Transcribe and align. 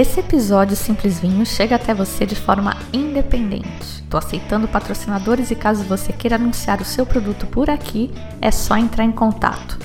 Esse 0.00 0.20
episódio 0.20 0.74
Simples 0.76 1.20
Vinho 1.20 1.44
chega 1.44 1.76
até 1.76 1.92
você 1.92 2.24
de 2.24 2.34
forma 2.34 2.74
independente. 2.90 4.00
Estou 4.02 4.16
aceitando 4.16 4.66
patrocinadores 4.66 5.50
e 5.50 5.54
caso 5.54 5.84
você 5.84 6.10
queira 6.12 6.36
anunciar 6.36 6.80
o 6.80 6.84
seu 6.86 7.04
produto 7.04 7.46
por 7.46 7.68
aqui, 7.68 8.10
é 8.40 8.50
só 8.50 8.78
entrar 8.78 9.04
em 9.04 9.12
contato. 9.12 9.78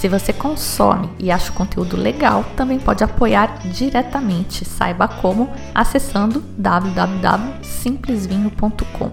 Se 0.00 0.08
você 0.08 0.32
consome 0.32 1.08
e 1.18 1.30
acha 1.30 1.52
o 1.52 1.54
conteúdo 1.54 1.94
legal, 1.94 2.42
também 2.56 2.80
pode 2.80 3.04
apoiar 3.04 3.58
diretamente. 3.68 4.64
Saiba 4.64 5.06
como 5.06 5.50
acessando 5.74 6.42
www.simplesvinho.com. 6.56 9.10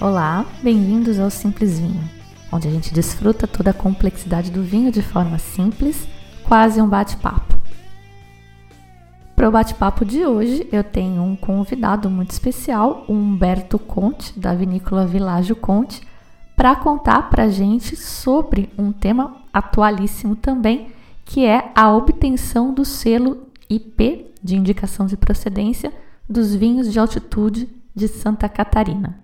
Olá, 0.00 0.46
bem-vindos 0.62 1.20
ao 1.20 1.28
Simples 1.28 1.78
Vinho, 1.78 2.02
onde 2.50 2.66
a 2.66 2.70
gente 2.70 2.94
desfruta 2.94 3.46
toda 3.46 3.72
a 3.72 3.74
complexidade 3.74 4.50
do 4.50 4.62
vinho 4.62 4.90
de 4.90 5.02
forma 5.02 5.38
simples, 5.38 6.08
quase 6.44 6.80
um 6.80 6.88
bate-papo. 6.88 7.49
Para 9.40 9.48
o 9.48 9.52
bate-papo 9.52 10.04
de 10.04 10.26
hoje, 10.26 10.68
eu 10.70 10.84
tenho 10.84 11.22
um 11.22 11.34
convidado 11.34 12.10
muito 12.10 12.30
especial, 12.30 13.06
o 13.08 13.14
Humberto 13.14 13.78
Conte, 13.78 14.38
da 14.38 14.52
vinícola 14.54 15.06
Világio 15.06 15.56
Conte, 15.56 16.06
para 16.54 16.76
contar 16.76 17.30
para 17.30 17.48
gente 17.48 17.96
sobre 17.96 18.68
um 18.76 18.92
tema 18.92 19.38
atualíssimo 19.50 20.36
também, 20.36 20.92
que 21.24 21.46
é 21.46 21.72
a 21.74 21.90
obtenção 21.90 22.74
do 22.74 22.84
selo 22.84 23.46
IP 23.70 24.30
de 24.44 24.56
indicação 24.56 25.06
de 25.06 25.16
procedência 25.16 25.90
dos 26.28 26.54
vinhos 26.54 26.92
de 26.92 26.98
altitude 26.98 27.66
de 27.96 28.08
Santa 28.08 28.46
Catarina. 28.46 29.20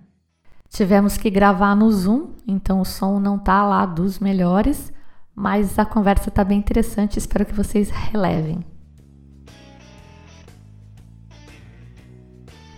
Tivemos 0.67 1.15
que 1.15 1.29
gravar 1.29 1.75
no 1.75 1.91
Zoom, 1.91 2.29
então 2.47 2.81
o 2.81 2.85
som 2.85 3.19
não 3.19 3.37
tá 3.37 3.63
lá 3.63 3.85
dos 3.85 4.17
melhores, 4.17 4.91
mas 5.35 5.77
a 5.77 5.85
conversa 5.85 6.31
tá 6.31 6.43
bem 6.43 6.57
interessante, 6.57 7.19
espero 7.19 7.45
que 7.45 7.53
vocês 7.53 7.91
relevem. 7.91 8.65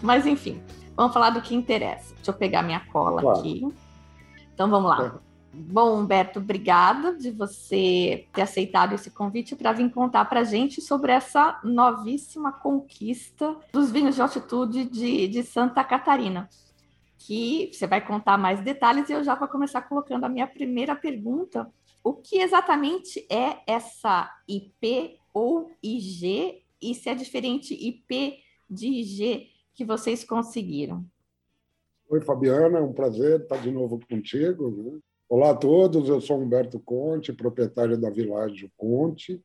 Mas 0.02 0.26
enfim, 0.26 0.62
vamos 0.96 1.14
falar 1.14 1.32
do 1.32 1.42
que 1.42 1.56
interessa. 1.56 2.14
Deixa 2.16 2.32
eu 2.32 2.36
pegar 2.36 2.62
minha 2.62 2.80
cola 2.92 3.22
claro. 3.22 3.40
aqui. 3.40 3.68
Então 4.54 4.70
vamos 4.70 4.90
lá. 4.90 5.22
É. 5.26 5.30
Bom, 5.52 6.00
Humberto, 6.00 6.40
obrigada 6.40 7.18
de 7.18 7.32
você 7.32 8.28
ter 8.32 8.44
aceitado 8.44 8.94
esse 8.94 9.10
convite 9.10 9.56
para 9.56 9.72
vir 9.72 9.90
contar 9.92 10.26
para 10.26 10.42
a 10.42 10.44
gente 10.44 10.80
sobre 10.80 11.12
essa 11.12 11.60
novíssima 11.64 12.52
conquista 12.52 13.58
dos 13.74 13.92
vinhos 13.92 14.16
de 14.16 14.22
altitude 14.22 14.86
de, 14.86 15.28
de 15.28 15.42
Santa 15.44 15.84
Catarina 15.84 16.48
que 17.20 17.70
você 17.72 17.86
vai 17.86 18.00
contar 18.00 18.38
mais 18.38 18.62
detalhes 18.62 19.10
e 19.10 19.14
eu 19.14 19.24
já 19.24 19.36
vou 19.36 19.48
começar 19.48 19.82
colocando 19.82 20.24
a 20.24 20.30
minha 20.30 20.48
primeira 20.48 20.96
pergunta. 20.96 21.72
O 22.04 22.14
que 22.14 22.40
exatamente 22.40 23.26
é 23.30 23.58
essa 23.68 24.34
IP 24.48 25.20
ou 25.34 25.70
IG 25.84 26.64
e 26.82 26.96
se 26.96 27.10
é 27.10 27.14
diferente 27.14 27.74
IP 27.74 28.40
de 28.70 28.88
IG 28.88 29.50
que 29.80 29.86
vocês 29.86 30.26
conseguiram? 30.26 31.06
Oi, 32.10 32.20
Fabiana, 32.20 32.80
é 32.80 32.82
um 32.82 32.92
prazer 32.92 33.40
estar 33.40 33.62
de 33.62 33.72
novo 33.72 33.98
contigo. 34.10 34.70
Né? 34.72 35.00
Olá 35.30 35.52
a 35.52 35.56
todos, 35.56 36.10
eu 36.10 36.20
sou 36.20 36.38
Humberto 36.38 36.82
Conte, 36.82 37.32
proprietário 37.32 37.98
da 37.98 38.10
Világio 38.10 38.70
Conte 38.76 39.42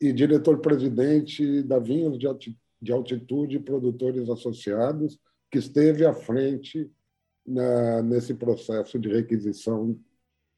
e 0.00 0.12
diretor-presidente 0.12 1.64
da 1.64 1.80
Vinhos 1.80 2.16
de 2.16 2.92
Altitude 2.92 3.58
Produtores 3.58 4.30
Associados, 4.30 5.18
que 5.50 5.58
esteve 5.58 6.06
à 6.06 6.14
frente 6.14 6.88
na, 7.44 8.02
nesse 8.02 8.34
processo 8.34 9.00
de 9.00 9.08
requisição 9.08 9.98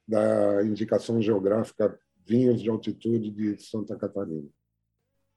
da 0.07 0.63
indicação 0.67 1.19
geográfica 1.23 1.99
vinhos 2.27 2.61
de 2.61 2.69
altitude 2.69 3.31
de 3.31 3.57
Santa 3.57 3.97
Catarina. 3.97 4.51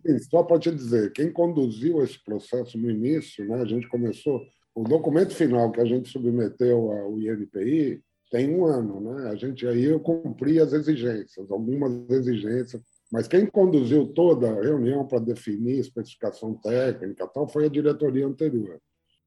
E 0.05 0.19
só 0.19 0.43
para 0.43 0.59
te 0.59 0.71
dizer, 0.71 1.11
quem 1.13 1.31
conduziu 1.31 2.03
esse 2.03 2.23
processo 2.23 2.77
no 2.77 2.89
início, 2.89 3.45
né, 3.47 3.61
a 3.61 3.65
gente 3.65 3.87
começou, 3.87 4.41
o 4.73 4.83
documento 4.83 5.33
final 5.33 5.71
que 5.71 5.81
a 5.81 5.85
gente 5.85 6.09
submeteu 6.09 6.91
ao 6.91 7.19
INPI 7.19 8.01
tem 8.31 8.55
um 8.55 8.65
ano, 8.65 9.01
né? 9.01 9.29
A 9.29 9.35
gente 9.35 9.67
aí 9.67 9.83
eu 9.83 9.99
cumpri 9.99 10.57
as 10.59 10.71
exigências, 10.71 11.51
algumas 11.51 12.09
exigências, 12.09 12.81
mas 13.11 13.27
quem 13.27 13.45
conduziu 13.45 14.07
toda 14.07 14.49
a 14.49 14.61
reunião 14.61 15.05
para 15.05 15.19
definir 15.19 15.79
especificação 15.79 16.53
técnica, 16.53 17.27
tal, 17.27 17.47
foi 17.47 17.65
a 17.65 17.69
diretoria 17.69 18.25
anterior. 18.25 18.79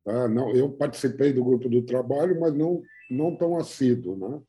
Tá? 0.02 0.26
Não, 0.26 0.54
eu 0.54 0.70
participei 0.70 1.34
do 1.34 1.44
grupo 1.44 1.68
do 1.68 1.82
trabalho, 1.82 2.40
mas 2.40 2.54
não, 2.54 2.80
não 3.10 3.36
tão 3.36 3.56
assíduo. 3.56 4.16
Né? 4.16 4.40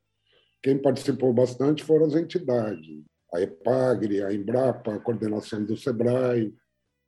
Quem 0.64 0.82
participou 0.82 1.34
bastante 1.34 1.84
foram 1.84 2.06
as 2.06 2.16
entidades, 2.16 3.04
a 3.36 3.42
EPAGRE, 3.42 4.24
a 4.24 4.34
Embrapa, 4.34 4.96
a 4.96 5.00
coordenação 5.00 5.64
do 5.64 5.76
SEBRAE, 5.76 6.54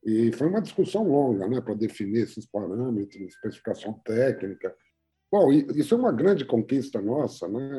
e 0.03 0.31
foi 0.31 0.47
uma 0.47 0.61
discussão 0.61 1.03
longa 1.07 1.47
né, 1.47 1.59
para 1.59 1.73
definir 1.73 2.23
esses 2.23 2.45
parâmetros, 2.45 3.27
especificação 3.27 3.93
técnica. 4.05 4.73
Bom, 5.31 5.51
isso 5.51 5.93
é 5.93 5.97
uma 5.97 6.11
grande 6.11 6.45
conquista 6.45 7.01
nossa, 7.01 7.47
né? 7.47 7.69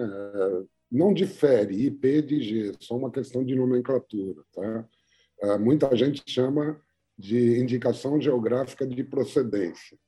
não 0.90 1.12
difere 1.12 1.86
IP 1.86 2.22
de 2.22 2.42
G, 2.42 2.72
só 2.80 2.96
uma 2.96 3.10
questão 3.10 3.44
de 3.44 3.54
nomenclatura. 3.54 4.42
Tá? 4.52 4.88
Ah, 5.42 5.58
muita 5.58 5.94
gente 5.96 6.22
chama 6.26 6.80
de 7.16 7.58
indicação 7.58 8.20
geográfica 8.20 8.86
de 8.86 9.02
procedência. 9.04 9.98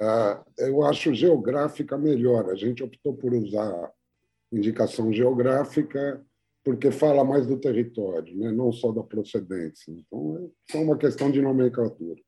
Ah, 0.00 0.44
eu 0.58 0.82
acho 0.84 1.14
geográfica 1.14 1.96
melhor. 1.96 2.50
A 2.50 2.54
gente 2.54 2.82
optou 2.82 3.14
por 3.14 3.32
usar 3.34 3.92
indicação 4.52 5.12
geográfica 5.12 6.24
porque 6.64 6.90
fala 6.90 7.24
mais 7.24 7.46
do 7.46 7.58
território, 7.58 8.36
né? 8.36 8.52
não 8.52 8.72
só 8.72 8.92
da 8.92 9.02
procedência. 9.02 9.90
Então, 9.90 10.36
é 10.38 10.72
só 10.72 10.80
uma 10.80 10.96
questão 10.96 11.30
de 11.30 11.42
nomenclatura. 11.42 12.20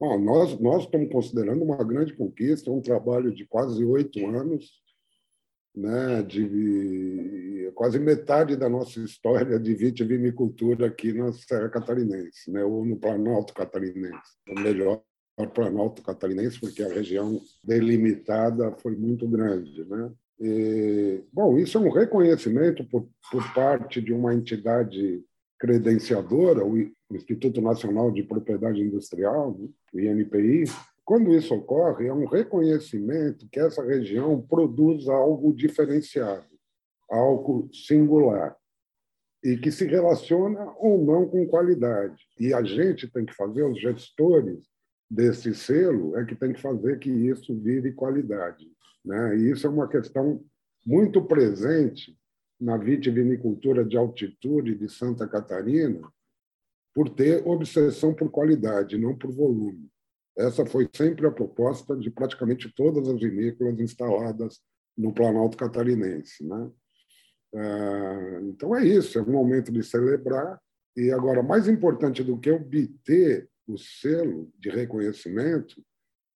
Bom, 0.00 0.18
nós, 0.18 0.58
nós 0.60 0.84
estamos 0.84 1.10
considerando 1.10 1.64
uma 1.64 1.82
grande 1.82 2.14
conquista, 2.14 2.70
um 2.70 2.80
trabalho 2.80 3.34
de 3.34 3.44
quase 3.46 3.84
oito 3.84 4.24
anos, 4.26 4.70
né, 5.74 6.22
de 6.22 7.70
quase 7.74 7.98
metade 7.98 8.56
da 8.56 8.68
nossa 8.68 9.00
história 9.00 9.58
de 9.58 9.74
vitivinicultura 9.74 10.86
aqui 10.86 11.12
na 11.12 11.32
Serra 11.32 11.68
Catarinense, 11.68 12.50
né, 12.50 12.64
ou 12.64 12.84
no 12.84 12.96
Planalto 12.96 13.52
Catarinense, 13.52 14.38
ou 14.48 14.60
melhor, 14.60 15.02
o 15.36 15.46
Planalto 15.46 16.02
Catarinense, 16.02 16.60
porque 16.60 16.82
a 16.82 16.92
região 16.92 17.40
delimitada 17.62 18.72
foi 18.78 18.96
muito 18.96 19.26
grande. 19.28 19.84
Né? 19.84 20.12
E, 20.40 21.24
bom, 21.32 21.58
isso 21.58 21.78
é 21.78 21.80
um 21.80 21.90
reconhecimento 21.90 22.84
por, 22.84 23.08
por 23.30 23.54
parte 23.54 24.00
de 24.00 24.12
uma 24.12 24.34
entidade 24.34 25.22
credenciadora, 25.58 26.64
o 26.64 26.78
Instituto 27.10 27.60
Nacional 27.60 28.12
de 28.12 28.22
Propriedade 28.22 28.80
Industrial, 28.80 29.56
né? 29.58 29.68
o 29.92 30.00
INPI. 30.00 30.64
Quando 31.04 31.34
isso 31.34 31.54
ocorre, 31.54 32.06
é 32.06 32.12
um 32.12 32.26
reconhecimento 32.26 33.48
que 33.50 33.58
essa 33.58 33.82
região 33.82 34.40
produz 34.40 35.08
algo 35.08 35.52
diferenciado, 35.52 36.46
algo 37.10 37.68
singular 37.72 38.56
e 39.42 39.56
que 39.56 39.70
se 39.70 39.86
relaciona 39.86 40.72
ou 40.78 41.04
não 41.04 41.26
com 41.26 41.46
qualidade. 41.46 42.22
E 42.38 42.52
a 42.52 42.62
gente 42.62 43.10
tem 43.10 43.24
que 43.24 43.34
fazer, 43.34 43.62
os 43.64 43.80
gestores, 43.80 44.68
desse 45.10 45.54
selo 45.54 46.16
é 46.18 46.24
que 46.24 46.34
tem 46.34 46.52
que 46.52 46.60
fazer 46.60 46.98
que 46.98 47.10
isso 47.10 47.58
vire 47.58 47.92
qualidade. 47.92 48.66
Né? 49.04 49.36
E 49.38 49.50
isso 49.50 49.66
é 49.66 49.70
uma 49.70 49.88
questão 49.88 50.44
muito 50.84 51.24
presente 51.24 52.16
na 52.60 52.76
vitivinicultura 52.76 53.84
de 53.84 53.96
altitude 53.96 54.74
de 54.74 54.88
Santa 54.88 55.28
Catarina, 55.28 56.00
por 56.94 57.08
ter 57.08 57.46
obsessão 57.46 58.12
por 58.12 58.30
qualidade, 58.30 58.98
não 58.98 59.16
por 59.16 59.30
volume. 59.30 59.88
Essa 60.36 60.66
foi 60.66 60.88
sempre 60.94 61.26
a 61.26 61.30
proposta 61.30 61.96
de 61.96 62.10
praticamente 62.10 62.72
todas 62.74 63.08
as 63.08 63.20
vinícolas 63.20 63.78
instaladas 63.78 64.60
no 64.96 65.12
Planalto 65.12 65.56
Catarinense. 65.56 66.44
Né? 66.44 66.70
Ah, 67.54 68.40
então 68.42 68.74
é 68.74 68.84
isso, 68.84 69.18
é 69.18 69.22
um 69.22 69.30
momento 69.30 69.70
de 69.72 69.82
celebrar. 69.82 70.60
E 70.96 71.12
agora, 71.12 71.42
mais 71.42 71.68
importante 71.68 72.24
do 72.24 72.38
que 72.38 72.50
obter 72.50 73.48
o 73.66 73.78
selo 73.78 74.52
de 74.58 74.70
reconhecimento 74.70 75.80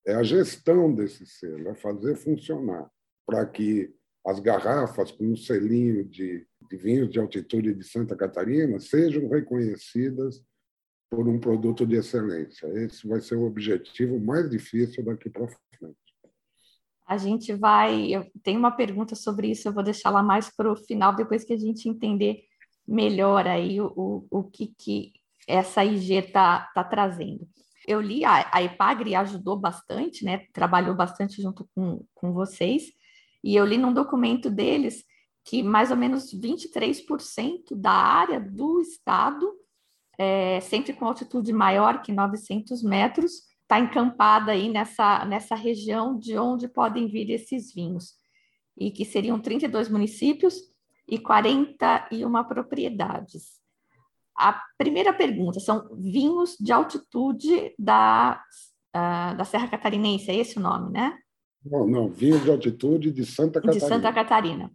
é 0.06 0.14
a 0.14 0.22
gestão 0.22 0.92
desse 0.92 1.24
selo, 1.26 1.68
é 1.68 1.74
fazer 1.74 2.16
funcionar 2.16 2.90
para 3.26 3.46
que 3.46 3.94
as 4.26 4.38
garrafas 4.40 5.10
com 5.10 5.24
um 5.24 5.36
selinho 5.36 6.04
de, 6.04 6.46
de 6.70 6.76
vinhos 6.76 7.10
de 7.10 7.18
altitude 7.18 7.74
de 7.74 7.84
Santa 7.84 8.16
Catarina 8.16 8.78
sejam 8.78 9.28
reconhecidas 9.28 10.42
por 11.10 11.28
um 11.28 11.38
produto 11.38 11.86
de 11.86 11.96
excelência. 11.96 12.66
Esse 12.68 13.06
vai 13.06 13.20
ser 13.20 13.36
o 13.36 13.44
objetivo 13.44 14.18
mais 14.18 14.48
difícil 14.48 15.04
daqui 15.04 15.28
para 15.28 15.46
frente. 15.46 15.96
a 17.06 17.18
gente 17.18 17.52
vai. 17.52 18.06
Eu 18.06 18.30
tenho 18.42 18.58
uma 18.58 18.70
pergunta 18.70 19.14
sobre 19.14 19.50
isso, 19.50 19.68
eu 19.68 19.72
vou 19.72 19.82
deixar 19.82 20.10
lá 20.10 20.22
mais 20.22 20.48
para 20.54 20.72
o 20.72 20.76
final, 20.76 21.14
depois 21.14 21.44
que 21.44 21.52
a 21.52 21.58
gente 21.58 21.88
entender 21.88 22.44
melhor 22.86 23.46
aí 23.46 23.80
o, 23.80 23.92
o, 23.94 24.26
o 24.30 24.44
que, 24.44 24.74
que 24.78 25.12
essa 25.46 25.84
IG 25.84 26.14
está 26.14 26.70
tá 26.74 26.82
trazendo. 26.82 27.46
Eu 27.86 28.00
li, 28.00 28.24
a, 28.24 28.48
a 28.52 28.62
EPAGRE 28.62 29.14
ajudou 29.14 29.58
bastante, 29.58 30.24
né? 30.24 30.46
Trabalhou 30.52 30.94
bastante 30.94 31.40
junto 31.42 31.68
com, 31.74 32.04
com 32.14 32.32
vocês, 32.32 32.92
e 33.42 33.56
eu 33.56 33.64
li 33.64 33.76
num 33.76 33.92
documento 33.92 34.48
deles 34.48 35.04
que 35.44 35.62
mais 35.62 35.90
ou 35.90 35.96
menos 35.96 36.32
23% 36.32 37.74
da 37.74 37.90
área 37.90 38.40
do 38.40 38.80
estado, 38.80 39.52
é, 40.16 40.60
sempre 40.60 40.92
com 40.92 41.04
altitude 41.04 41.52
maior 41.52 42.02
que 42.02 42.12
900 42.12 42.82
metros, 42.82 43.42
está 43.62 43.80
encampada 43.80 44.52
aí 44.52 44.68
nessa, 44.68 45.24
nessa 45.24 45.54
região 45.54 46.18
de 46.18 46.38
onde 46.38 46.68
podem 46.68 47.08
vir 47.08 47.30
esses 47.30 47.72
vinhos, 47.74 48.14
e 48.76 48.90
que 48.90 49.04
seriam 49.04 49.40
32 49.40 49.88
municípios 49.88 50.56
e 51.08 51.18
41 51.18 52.44
propriedades. 52.44 53.61
A 54.36 54.60
primeira 54.78 55.12
pergunta 55.12 55.60
são 55.60 55.88
vinhos 55.98 56.56
de 56.58 56.72
altitude 56.72 57.74
da, 57.78 58.42
uh, 58.96 59.36
da 59.36 59.44
Serra 59.44 59.68
Catarinense, 59.68 60.30
é 60.30 60.36
esse 60.36 60.58
o 60.58 60.60
nome, 60.62 60.92
né? 60.92 61.18
Não, 61.64 61.86
não, 61.86 62.08
vinhos 62.08 62.42
de 62.42 62.50
altitude 62.50 63.12
de 63.12 63.24
Santa 63.24 63.60
Catarina. 63.60 63.80
De 63.80 63.88
Santa 63.88 64.12
Catarina. 64.12 64.70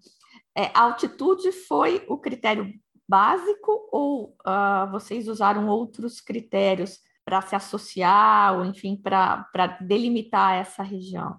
É, 0.56 0.72
a 0.74 0.82
altitude 0.84 1.52
foi 1.52 2.04
o 2.08 2.18
critério 2.18 2.72
básico 3.08 3.88
ou 3.92 4.36
uh, 4.46 4.92
vocês 4.92 5.28
usaram 5.28 5.68
outros 5.68 6.20
critérios 6.20 7.00
para 7.28 7.42
se 7.42 7.56
associar, 7.56 8.58
ou 8.58 8.66
enfim, 8.66 8.96
para 8.96 9.78
delimitar 9.82 10.56
essa 10.56 10.82
região? 10.82 11.36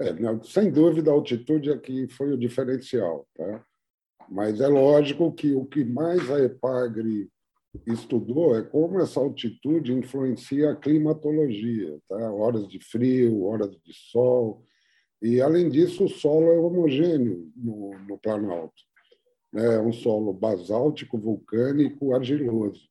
É, 0.00 0.14
sem 0.44 0.70
dúvida, 0.70 1.10
a 1.10 1.14
altitude 1.14 1.70
aqui 1.70 2.04
é 2.04 2.08
foi 2.08 2.32
o 2.32 2.38
diferencial. 2.38 3.28
Tá? 3.36 3.64
Mas 4.30 4.60
é 4.60 4.68
lógico 4.68 5.32
que 5.32 5.54
o 5.54 5.64
que 5.64 5.84
mais 5.84 6.30
a 6.30 6.40
EPAGRE 6.40 7.28
estudou 7.86 8.56
é 8.56 8.62
como 8.62 9.00
essa 9.00 9.20
altitude 9.20 9.92
influencia 9.92 10.70
a 10.70 10.76
climatologia, 10.76 11.98
tá? 12.08 12.32
horas 12.32 12.66
de 12.68 12.78
frio, 12.80 13.44
horas 13.44 13.70
de 13.70 13.92
sol. 13.92 14.62
E, 15.20 15.40
além 15.40 15.68
disso, 15.68 16.04
o 16.04 16.08
solo 16.08 16.52
é 16.52 16.58
homogêneo 16.58 17.50
no, 17.56 17.90
no 18.06 18.18
Planalto. 18.18 18.82
É 19.54 19.80
um 19.80 19.92
solo 19.92 20.32
basáltico, 20.32 21.18
vulcânico, 21.18 22.14
argiloso. 22.14 22.88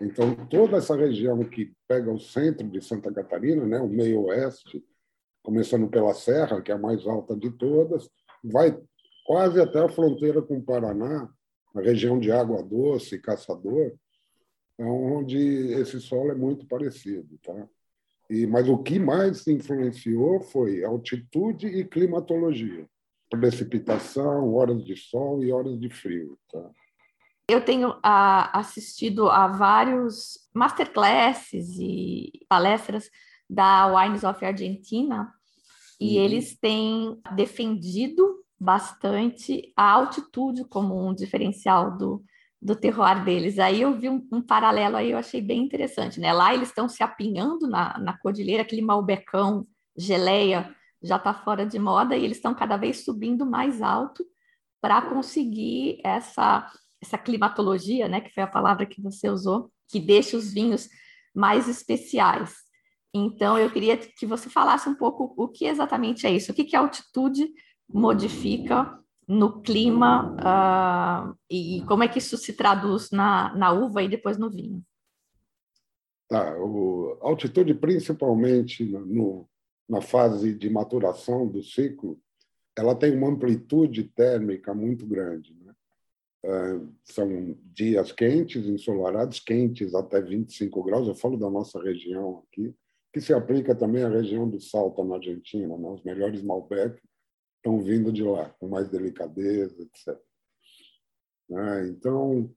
Então, 0.00 0.34
toda 0.48 0.76
essa 0.76 0.96
região 0.96 1.42
que 1.44 1.72
pega 1.88 2.12
o 2.12 2.20
centro 2.20 2.68
de 2.68 2.80
Santa 2.82 3.12
Catarina, 3.12 3.64
né, 3.64 3.80
o 3.80 3.88
meio-oeste, 3.88 4.84
começando 5.42 5.88
pela 5.88 6.14
Serra, 6.14 6.60
que 6.60 6.70
é 6.70 6.74
a 6.74 6.78
mais 6.78 7.06
alta 7.06 7.36
de 7.36 7.50
todas, 7.50 8.08
vai 8.42 8.76
quase 9.24 9.60
até 9.60 9.80
a 9.80 9.88
fronteira 9.88 10.42
com 10.42 10.58
o 10.58 10.62
Paraná, 10.62 11.28
na 11.74 11.82
região 11.82 12.20
de 12.20 12.30
Água 12.30 12.62
Doce, 12.62 13.18
Caçador, 13.18 13.92
onde 14.78 15.38
esse 15.72 16.00
solo 16.00 16.30
é 16.30 16.34
muito 16.34 16.66
parecido. 16.66 17.38
Tá? 17.42 17.66
E, 18.30 18.46
mas 18.46 18.68
o 18.68 18.78
que 18.78 18.98
mais 18.98 19.46
influenciou 19.46 20.40
foi 20.40 20.84
altitude 20.84 21.66
e 21.66 21.84
climatologia. 21.84 22.86
Precipitação, 23.30 24.54
horas 24.54 24.84
de 24.84 24.96
sol 24.96 25.42
e 25.42 25.52
horas 25.52 25.80
de 25.80 25.90
frio. 25.90 26.38
Tá? 26.52 26.70
Eu 27.50 27.64
tenho 27.64 27.94
a, 28.02 28.58
assistido 28.58 29.28
a 29.28 29.48
vários 29.48 30.38
masterclasses 30.54 31.76
e 31.78 32.30
palestras 32.48 33.10
da 33.48 33.86
Wines 33.86 34.24
of 34.24 34.44
Argentina 34.44 35.32
e 36.00 36.16
uhum. 36.16 36.24
eles 36.24 36.58
têm 36.58 37.20
defendido 37.34 38.33
bastante 38.64 39.72
a 39.76 39.90
altitude 39.90 40.64
como 40.64 41.06
um 41.06 41.14
diferencial 41.14 41.96
do, 41.96 42.24
do 42.60 42.74
terroir 42.74 43.22
deles. 43.24 43.58
Aí 43.58 43.82
eu 43.82 43.98
vi 43.98 44.08
um, 44.08 44.26
um, 44.32 44.40
paralelo 44.40 44.96
aí, 44.96 45.10
eu 45.10 45.18
achei 45.18 45.42
bem 45.42 45.62
interessante, 45.62 46.18
né? 46.18 46.32
Lá 46.32 46.54
eles 46.54 46.68
estão 46.68 46.88
se 46.88 47.02
apinhando 47.02 47.68
na, 47.68 47.98
na 47.98 48.18
cordilheira, 48.18 48.62
aquele 48.62 48.82
malbecão, 48.82 49.66
geleia, 49.96 50.74
já 51.02 51.16
está 51.16 51.34
fora 51.34 51.66
de 51.66 51.78
moda, 51.78 52.16
e 52.16 52.24
eles 52.24 52.38
estão 52.38 52.54
cada 52.54 52.76
vez 52.78 53.04
subindo 53.04 53.44
mais 53.44 53.82
alto 53.82 54.24
para 54.80 55.02
conseguir 55.02 56.00
essa 56.02 56.70
essa 57.02 57.18
climatologia, 57.18 58.08
né, 58.08 58.22
que 58.22 58.32
foi 58.32 58.42
a 58.42 58.46
palavra 58.46 58.86
que 58.86 58.98
você 59.02 59.28
usou, 59.28 59.70
que 59.90 60.00
deixa 60.00 60.38
os 60.38 60.50
vinhos 60.50 60.88
mais 61.34 61.68
especiais. 61.68 62.54
Então, 63.12 63.58
eu 63.58 63.70
queria 63.70 63.98
que 63.98 64.24
você 64.24 64.48
falasse 64.48 64.88
um 64.88 64.94
pouco 64.94 65.34
o 65.36 65.48
que 65.48 65.66
exatamente 65.66 66.26
é 66.26 66.30
isso, 66.30 66.50
o 66.50 66.54
que, 66.54 66.74
a 66.74 66.80
altitude 66.80 67.46
modifica 67.88 68.98
no 69.26 69.62
clima 69.62 70.36
uh, 70.36 71.36
e 71.50 71.82
como 71.86 72.02
é 72.02 72.08
que 72.08 72.18
isso 72.18 72.36
se 72.36 72.52
traduz 72.52 73.10
na, 73.10 73.54
na 73.54 73.72
uva 73.72 74.02
e 74.02 74.08
depois 74.08 74.36
no 74.36 74.50
vinho. 74.50 74.82
Tá, 76.28 76.56
o, 76.58 77.18
a 77.22 77.28
altitude, 77.28 77.74
principalmente 77.74 78.84
no, 78.84 79.48
na 79.88 80.00
fase 80.00 80.54
de 80.54 80.68
maturação 80.70 81.46
do 81.46 81.62
ciclo, 81.62 82.18
ela 82.76 82.94
tem 82.94 83.16
uma 83.16 83.28
amplitude 83.28 84.04
térmica 84.04 84.74
muito 84.74 85.06
grande. 85.06 85.54
Né? 85.54 85.64
são 87.04 87.56
dias 87.72 88.12
quentes, 88.12 88.66
ensolarados, 88.66 89.40
quentes 89.40 89.94
até 89.94 90.20
25 90.20 90.82
graus. 90.82 91.08
Eu 91.08 91.14
falo 91.14 91.38
da 91.38 91.48
nossa 91.48 91.82
região 91.82 92.42
aqui, 92.46 92.74
que 93.12 93.20
se 93.20 93.32
aplica 93.32 93.74
também 93.74 94.02
à 94.02 94.08
região 94.08 94.46
do 94.46 94.60
Salta, 94.60 95.02
na 95.02 95.14
Argentina. 95.14 95.74
Né? 95.76 95.88
Os 95.88 96.02
melhores 96.02 96.42
Malbec 96.42 97.00
estão 97.64 97.80
vindo 97.80 98.12
de 98.12 98.22
lá, 98.22 98.50
com 98.60 98.68
mais 98.68 98.90
delicadeza, 98.90 99.82
etc. 99.82 100.20
Né? 101.48 101.88
Então, 101.88 102.54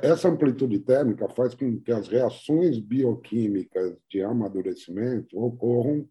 essa 0.00 0.28
amplitude 0.28 0.78
térmica 0.78 1.28
faz 1.28 1.54
com 1.54 1.80
que 1.80 1.90
as 1.90 2.06
reações 2.06 2.78
bioquímicas 2.78 3.98
de 4.08 4.22
amadurecimento 4.22 5.36
ocorram 5.36 6.08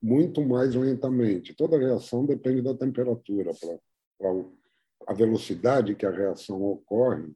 muito 0.00 0.46
mais 0.46 0.74
lentamente. 0.74 1.54
Toda 1.54 1.78
reação 1.78 2.26
depende 2.26 2.60
da 2.60 2.74
temperatura 2.74 3.52
para 4.18 4.30
a 5.08 5.14
velocidade 5.14 5.94
que 5.96 6.04
a 6.04 6.10
reação 6.10 6.62
ocorre, 6.62 7.32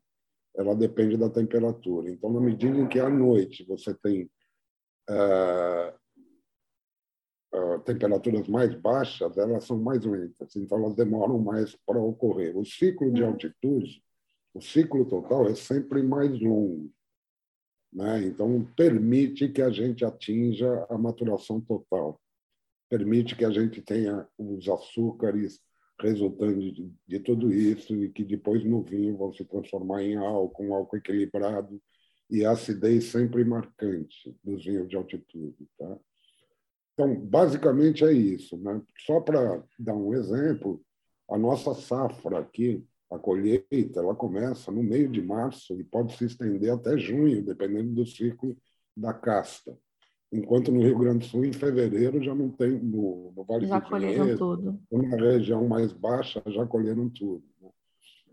ela 0.54 0.74
depende 0.74 1.16
da 1.16 1.30
temperatura. 1.30 2.10
Então, 2.10 2.30
na 2.30 2.40
medida 2.40 2.76
em 2.76 2.86
que 2.86 3.00
à 3.00 3.08
noite 3.08 3.64
você 3.64 3.94
tem 3.94 4.30
uh, 5.08 5.99
uh, 7.54 7.78
temperaturas 7.80 8.48
mais 8.48 8.74
baixas, 8.74 9.36
elas 9.36 9.64
são 9.64 9.78
mais 9.78 10.04
lentas, 10.04 10.54
então 10.56 10.78
elas 10.78 10.94
demoram 10.94 11.38
mais 11.38 11.76
para 11.86 11.98
ocorrer. 11.98 12.56
O 12.56 12.64
ciclo 12.64 13.12
de 13.12 13.22
altitude, 13.22 14.02
o 14.54 14.60
ciclo 14.60 15.04
total 15.04 15.48
é 15.48 15.54
sempre 15.54 16.02
mais 16.02 16.30
longo. 16.40 16.90
Né? 17.92 18.24
Então, 18.26 18.64
permite 18.76 19.48
que 19.48 19.62
a 19.62 19.70
gente 19.70 20.04
atinja 20.04 20.86
a 20.88 20.96
maturação 20.96 21.60
total, 21.60 22.20
permite 22.88 23.36
que 23.36 23.44
a 23.44 23.50
gente 23.50 23.82
tenha 23.82 24.26
os 24.38 24.68
açúcares 24.68 25.60
resultante 26.00 26.72
de, 26.72 26.92
de, 27.06 27.20
tudo 27.20 27.52
isso 27.52 27.94
e 27.94 28.10
que 28.10 28.24
depois 28.24 28.64
no 28.64 28.82
vinho 28.82 29.16
vão 29.16 29.32
se 29.32 29.44
transformar 29.44 30.02
em 30.02 30.16
álcool, 30.16 30.64
um 30.64 30.74
álcool 30.74 30.96
equilibrado 30.96 31.80
e 32.30 32.44
acidez 32.44 33.04
sempre 33.04 33.44
marcante 33.44 34.34
dos 34.42 34.64
vinhos 34.64 34.88
de 34.88 34.96
altitude. 34.96 35.68
Tá? 35.78 35.98
Então, 37.00 37.14
basicamente 37.14 38.04
é 38.04 38.12
isso. 38.12 38.58
Né? 38.58 38.82
Só 39.06 39.20
para 39.20 39.62
dar 39.78 39.94
um 39.94 40.12
exemplo, 40.12 40.82
a 41.30 41.38
nossa 41.38 41.72
safra 41.74 42.38
aqui, 42.38 42.84
a 43.10 43.18
colheita, 43.18 44.00
ela 44.00 44.14
começa 44.14 44.70
no 44.70 44.82
meio 44.82 45.08
de 45.08 45.22
março 45.22 45.80
e 45.80 45.82
pode 45.82 46.14
se 46.16 46.26
estender 46.26 46.70
até 46.70 46.98
junho, 46.98 47.42
dependendo 47.42 47.94
do 47.94 48.06
ciclo 48.06 48.54
da 48.94 49.14
casta. 49.14 49.74
Enquanto 50.30 50.70
no 50.70 50.80
Rio 50.80 50.98
Grande 50.98 51.20
do 51.20 51.24
Sul, 51.24 51.44
em 51.44 51.52
fevereiro, 51.54 52.22
já 52.22 52.34
não 52.34 52.50
tem, 52.50 52.78
no, 52.78 53.32
no 53.34 53.44
Vale 53.44 53.66
já 53.66 53.78
do 53.78 53.88
colheram 53.88 54.36
tudo. 54.36 54.80
Na 54.92 55.16
região 55.16 55.66
mais 55.66 55.92
baixa, 55.92 56.42
já 56.46 56.66
colheram 56.66 57.08
tudo. 57.08 57.42
Né? 57.62 57.70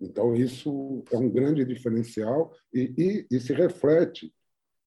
Então, 0.02 0.36
isso 0.36 1.04
é 1.12 1.18
um 1.18 1.30
grande 1.30 1.64
diferencial 1.64 2.54
e, 2.72 2.94
e, 3.32 3.36
e, 3.36 3.40
se 3.40 3.54
reflete 3.54 4.32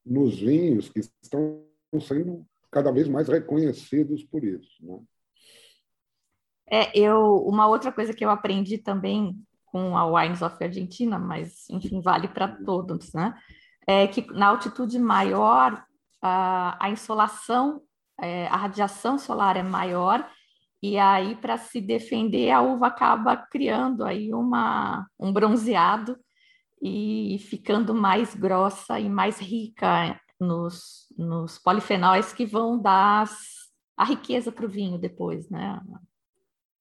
nos 0.04 0.38
vinhos 0.38 0.88
que 0.90 1.00
estão 1.00 1.64
sendo 2.00 2.46
cada 2.70 2.92
vez 2.92 3.08
mais 3.08 3.28
reconhecidos 3.28 4.24
por 4.24 4.44
isso. 4.44 4.70
Né? 4.80 5.00
É, 6.70 6.98
eu, 6.98 7.36
uma 7.46 7.66
outra 7.66 7.90
coisa 7.90 8.14
que 8.14 8.24
eu 8.24 8.30
aprendi 8.30 8.78
também 8.78 9.36
com 9.66 9.96
a 9.96 10.06
Wines 10.06 10.42
of 10.42 10.62
Argentina, 10.62 11.18
mas, 11.18 11.68
enfim, 11.68 12.00
vale 12.00 12.28
para 12.28 12.48
todos, 12.48 13.12
né? 13.12 13.34
É 13.86 14.06
que 14.06 14.26
na 14.32 14.48
altitude 14.48 14.98
maior, 14.98 15.84
a, 16.22 16.84
a 16.84 16.90
insolação, 16.90 17.82
é, 18.20 18.46
a 18.46 18.56
radiação 18.56 19.18
solar 19.18 19.56
é 19.56 19.62
maior, 19.62 20.28
e 20.82 20.98
aí, 20.98 21.36
para 21.36 21.58
se 21.58 21.80
defender, 21.80 22.50
a 22.50 22.62
uva 22.62 22.86
acaba 22.86 23.36
criando 23.36 24.04
aí 24.04 24.32
uma, 24.32 25.06
um 25.18 25.32
bronzeado 25.32 26.16
e 26.80 27.38
ficando 27.50 27.94
mais 27.94 28.34
grossa 28.34 28.98
e 28.98 29.08
mais 29.08 29.38
rica 29.38 30.18
nos, 30.40 31.06
nos 31.16 31.58
polifenóis 31.58 32.32
que 32.32 32.46
vão 32.46 32.80
dar 32.80 33.28
a 33.96 34.04
riqueza 34.04 34.50
para 34.50 34.64
o 34.64 34.68
vinho 34.68 34.98
depois, 34.98 35.48
né? 35.50 35.80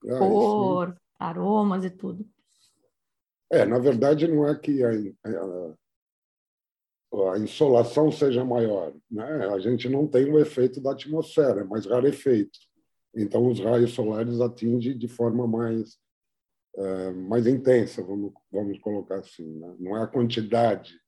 Ah, 0.07 0.17
Cor, 0.17 0.95
aromas 1.19 1.83
e 1.83 1.89
tudo. 1.89 2.25
É, 3.51 3.65
na 3.65 3.79
verdade, 3.79 4.27
não 4.27 4.47
é 4.47 4.57
que 4.57 4.83
a, 4.83 4.91
a, 4.91 5.73
a, 7.33 7.39
insolação 7.39 8.11
seja 8.11 8.45
maior. 8.45 8.93
Né? 9.11 9.47
A 9.47 9.59
gente 9.59 9.89
não 9.89 10.07
tem 10.07 10.31
o 10.31 10.39
efeito 10.39 10.79
da 10.79 10.91
atmosfera, 10.91 11.61
é 11.61 11.63
mais 11.63 11.85
rarefeito. 11.85 12.57
Então, 13.13 13.47
os 13.47 13.59
raios 13.59 13.91
solares 13.91 14.39
atingem 14.39 14.97
de 14.97 15.07
forma 15.07 15.47
mais, 15.47 15.97
é, 16.77 17.11
mais 17.11 17.47
intensa, 17.47 18.03
vamos, 18.03 18.33
vamos 18.51 18.79
colocar 18.79 19.17
assim. 19.17 19.59
Né? 19.59 19.75
Não 19.79 19.97
é 19.97 20.03
a 20.03 20.07
quantidade 20.07 20.98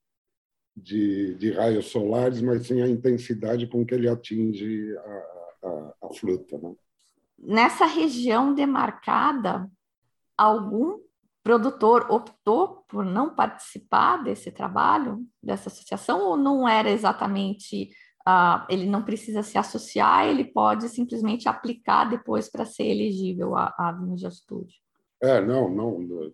de, 0.76 1.34
de 1.34 1.52
raios 1.52 1.86
solares, 1.86 2.40
mas 2.40 2.66
sim 2.66 2.80
a 2.80 2.88
intensidade 2.88 3.66
com 3.66 3.84
que 3.84 3.94
ele 3.94 4.08
atinge 4.08 4.96
a, 4.96 5.68
a, 5.68 5.94
a 6.04 6.14
fruta. 6.14 6.58
Né? 6.58 6.74
Nessa 7.38 7.86
região 7.86 8.54
demarcada, 8.54 9.68
algum 10.36 10.98
produtor 11.42 12.06
optou 12.08 12.84
por 12.88 13.04
não 13.04 13.34
participar 13.34 14.22
desse 14.22 14.50
trabalho, 14.50 15.26
dessa 15.42 15.68
associação, 15.68 16.20
ou 16.20 16.36
não 16.36 16.68
era 16.68 16.90
exatamente, 16.90 17.90
uh, 18.26 18.64
ele 18.68 18.86
não 18.86 19.02
precisa 19.02 19.42
se 19.42 19.58
associar, 19.58 20.26
ele 20.26 20.44
pode 20.44 20.88
simplesmente 20.88 21.48
aplicar 21.48 22.04
depois 22.04 22.48
para 22.48 22.64
ser 22.64 22.84
elegível 22.84 23.56
a, 23.56 23.74
a 23.76 23.92
vinho 23.92 24.14
de 24.14 24.26
estúdio? 24.26 24.76
É, 25.20 25.40
não, 25.40 25.68
não. 25.68 26.32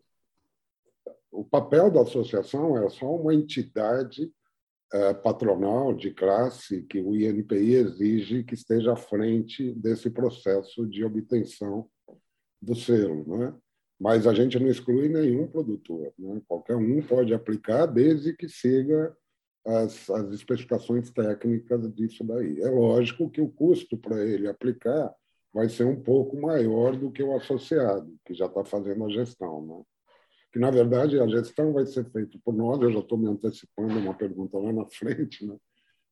O 1.31 1.45
papel 1.45 1.91
da 1.91 2.03
associação 2.03 2.77
é 2.79 2.89
só 2.89 3.15
uma 3.15 3.35
entidade 3.35 4.33
é, 4.93 5.13
patronal 5.13 5.93
de 5.95 6.11
classe 6.11 6.83
que 6.83 7.01
o 7.01 7.15
INPI 7.15 7.75
exige 7.75 8.45
que 8.45 8.55
esteja 8.55 8.93
à 8.93 8.97
frente 8.97 9.73
desse 9.75 10.09
processo 10.09 10.87
de 10.87 11.05
obtenção 11.05 11.89
do 12.61 12.75
selo, 12.75 13.39
né? 13.39 13.55
mas 14.01 14.27
a 14.27 14.33
gente 14.33 14.59
não 14.59 14.69
exclui 14.69 15.09
nenhum 15.09 15.47
produtor. 15.47 16.13
Né? 16.19 16.41
Qualquer 16.47 16.77
um 16.77 17.03
pode 17.03 17.35
aplicar, 17.35 17.87
desde 17.87 18.33
que 18.33 18.49
siga 18.49 19.15
as, 19.67 20.09
as 20.09 20.33
especificações 20.33 21.11
técnicas 21.11 21.93
disso 21.95 22.25
daí. 22.25 22.61
É 22.61 22.71
lógico 22.71 23.29
que 23.29 23.41
o 23.41 23.51
custo 23.51 23.97
para 23.97 24.25
ele 24.25 24.49
aplicar 24.49 25.15
vai 25.53 25.69
ser 25.69 25.85
um 25.85 26.01
pouco 26.01 26.41
maior 26.41 26.97
do 26.97 27.11
que 27.11 27.23
o 27.23 27.37
associado, 27.37 28.15
que 28.25 28.35
já 28.35 28.47
está 28.47 28.65
fazendo 28.65 29.05
a 29.05 29.11
gestão. 29.11 29.67
Né? 29.67 29.83
Que, 30.53 30.59
na 30.59 30.71
verdade, 30.71 31.19
a 31.21 31.27
gestão 31.27 31.73
vai 31.73 31.87
ser 31.87 32.11
feita 32.11 32.39
por 32.45 32.55
nós, 32.55 32.81
eu 32.81 32.91
já 32.91 33.01
estou 33.01 33.19
me 33.19 33.29
antecipando 33.29 33.99
uma 33.99 34.15
pergunta 34.15 34.59
lá 34.59 34.73
na 34.73 34.87
frente, 34.87 35.47
né? 35.47 35.57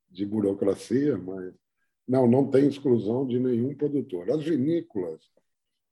de 0.09 0.25
burocracia, 0.25 1.19
mas 1.19 1.53
não, 2.07 2.27
não 2.27 2.49
tem 2.49 2.69
exclusão 2.69 3.27
de 3.27 3.39
nenhum 3.39 3.75
produtor. 3.75 4.31
As 4.31 4.45
vinícolas 4.45 5.21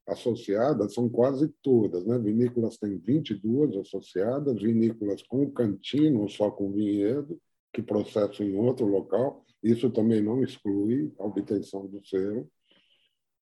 associadas 0.06 0.94
são 0.94 1.08
quase 1.08 1.48
todas. 1.62 2.04
Né? 2.04 2.18
Vinícolas 2.18 2.76
têm 2.76 2.98
22 2.98 3.76
associadas, 3.76 4.60
vinícolas 4.60 5.22
com 5.22 5.50
cantina 5.50 6.18
ou 6.18 6.28
só 6.28 6.50
com 6.50 6.72
vinhedo, 6.72 7.40
que 7.72 7.82
processam 7.82 8.46
em 8.46 8.56
outro 8.56 8.86
local. 8.86 9.44
Isso 9.62 9.90
também 9.90 10.22
não 10.22 10.42
exclui 10.42 11.12
a 11.18 11.24
obtenção 11.24 11.86
do 11.86 12.04
selo. 12.06 12.48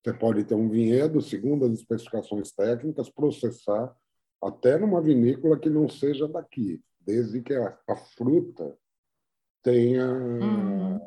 Você 0.03 0.13
pode 0.13 0.43
ter 0.43 0.55
um 0.55 0.69
vinhedo, 0.69 1.21
segundo 1.21 1.65
as 1.65 1.73
especificações 1.73 2.51
técnicas, 2.51 3.09
processar 3.09 3.95
até 4.45 4.77
numa 4.77 5.01
vinícola 5.01 5.59
que 5.59 5.69
não 5.69 5.87
seja 5.87 6.27
daqui, 6.27 6.81
desde 6.99 7.41
que 7.41 7.53
a, 7.53 7.77
a 7.87 7.95
fruta 7.95 8.77
tenha 9.61 10.05
uhum. 10.05 10.99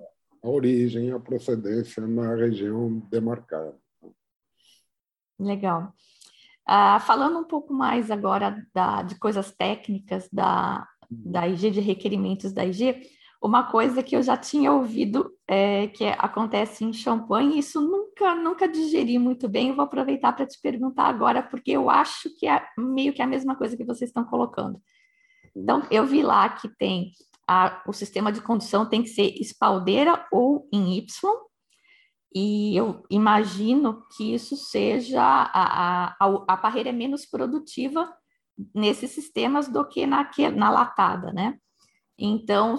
a 0.43 0.49
origem, 0.49 1.13
a 1.13 1.21
procedência 1.21 2.07
na 2.07 2.35
região 2.35 2.99
demarcada. 3.11 3.77
Legal. 5.39 5.93
Uh, 6.69 6.99
falando 7.01 7.39
um 7.39 7.45
pouco 7.45 7.73
mais 7.73 8.11
agora 8.11 8.67
da, 8.75 9.03
de 9.03 9.17
coisas 9.19 9.53
técnicas 9.55 10.29
da, 10.33 10.89
da 11.09 11.47
IG, 11.47 11.71
de 11.71 11.81
requerimentos 11.81 12.53
da 12.53 12.65
IG, 12.65 13.03
uma 13.47 13.65
coisa 13.71 14.03
que 14.03 14.17
eu 14.17 14.23
já 14.23 14.37
tinha 14.37 14.73
ouvido 14.73 15.33
é, 15.47 15.87
que 15.89 16.05
acontece 16.05 16.85
em 16.85 16.93
champanhe, 16.93 17.59
isso 17.59 17.81
nunca, 17.81 18.35
nunca 18.35 18.69
digeri 18.69 19.19
muito 19.19 19.49
bem, 19.49 19.69
eu 19.69 19.77
vou 19.77 19.85
aproveitar 19.85 20.33
para 20.33 20.47
te 20.47 20.61
perguntar 20.61 21.05
agora, 21.05 21.43
porque 21.43 21.71
eu 21.71 21.89
acho 21.89 22.29
que 22.39 22.47
é 22.47 22.63
meio 22.77 23.13
que 23.13 23.23
a 23.23 23.27
mesma 23.27 23.55
coisa 23.55 23.77
que 23.77 23.85
vocês 23.85 24.11
estão 24.11 24.25
colocando. 24.25 24.81
Então, 25.55 25.83
eu 25.91 26.05
vi 26.05 26.23
lá 26.23 26.49
que 26.49 26.69
tem 26.69 27.13
a, 27.49 27.83
o 27.87 27.93
sistema 27.93 28.33
de 28.33 28.41
condução 28.41 28.89
tem 28.89 29.03
que 29.03 29.09
ser 29.09 29.33
espaldeira 29.41 30.27
ou 30.33 30.69
em 30.73 30.99
Y, 30.99 31.07
e 32.35 32.77
eu 32.77 33.03
imagino 33.09 34.05
que 34.17 34.35
isso 34.35 34.57
seja 34.57 35.23
a, 35.23 36.17
a, 36.21 36.45
a 36.49 36.57
barreira 36.57 36.91
é 36.91 36.93
menos 36.93 37.25
produtiva 37.25 38.13
nesses 38.75 39.11
sistemas 39.13 39.69
do 39.69 39.87
que 39.87 40.07
na, 40.07 40.29
na 40.55 40.71
latada, 40.71 41.33
né? 41.33 41.59
Então, 42.19 42.79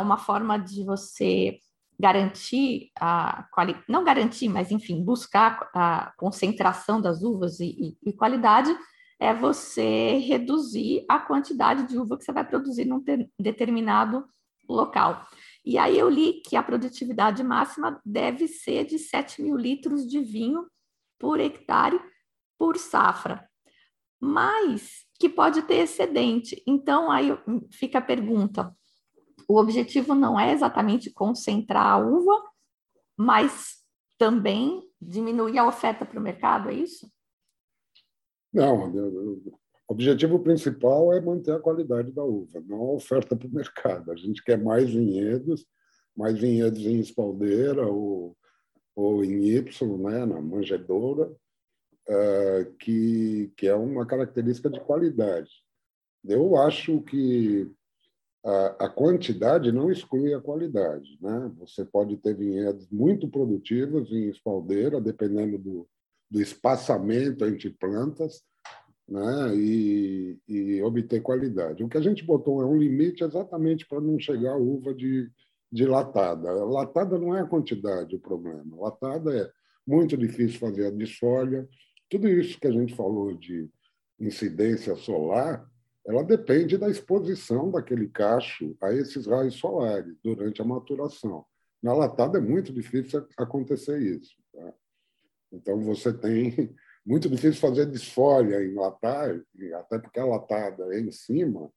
uma 0.00 0.16
forma 0.16 0.58
de 0.58 0.84
você 0.84 1.58
garantir 1.98 2.90
a 2.98 3.44
qualidade, 3.50 3.84
não 3.88 4.04
garantir, 4.04 4.48
mas 4.48 4.70
enfim, 4.70 5.02
buscar 5.02 5.70
a 5.74 6.12
concentração 6.16 7.00
das 7.00 7.22
uvas 7.22 7.58
e, 7.58 7.96
e, 8.04 8.10
e, 8.10 8.12
qualidade 8.12 8.76
é 9.18 9.32
você 9.32 10.18
reduzir 10.18 11.04
a 11.08 11.18
quantidade 11.18 11.88
de 11.88 11.98
uva 11.98 12.18
que 12.18 12.24
você 12.24 12.32
vai 12.32 12.46
produzir 12.46 12.84
num 12.84 13.02
determinado 13.40 14.26
local. 14.68 15.26
E 15.64 15.78
aí 15.78 15.98
eu 15.98 16.08
li 16.08 16.42
que 16.42 16.54
a 16.54 16.62
produtividade 16.62 17.42
máxima 17.42 18.00
deve 18.04 18.46
ser 18.46 18.84
de 18.84 18.98
7 18.98 19.42
mil 19.42 19.56
litros 19.56 20.06
de 20.06 20.20
vinho 20.20 20.66
por 21.18 21.40
hectare 21.40 21.98
por 22.58 22.76
safra, 22.76 23.46
mas 24.20 25.05
que 25.18 25.28
pode 25.28 25.62
ter 25.62 25.76
excedente. 25.76 26.62
Então 26.66 27.10
aí 27.10 27.28
fica 27.72 27.98
a 27.98 28.02
pergunta: 28.02 28.74
o 29.48 29.58
objetivo 29.58 30.14
não 30.14 30.38
é 30.38 30.52
exatamente 30.52 31.10
concentrar 31.10 31.86
a 31.86 31.98
uva, 31.98 32.42
mas 33.16 33.76
também 34.18 34.82
diminuir 35.00 35.58
a 35.58 35.66
oferta 35.66 36.04
para 36.04 36.18
o 36.18 36.22
mercado, 36.22 36.70
é 36.70 36.74
isso? 36.74 37.10
Não, 38.52 38.90
o 38.90 39.52
objetivo 39.88 40.38
principal 40.40 41.12
é 41.12 41.20
manter 41.20 41.52
a 41.52 41.60
qualidade 41.60 42.10
da 42.10 42.24
uva, 42.24 42.62
não 42.66 42.80
a 42.80 42.92
oferta 42.92 43.36
para 43.36 43.46
o 43.46 43.54
mercado. 43.54 44.10
A 44.10 44.16
gente 44.16 44.42
quer 44.42 44.56
mais 44.56 44.90
vinhedos, 44.90 45.66
mais 46.16 46.38
vinhedos 46.38 46.80
em 46.80 46.98
espaldeira 46.98 47.86
ou, 47.86 48.36
ou 48.94 49.24
em 49.24 49.44
Y, 49.44 49.98
né, 49.98 50.24
na 50.24 50.40
manjedoura, 50.40 51.30
que, 52.78 53.52
que 53.56 53.66
é 53.66 53.74
uma 53.74 54.06
característica 54.06 54.70
de 54.70 54.80
qualidade. 54.80 55.50
Eu 56.24 56.56
acho 56.56 57.00
que 57.02 57.70
a, 58.44 58.86
a 58.86 58.88
quantidade 58.88 59.72
não 59.72 59.90
exclui 59.90 60.32
a 60.32 60.40
qualidade. 60.40 61.18
Né? 61.20 61.52
Você 61.58 61.84
pode 61.84 62.16
ter 62.16 62.34
vinhedos 62.34 62.88
muito 62.90 63.28
produtivos 63.28 64.10
em 64.12 64.28
espaldeira, 64.28 65.00
dependendo 65.00 65.58
do, 65.58 65.88
do 66.30 66.40
espaçamento 66.40 67.44
entre 67.44 67.70
plantas, 67.70 68.42
né, 69.08 69.54
e, 69.54 70.36
e, 70.48 70.82
obter 70.82 71.20
qualidade. 71.22 71.84
O 71.84 71.88
que 71.88 71.96
a 71.96 72.00
gente 72.00 72.24
botou 72.24 72.60
é 72.60 72.66
um 72.66 72.76
limite 72.76 73.22
exatamente 73.22 73.86
para 73.86 74.00
não 74.00 74.18
chegar 74.18 74.52
a 74.52 74.58
uva 74.58 74.92
de, 74.92 75.30
de 75.70 75.86
latada. 75.86 76.52
Latada 76.64 77.18
não 77.18 77.34
é 77.34 77.40
a 77.40 77.46
quantidade 77.46 78.16
o 78.16 78.20
problema. 78.20 78.76
Latada 78.76 79.36
é 79.36 79.48
muito 79.86 80.16
difícil 80.16 80.58
fazer 80.58 80.86
a 80.86 80.90
desfolha. 80.90 81.68
Tudo 82.08 82.28
isso 82.28 82.58
que 82.58 82.66
a 82.66 82.72
gente 82.72 82.94
falou 82.94 83.34
de 83.34 83.68
incidência 84.18 84.94
solar, 84.96 85.68
ela 86.06 86.22
depende 86.22 86.78
da 86.78 86.88
exposição 86.88 87.70
daquele 87.70 88.08
cacho 88.08 88.76
a 88.80 88.92
esses 88.92 89.26
raios 89.26 89.56
solares 89.56 90.16
durante 90.22 90.62
a 90.62 90.64
maturação. 90.64 91.44
Na 91.82 91.92
latada 91.92 92.38
é 92.38 92.40
muito 92.40 92.72
difícil 92.72 93.26
acontecer 93.36 94.00
isso. 94.00 94.36
Tá? 94.52 94.72
Então, 95.52 95.80
você 95.80 96.12
tem 96.12 96.74
muito 97.04 97.28
difícil 97.28 97.60
fazer 97.60 97.86
desfolha 97.86 98.62
em 98.64 98.74
latar, 98.74 99.40
até 99.74 99.98
porque 99.98 100.20
a 100.20 100.24
latada 100.24 100.94
é 100.94 101.00
em 101.00 101.10
cima, 101.10 101.70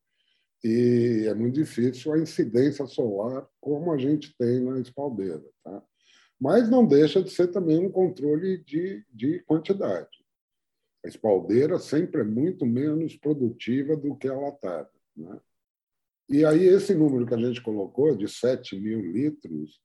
e 0.64 1.26
é 1.28 1.34
muito 1.34 1.56
difícil 1.56 2.14
a 2.14 2.20
incidência 2.20 2.86
solar 2.86 3.48
como 3.62 3.92
a 3.92 3.98
gente 3.98 4.36
tem 4.38 4.60
na 4.60 4.80
espaldeira. 4.80 5.44
Tá? 5.64 5.82
Mas 6.40 6.70
não 6.70 6.86
deixa 6.86 7.24
de 7.24 7.30
ser 7.30 7.48
também 7.48 7.80
um 7.80 7.92
controle 7.92 8.58
de, 8.64 9.06
de 9.12 9.40
quantidade. 9.42 10.19
A 11.04 11.08
espaldeira 11.08 11.80
sempre 11.80 12.22
é 12.22 12.24
muito 12.26 12.66
menos 12.66 13.16
produtiva 13.16 13.96
do 13.96 14.16
que 14.16 14.28
a 14.28 14.38
latada. 14.38 14.92
Né? 15.16 15.40
E 16.30 16.46
aí 16.46 16.64
esse 16.66 16.94
número 16.94 17.26
que 17.26 17.34
a 17.34 17.38
gente 17.38 17.62
colocou, 17.62 18.16
de 18.16 18.28
7 18.28 18.80
mil 18.80 19.02
litros, 19.02 19.82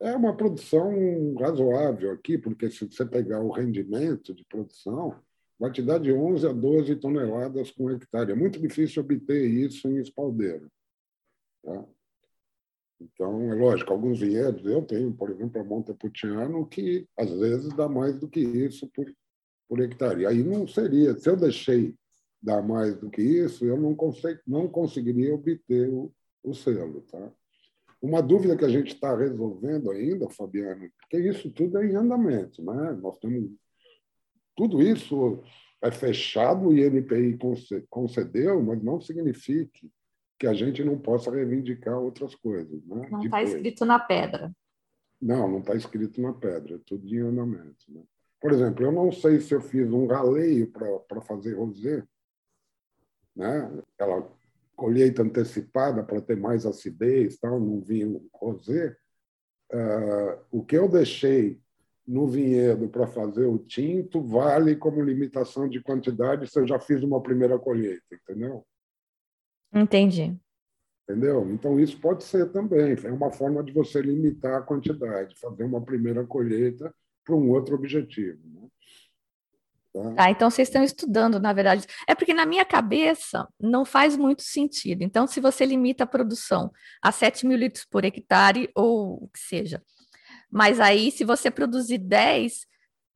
é 0.00 0.14
uma 0.14 0.36
produção 0.36 1.34
razoável 1.34 2.12
aqui, 2.12 2.36
porque 2.36 2.70
se 2.70 2.84
você 2.84 3.06
pegar 3.06 3.40
o 3.40 3.50
rendimento 3.50 4.34
de 4.34 4.44
produção, 4.44 5.18
vai 5.58 5.72
te 5.72 5.82
dar 5.82 5.98
de 5.98 6.12
11 6.12 6.46
a 6.46 6.52
12 6.52 6.96
toneladas 6.96 7.70
com 7.70 7.90
hectare. 7.90 8.32
É 8.32 8.34
muito 8.34 8.60
difícil 8.60 9.02
obter 9.02 9.46
isso 9.48 9.88
em 9.88 9.98
espaldeira. 9.98 10.68
Tá? 11.62 11.86
Então, 13.00 13.50
é 13.50 13.54
lógico, 13.54 13.92
alguns 13.92 14.20
vinhedos, 14.20 14.64
eu 14.64 14.82
tenho, 14.82 15.12
por 15.12 15.30
exemplo, 15.30 15.60
a 15.60 15.64
Montepulciano, 15.64 16.66
que 16.66 17.06
às 17.16 17.30
vezes 17.30 17.74
dá 17.74 17.88
mais 17.88 18.18
do 18.18 18.28
que 18.28 18.40
isso 18.40 18.88
por, 18.88 19.06
por 19.68 19.80
hectare. 19.80 20.26
Aí 20.26 20.42
não 20.42 20.66
seria, 20.66 21.16
se 21.16 21.28
eu 21.28 21.36
deixei 21.36 21.94
dar 22.42 22.62
mais 22.62 22.96
do 22.96 23.10
que 23.10 23.22
isso, 23.22 23.64
eu 23.64 23.76
não, 23.76 23.94
consegui, 23.94 24.40
não 24.46 24.68
conseguiria 24.68 25.34
obter 25.34 25.88
o, 25.88 26.12
o 26.42 26.54
selo. 26.54 27.00
Tá? 27.02 27.32
Uma 28.00 28.22
dúvida 28.22 28.56
que 28.56 28.64
a 28.64 28.68
gente 28.68 28.94
está 28.94 29.16
resolvendo 29.16 29.90
ainda, 29.90 30.28
Fabiano, 30.30 30.88
porque 31.00 31.18
isso 31.18 31.50
tudo 31.50 31.78
é 31.78 31.86
em 31.86 31.96
andamento. 31.96 32.62
Né? 32.62 32.92
Nós 33.00 33.18
temos 33.18 33.50
tudo 34.54 34.80
isso 34.80 35.42
é 35.82 35.90
fechado, 35.90 36.68
o 36.68 36.76
INPI 36.76 37.38
concedeu, 37.88 38.62
mas 38.62 38.82
não 38.82 39.00
significa 39.00 39.86
que 40.38 40.46
a 40.46 40.54
gente 40.54 40.82
não 40.84 40.98
possa 40.98 41.30
reivindicar 41.30 41.98
outras 41.98 42.34
coisas. 42.34 42.84
Né? 42.86 43.08
Não 43.10 43.22
está 43.22 43.42
escrito 43.42 43.84
na 43.84 43.98
pedra. 43.98 44.52
Não, 45.20 45.48
não 45.48 45.60
está 45.60 45.74
escrito 45.74 46.20
na 46.20 46.32
pedra, 46.32 46.76
é 46.76 46.80
tudo 46.84 47.06
em 47.14 47.20
andamento. 47.20 47.84
Né? 47.88 48.02
Por 48.40 48.52
exemplo, 48.52 48.84
eu 48.84 48.92
não 48.92 49.10
sei 49.10 49.40
se 49.40 49.54
eu 49.54 49.60
fiz 49.60 49.90
um 49.90 50.06
raleio 50.06 50.70
para 50.70 51.20
fazer 51.22 51.54
rosé, 51.54 52.04
né? 53.34 53.70
aquela 53.94 54.30
colheita 54.74 55.22
antecipada 55.22 56.02
para 56.02 56.20
ter 56.20 56.36
mais 56.36 56.66
acidez, 56.66 57.38
tal, 57.38 57.58
num 57.58 57.80
vinho 57.80 58.28
rosé. 58.32 58.96
Uh, 59.72 60.38
o 60.50 60.64
que 60.64 60.76
eu 60.76 60.88
deixei 60.88 61.60
no 62.06 62.28
vinhedo 62.28 62.88
para 62.88 63.06
fazer 63.06 63.46
o 63.46 63.58
tinto 63.58 64.22
vale 64.22 64.76
como 64.76 65.02
limitação 65.02 65.68
de 65.68 65.82
quantidade 65.82 66.48
se 66.48 66.58
eu 66.60 66.66
já 66.66 66.78
fiz 66.78 67.02
uma 67.02 67.20
primeira 67.20 67.58
colheita, 67.58 68.14
entendeu? 68.14 68.64
Entendi. 69.74 70.38
Entendeu? 71.02 71.48
Então, 71.50 71.80
isso 71.80 72.00
pode 72.00 72.22
ser 72.24 72.50
também. 72.52 72.96
É 73.04 73.10
uma 73.10 73.32
forma 73.32 73.62
de 73.62 73.72
você 73.72 74.00
limitar 74.00 74.58
a 74.58 74.62
quantidade, 74.62 75.38
fazer 75.38 75.64
uma 75.64 75.80
primeira 75.80 76.24
colheita 76.24 76.94
para 77.26 77.34
um 77.34 77.50
outro 77.50 77.74
objetivo. 77.74 78.38
Né? 78.44 78.68
Tá? 79.92 80.14
Ah, 80.16 80.30
então 80.30 80.48
vocês 80.48 80.68
estão 80.68 80.84
estudando, 80.84 81.40
na 81.40 81.52
verdade. 81.52 81.86
É 82.06 82.14
porque 82.14 82.32
na 82.32 82.46
minha 82.46 82.64
cabeça 82.64 83.48
não 83.60 83.84
faz 83.84 84.16
muito 84.16 84.42
sentido. 84.42 85.02
Então, 85.02 85.26
se 85.26 85.40
você 85.40 85.66
limita 85.66 86.04
a 86.04 86.06
produção 86.06 86.70
a 87.02 87.10
7 87.10 87.46
mil 87.46 87.58
litros 87.58 87.84
por 87.84 88.04
hectare, 88.04 88.70
ou 88.74 89.24
o 89.24 89.28
que 89.28 89.40
seja, 89.40 89.82
mas 90.50 90.78
aí, 90.78 91.10
se 91.10 91.24
você 91.24 91.50
produzir 91.50 91.98
10, 91.98 92.66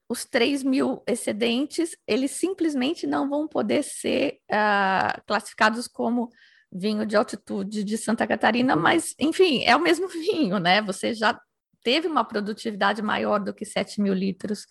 os 0.08 0.24
3 0.24 0.64
mil 0.64 1.02
excedentes, 1.06 1.96
eles 2.06 2.32
simplesmente 2.32 3.06
não 3.06 3.30
vão 3.30 3.46
poder 3.46 3.84
ser 3.84 4.40
uh, 4.50 5.22
classificados 5.24 5.86
como 5.86 6.28
vinho 6.72 7.06
de 7.06 7.16
altitude 7.16 7.84
de 7.84 7.98
Santa 7.98 8.26
Catarina, 8.26 8.74
mas, 8.74 9.14
enfim, 9.18 9.64
é 9.64 9.76
o 9.76 9.80
mesmo 9.80 10.08
vinho, 10.08 10.58
né? 10.58 10.82
Você 10.82 11.14
já 11.14 11.38
teve 11.82 12.06
uma 12.06 12.24
produtividade 12.24 13.02
maior 13.02 13.38
do 13.38 13.54
que 13.54 13.64
7 13.64 14.00
mil 14.00 14.14
litros 14.14 14.66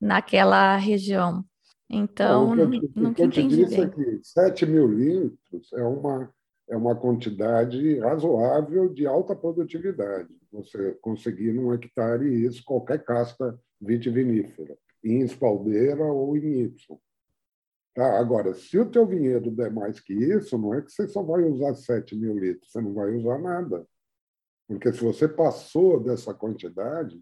naquela 0.00 0.76
região. 0.76 1.44
Então, 1.90 2.54
não, 2.54 2.70
te, 2.70 2.92
não 2.94 3.14
que 3.14 3.26
disse 3.26 3.76
bem. 3.76 3.84
É 3.84 3.88
que 3.88 4.20
7 4.22 4.66
mil 4.66 4.86
litros 4.86 5.72
é 5.72 5.82
uma, 5.82 6.32
é 6.68 6.76
uma 6.76 6.94
quantidade 6.94 7.98
razoável 7.98 8.92
de 8.92 9.06
alta 9.06 9.34
produtividade. 9.34 10.28
Você 10.52 10.92
conseguir 11.00 11.52
num 11.52 11.72
hectare 11.72 12.44
isso, 12.44 12.62
qualquer 12.64 13.02
casta 13.04 13.58
vitivinífera, 13.80 14.76
em 15.02 15.22
espaldeira 15.22 16.04
ou 16.04 16.36
em 16.36 16.62
Y. 16.62 16.98
Tá? 17.94 18.18
Agora, 18.18 18.54
se 18.54 18.78
o 18.78 18.88
teu 18.88 19.06
vinhedo 19.06 19.50
der 19.50 19.72
mais 19.72 19.98
que 19.98 20.12
isso, 20.12 20.58
não 20.58 20.74
é 20.74 20.82
que 20.82 20.92
você 20.92 21.08
só 21.08 21.22
vai 21.22 21.42
usar 21.42 21.74
7 21.74 22.14
mil 22.14 22.38
litros, 22.38 22.70
você 22.70 22.80
não 22.80 22.92
vai 22.92 23.14
usar 23.14 23.38
nada. 23.38 23.86
Porque 24.68 24.92
se 24.92 25.02
você 25.02 25.26
passou 25.26 25.98
dessa 25.98 26.34
quantidade, 26.34 27.18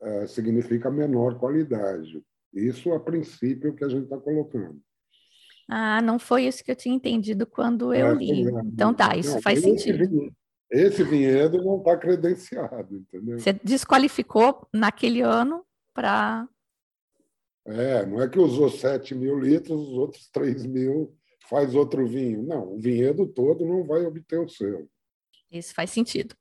é, 0.00 0.26
significa 0.26 0.90
menor 0.90 1.38
qualidade. 1.38 2.20
Isso, 2.52 2.92
a 2.92 2.98
princípio, 2.98 3.74
que 3.74 3.84
a 3.84 3.88
gente 3.88 4.04
está 4.04 4.18
colocando. 4.18 4.80
Ah, 5.68 6.02
não 6.02 6.18
foi 6.18 6.44
isso 6.44 6.64
que 6.64 6.70
eu 6.70 6.76
tinha 6.76 6.94
entendido 6.94 7.46
quando 7.46 7.94
eu 7.94 8.08
é, 8.08 8.14
li. 8.14 8.48
É, 8.48 8.50
então 8.64 8.92
tá, 8.92 9.16
isso 9.16 9.34
não, 9.34 9.42
faz 9.42 9.60
sentido. 9.60 10.08
Vinhedo, 10.08 10.34
esse 10.70 11.04
vinhedo 11.04 11.62
não 11.62 11.78
está 11.78 11.96
credenciado, 11.96 12.96
entendeu? 12.96 13.38
Você 13.38 13.52
desqualificou 13.52 14.66
naquele 14.72 15.20
ano 15.20 15.64
para 15.94 16.48
é, 17.64 18.04
não 18.04 18.20
é 18.20 18.28
que 18.28 18.38
usou 18.38 18.68
7 18.68 19.14
mil 19.14 19.38
litros, 19.38 19.88
os 19.88 19.94
outros 19.94 20.28
3 20.30 20.66
mil 20.66 21.16
faz 21.48 21.74
outro 21.74 22.06
vinho. 22.06 22.42
Não, 22.42 22.74
o 22.74 22.78
vinhedo 22.78 23.26
todo 23.26 23.64
não 23.64 23.84
vai 23.84 24.04
obter 24.04 24.40
o 24.40 24.48
selo. 24.48 24.88
Isso 25.50 25.74
faz 25.74 25.90
sentido. 25.90 26.34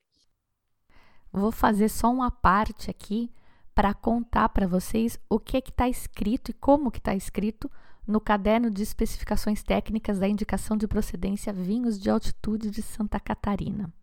Vou 1.32 1.52
fazer 1.52 1.90
só 1.90 2.12
uma 2.12 2.30
parte 2.30 2.90
aqui 2.90 3.32
para 3.74 3.94
contar 3.94 4.50
para 4.50 4.68
vocês 4.68 5.18
o 5.30 5.40
que 5.40 5.58
está 5.58 5.88
escrito 5.88 6.52
e 6.52 6.54
como 6.54 6.92
que 6.92 7.00
está 7.00 7.16
escrito 7.16 7.72
no 8.06 8.20
caderno 8.20 8.70
de 8.70 8.84
especificações 8.84 9.64
técnicas 9.64 10.20
da 10.20 10.28
indicação 10.28 10.76
de 10.76 10.88
procedência 10.88 11.54
vinhos 11.54 12.00
de 12.00 12.10
altitude 12.10 12.70
de 12.70 12.82
Santa 12.82 13.20
Catarina. 13.20 13.94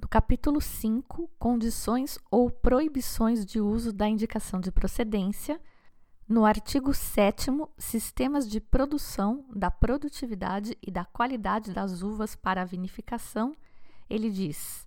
No 0.00 0.08
capítulo 0.08 0.60
5, 0.60 1.28
condições 1.38 2.18
ou 2.30 2.50
proibições 2.50 3.44
de 3.44 3.60
uso 3.60 3.92
da 3.92 4.08
indicação 4.08 4.60
de 4.60 4.70
procedência, 4.70 5.60
no 6.28 6.46
artigo 6.46 6.94
7, 6.94 7.50
sistemas 7.76 8.48
de 8.48 8.60
produção 8.60 9.44
da 9.54 9.70
produtividade 9.70 10.78
e 10.80 10.90
da 10.90 11.04
qualidade 11.04 11.72
das 11.72 12.02
uvas 12.02 12.34
para 12.34 12.62
a 12.62 12.64
vinificação, 12.64 13.54
ele 14.08 14.30
diz: 14.30 14.86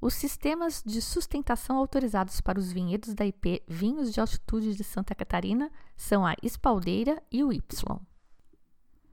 os 0.00 0.14
sistemas 0.14 0.82
de 0.84 1.00
sustentação 1.02 1.76
autorizados 1.76 2.40
para 2.40 2.58
os 2.58 2.72
vinhedos 2.72 3.14
da 3.14 3.26
IP 3.26 3.62
Vinhos 3.68 4.12
de 4.12 4.20
Altitude 4.20 4.74
de 4.74 4.82
Santa 4.82 5.14
Catarina 5.14 5.70
são 5.96 6.26
a 6.26 6.34
espaldeira 6.42 7.22
e 7.30 7.44
o 7.44 7.52
Y. 7.52 8.00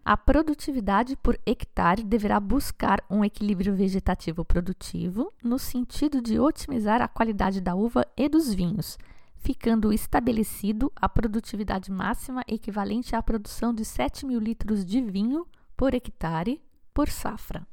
A 0.06 0.16
produtividade 0.16 1.18
por 1.18 1.38
hectare 1.46 2.04
deverá 2.04 2.40
buscar 2.40 3.04
um 3.10 3.26
equilíbrio 3.26 3.76
vegetativo 3.76 4.46
produtivo 4.46 5.34
no 5.44 5.60
sentido 5.60 6.22
de 6.22 6.40
otimizar 6.40 7.02
a 7.02 7.08
qualidade 7.08 7.60
da 7.60 7.76
uva 7.76 8.06
e 8.16 8.30
dos 8.30 8.54
vinhos 8.54 8.98
ficando 9.38 9.94
estabelecido 9.94 10.92
a 10.96 11.08
produtividade 11.08 11.92
máxima 11.92 12.44
equivalente 12.48 13.16
à 13.16 13.24
produção 13.24 13.74
de 13.74 13.86
7 13.86 14.26
mil 14.26 14.40
litros 14.40 14.84
de 14.84 15.02
vinho 15.02 15.48
por 15.76 15.94
hectare 15.94 16.62
por 16.94 17.08
safra. 17.08 17.66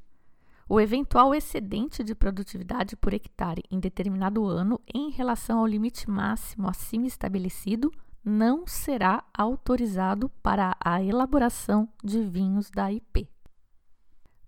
O 0.69 0.81
eventual 0.81 1.35
excedente 1.35 2.03
de 2.03 2.15
produtividade 2.15 2.97
por 2.97 3.13
hectare 3.13 3.63
em 3.71 3.79
determinado 3.79 4.47
ano 4.47 4.81
em 4.93 5.11
relação 5.11 5.59
ao 5.59 5.67
limite 5.67 6.09
máximo 6.09 6.69
acima 6.69 7.07
estabelecido 7.07 7.93
não 8.25 8.67
será 8.67 9.23
autorizado 9.37 10.31
para 10.43 10.75
a 10.81 11.03
elaboração 11.03 11.87
de 12.03 12.23
vinhos 12.23 12.71
da 12.71 12.91
IP. 12.91 13.29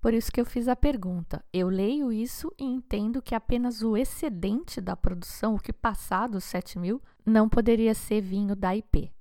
Por 0.01 0.15
isso 0.15 0.33
que 0.33 0.41
eu 0.41 0.47
fiz 0.47 0.69
a 0.69 0.77
pergunta. 0.77 1.45
Eu 1.53 1.69
leio 1.69 2.11
isso 2.13 2.51
e 2.59 2.65
entendo 2.65 3.21
que 3.21 3.35
apenas 3.35 3.83
o 3.83 3.97
excedente 3.97 4.81
da 4.81 4.97
produção, 4.97 5.57
o 5.57 5.61
que 5.61 5.73
passar 5.73 6.29
dos 6.29 6.45
7 6.45 6.79
mil, 6.79 7.03
não 7.25 7.49
poderia 7.49 7.93
ser 7.93 8.21
vinho 8.23 8.57
da 8.57 8.75
IP. 8.75 9.13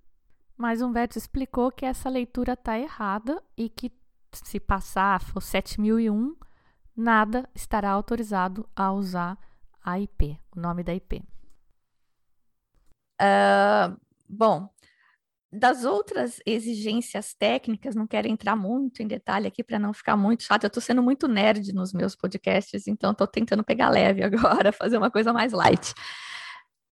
Mas 0.56 0.82
Humberto 0.82 1.18
explicou 1.18 1.72
que 1.72 1.86
essa 1.86 2.08
leitura 2.08 2.54
está 2.54 2.80
errada 2.80 3.44
e 3.58 3.68
que 3.68 3.92
se 4.32 4.60
passar 4.60 5.22
for 5.22 5.42
7001, 5.42 6.36
nada 6.96 7.50
estará 7.54 7.90
autorizado 7.92 8.68
a 8.76 8.92
usar 8.92 9.38
a 9.84 10.00
IP, 10.00 10.40
o 10.56 10.60
nome 10.60 10.84
da 10.84 10.94
IP. 10.94 11.18
Uh, 13.18 13.22
ah, 13.22 13.98
bom, 14.28 14.70
das 15.58 15.86
outras 15.86 16.42
exigências 16.46 17.34
técnicas, 17.34 17.96
não 17.96 18.06
quero 18.06 18.28
entrar 18.28 18.56
muito 18.56 19.02
em 19.02 19.08
detalhe 19.08 19.48
aqui 19.48 19.64
para 19.64 19.80
não 19.80 19.94
ficar 19.94 20.18
muito 20.18 20.44
chato. 20.44 20.64
Eu 20.64 20.68
estou 20.68 20.82
sendo 20.84 21.02
muito 21.02 21.28
nerd 21.28 21.74
nos 21.74 21.94
meus 21.94 22.16
podcasts, 22.16 22.88
então 22.88 23.12
estou 23.12 23.26
tentando 23.28 23.64
pegar 23.64 23.90
leve 23.90 24.22
agora, 24.24 24.72
fazer 24.72 24.98
uma 24.98 25.10
coisa 25.10 25.32
mais 25.32 25.54
light. 25.54 25.94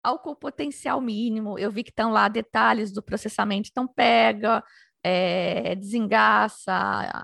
Álcool 0.02 0.36
potencial 0.36 1.02
mínimo, 1.02 1.58
eu 1.58 1.72
vi 1.72 1.84
que 1.84 1.90
estão 1.90 2.12
lá 2.12 2.28
detalhes 2.28 2.92
do 2.92 3.02
processamento, 3.02 3.70
então 3.72 3.88
pega, 3.88 4.64
é, 5.04 5.76
desengaça, 5.76 6.74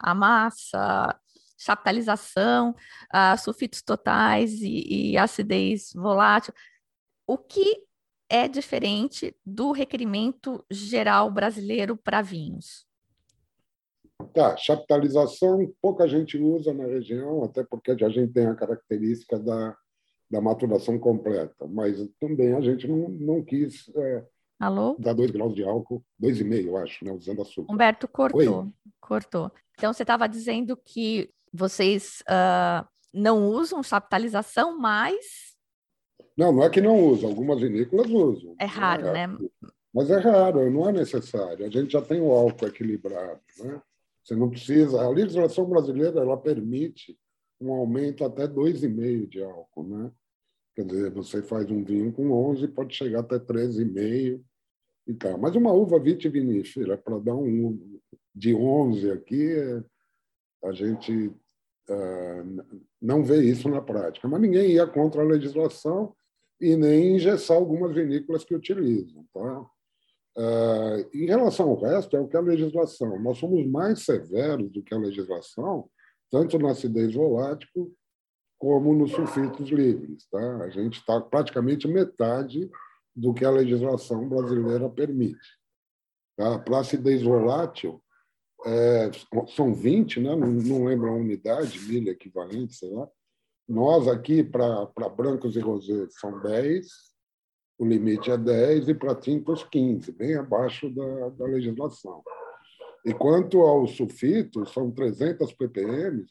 amassa, 0.02 1.18
chaptalização, 1.60 2.72
uh, 3.14 3.38
sulfitos 3.38 3.82
totais 3.82 4.54
e, 4.62 5.12
e 5.12 5.18
acidez 5.18 5.92
volátil. 5.94 6.54
O 7.28 7.38
que 7.38 7.84
é 8.30 8.48
diferente 8.48 9.36
do 9.46 9.72
requerimento 9.72 10.64
geral 10.72 11.30
brasileiro 11.30 11.98
para 11.98 12.22
vinhos? 12.22 12.88
Tá, 14.34 14.56
chaptalização 14.58 15.74
pouca 15.82 16.08
gente 16.08 16.38
usa 16.38 16.74
na 16.74 16.86
região, 16.86 17.44
até 17.44 17.64
porque 17.64 17.92
a 17.92 18.10
gente 18.10 18.34
tem 18.34 18.48
a 18.48 18.56
característica 18.56 19.40
da, 19.40 19.76
da 20.30 20.42
maturação 20.42 21.00
completa, 21.00 21.66
mas 21.68 21.98
também 22.20 22.54
a 22.54 22.62
gente 22.62 22.88
não, 22.88 23.10
não 23.10 23.44
quis 23.44 23.90
é, 23.96 24.26
Alô? 24.60 24.96
dar 25.00 25.14
dois 25.14 25.32
graus 25.32 25.56
de 25.56 25.64
álcool, 25.64 26.04
dois 26.18 26.40
e 26.40 26.44
meio, 26.44 26.70
eu 26.70 26.78
acho, 26.78 27.04
né, 27.04 27.12
usando 27.12 27.42
açúcar. 27.42 27.74
Humberto 27.74 28.08
cortou, 28.08 28.64
Oi? 28.64 28.74
cortou. 29.00 29.52
Então 29.78 29.94
você 29.94 30.04
estava 30.04 30.28
dizendo 30.28 30.76
que 30.76 31.34
vocês 31.54 32.24
uh, 32.30 32.88
não 33.14 33.48
usam 33.48 33.84
chaptalização, 33.84 34.78
mas. 34.78 35.56
Não, 36.38 36.52
não 36.52 36.64
é 36.64 36.70
que 36.70 36.82
não 36.82 36.98
usam, 36.98 37.30
algumas 37.30 37.60
vinícolas 37.60 38.10
usam. 38.10 38.56
É 38.60 38.66
raro, 38.66 39.08
é, 39.08 39.28
né? 39.28 39.38
Mas 39.94 40.10
é 40.10 40.18
raro, 40.18 40.70
não 40.70 40.88
é 40.88 40.92
necessário. 40.92 41.66
A 41.66 41.70
gente 41.70 41.92
já 41.92 42.02
tem 42.02 42.22
o 42.22 42.32
álcool 42.32 42.68
equilibrado. 42.68 43.42
Né? 43.60 43.82
Você 44.24 44.36
não 44.36 44.50
precisa. 44.50 45.02
A 45.02 45.10
legislação 45.10 45.66
brasileira 45.66 46.22
ela 46.22 46.38
permite 46.38 47.18
um 47.60 47.74
aumento 47.74 48.24
até 48.24 48.48
2,5 48.48 49.28
de 49.28 49.44
álcool. 49.44 49.88
Né? 49.88 50.12
Quer 50.76 50.86
dizer, 50.86 51.12
você 51.12 51.42
faz 51.42 51.70
um 51.70 51.84
vinho 51.84 52.14
com 52.14 52.32
11, 52.32 52.68
pode 52.70 52.96
chegar 52.96 53.22
até 53.22 53.40
13,5 53.40 54.42
e 55.08 55.14
tal. 55.16 55.38
Mas 55.38 55.56
uma 55.56 55.74
uva 55.74 56.00
vitivinífera, 56.00 56.98
para 56.98 57.20
dar 57.20 57.36
um 57.36 58.00
de 58.34 58.54
11 58.54 59.12
aqui, 59.12 59.84
a 60.64 60.72
gente 60.72 61.28
uh, 61.28 62.84
não 63.02 63.24
vê 63.24 63.44
isso 63.44 63.70
na 63.70 63.82
prática. 63.82 64.28
Mas 64.28 64.42
ninguém 64.42 64.72
ia 64.72 64.88
contra 64.88 65.22
a 65.22 65.26
legislação 65.26 66.16
e 66.60 66.76
nem 66.76 67.16
engessar 67.16 67.58
algumas 67.58 67.94
vinícolas 67.94 68.44
que 68.44 68.56
utilizam. 68.56 69.26
Tá? 69.34 69.62
Uh, 70.38 71.10
em 71.14 71.26
relação 71.26 71.70
ao 71.70 71.80
resto, 71.80 72.16
é 72.16 72.20
o 72.20 72.28
que 72.28 72.38
a 72.38 72.42
legislação. 72.42 73.20
Nós 73.20 73.38
somos 73.38 73.66
mais 73.68 74.04
severos 74.04 74.70
do 74.72 74.84
que 74.84 74.94
a 74.94 75.00
legislação, 75.00 75.90
tanto 76.30 76.60
na 76.60 76.72
acidez 76.72 77.14
volátil 77.14 77.94
como 78.58 78.94
nos 78.94 79.12
sulfitos 79.12 79.70
livres. 79.70 80.28
Tá? 80.30 80.64
A 80.64 80.70
gente 80.70 81.00
está 81.00 81.20
praticamente 81.22 81.88
metade 81.88 82.70
do 83.16 83.34
que 83.34 83.46
a 83.46 83.52
legislação 83.52 84.28
brasileira 84.28 84.90
permite. 84.90 85.58
Tá? 86.38 86.60
Para 86.60 86.80
acidez 86.80 87.22
volátil, 87.22 88.02
é, 88.66 89.12
são 89.56 89.74
20, 89.74 90.20
né? 90.20 90.36
não, 90.36 90.48
não 90.48 90.86
lembro 90.86 91.10
a 91.10 91.16
unidade, 91.16 91.80
milha 91.80 92.12
equivalente, 92.12 92.76
sei 92.76 92.90
lá. 92.90 93.08
Nós 93.68 94.08
aqui, 94.08 94.44
para 94.44 94.86
brancos 95.16 95.56
e 95.56 95.60
rosés, 95.60 96.14
são 96.20 96.40
10, 96.42 96.88
o 97.78 97.86
limite 97.86 98.30
é 98.32 98.38
10 98.38 98.90
e 98.90 98.94
para 98.94 99.16
tintas 99.16 99.64
15, 99.64 100.12
bem 100.12 100.36
abaixo 100.36 100.90
da, 100.90 101.30
da 101.30 101.46
legislação. 101.46 102.24
E 103.06 103.14
quanto 103.14 103.62
aos 103.62 103.96
sulfitos, 103.96 104.74
são 104.74 104.92
300 104.92 105.54
ppm, 105.54 106.26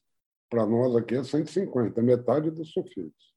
para 0.51 0.67
nós 0.67 0.95
aqui 0.97 1.15
é 1.15 1.25
150, 1.25 2.03
metade 2.03 2.51
dos 2.51 2.73
sulfitos. 2.73 3.35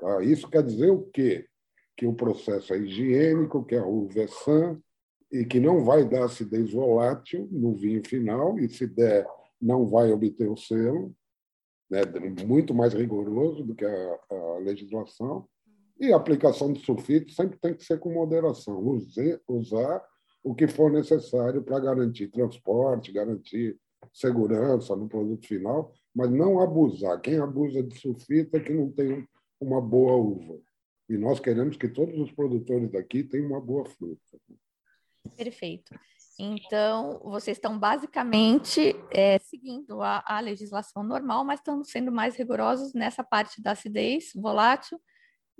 Tá? 0.00 0.22
Isso 0.22 0.48
quer 0.48 0.62
dizer 0.62 0.90
o 0.90 1.02
quê? 1.12 1.46
Que 1.96 2.06
o 2.06 2.14
processo 2.14 2.72
é 2.72 2.78
higiênico, 2.78 3.64
que 3.64 3.76
a 3.76 3.82
é 4.16 4.26
sã 4.26 4.80
e 5.32 5.46
que 5.46 5.58
não 5.58 5.82
vai 5.82 6.06
dar 6.06 6.24
acidez 6.24 6.72
volátil 6.72 7.48
no 7.50 7.74
vinho 7.74 8.06
final, 8.06 8.58
e 8.58 8.68
se 8.68 8.86
der, 8.86 9.26
não 9.60 9.86
vai 9.86 10.12
obter 10.12 10.50
o 10.50 10.56
selo, 10.56 11.16
né? 11.90 12.02
muito 12.46 12.74
mais 12.74 12.92
rigoroso 12.92 13.64
do 13.64 13.74
que 13.74 13.84
a, 13.84 14.18
a 14.30 14.58
legislação. 14.58 15.48
E 15.98 16.12
a 16.12 16.16
aplicação 16.16 16.72
de 16.72 16.80
sulfito 16.80 17.32
sempre 17.32 17.58
tem 17.58 17.74
que 17.74 17.84
ser 17.84 17.98
com 17.98 18.12
moderação, 18.12 18.78
Use, 18.86 19.40
usar 19.48 20.04
o 20.42 20.54
que 20.54 20.66
for 20.66 20.90
necessário 20.90 21.62
para 21.62 21.78
garantir 21.78 22.28
transporte, 22.28 23.12
garantir 23.12 23.78
segurança 24.12 24.96
no 24.96 25.08
produto 25.08 25.46
final, 25.46 25.92
mas 26.14 26.30
não 26.30 26.60
abusar. 26.60 27.20
Quem 27.20 27.38
abusa 27.38 27.82
de 27.82 27.98
sulfito 27.98 28.56
é 28.56 28.60
que 28.60 28.72
não 28.72 28.90
tem 28.90 29.26
uma 29.60 29.80
boa 29.80 30.16
uva. 30.16 30.58
E 31.08 31.16
nós 31.16 31.38
queremos 31.38 31.76
que 31.76 31.88
todos 31.88 32.18
os 32.18 32.32
produtores 32.32 32.90
daqui 32.90 33.22
tenham 33.22 33.46
uma 33.46 33.60
boa 33.60 33.84
fruta. 33.84 34.20
Perfeito. 35.36 35.94
Então, 36.38 37.20
vocês 37.24 37.56
estão 37.56 37.78
basicamente 37.78 38.96
é, 39.10 39.38
seguindo 39.38 40.02
a, 40.02 40.24
a, 40.26 40.40
legislação 40.40 41.02
normal, 41.02 41.44
mas 41.44 41.60
estão 41.60 41.84
sendo 41.84 42.10
mais 42.10 42.36
rigorosos 42.36 42.94
nessa 42.94 43.22
parte 43.22 43.62
da 43.62 43.72
acidez 43.72 44.32
volátil 44.34 45.00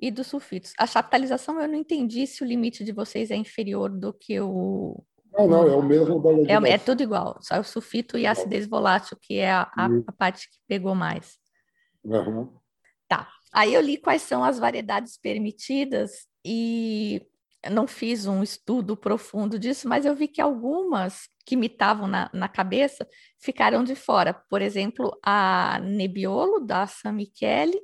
e 0.01 0.11
dos 0.11 0.27
sulfitos. 0.27 0.73
A 0.79 0.87
chaptalização, 0.87 1.61
eu 1.61 1.69
não 1.69 1.77
entendi 1.77 2.27
se 2.27 2.43
o 2.43 2.47
limite 2.47 2.85
de 2.85 2.93
vocês 2.93 3.31
é 3.31 3.37
inferior 3.37 3.91
do 3.91 4.13
que 4.13 4.41
o. 4.41 5.05
Não, 5.33 5.47
não, 5.47 5.69
é 5.69 5.77
o 5.77 5.83
mesmo 5.83 6.21
da 6.21 6.31
É, 6.53 6.73
é 6.73 6.79
tudo 6.79 7.03
igual, 7.03 7.39
só 7.41 7.61
o 7.61 7.65
sulfito 7.65 8.19
e 8.19 8.27
a 8.27 8.33
acidez 8.33 8.67
volátil, 8.67 9.17
que 9.21 9.39
é 9.39 9.51
a, 9.51 9.63
a, 9.77 9.87
a 10.07 10.13
parte 10.13 10.51
que 10.51 10.59
pegou 10.67 10.95
mais. 10.95 11.39
Uhum. 12.03 12.53
Tá. 13.09 13.29
Aí 13.53 13.73
eu 13.73 13.81
li 13.81 13.99
quais 13.99 14.23
são 14.23 14.43
as 14.43 14.59
variedades 14.59 15.17
permitidas 15.17 16.27
e 16.45 17.25
não 17.71 17.87
fiz 17.87 18.27
um 18.27 18.43
estudo 18.43 18.97
profundo 18.97 19.59
disso, 19.59 19.89
mas 19.89 20.05
eu 20.05 20.15
vi 20.15 20.29
que 20.29 20.41
algumas 20.41 21.29
que 21.45 21.57
me 21.57 21.67
estavam 21.67 22.07
na, 22.07 22.31
na 22.33 22.49
cabeça 22.49 23.07
ficaram 23.39 23.85
de 23.85 23.95
fora. 23.95 24.35
Por 24.49 24.63
exemplo, 24.63 25.17
a 25.23 25.81
Nebbiolo, 25.81 26.61
da 26.61 26.87
San 26.87 27.13
Michele, 27.13 27.81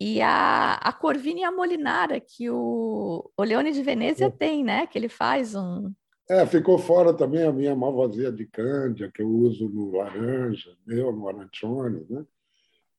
e 0.00 0.20
a, 0.20 0.74
a 0.74 0.92
Corvina 0.92 1.50
Molinara, 1.50 2.20
que 2.20 2.50
o, 2.50 3.30
o 3.36 3.42
Leone 3.42 3.72
de 3.72 3.82
Venezia 3.82 4.26
é. 4.26 4.30
tem, 4.30 4.62
né? 4.62 4.86
Que 4.86 4.98
ele 4.98 5.08
faz 5.08 5.54
um. 5.54 5.92
É, 6.28 6.44
ficou 6.44 6.76
fora 6.76 7.14
também 7.14 7.44
a 7.44 7.52
minha 7.52 7.74
malvasia 7.74 8.32
de 8.32 8.46
cândia, 8.46 9.10
que 9.14 9.22
eu 9.22 9.28
uso 9.28 9.68
no 9.68 9.96
laranja, 9.96 10.76
meu, 10.84 11.12
no 11.12 11.28
arancione, 11.28 12.04
né? 12.10 12.24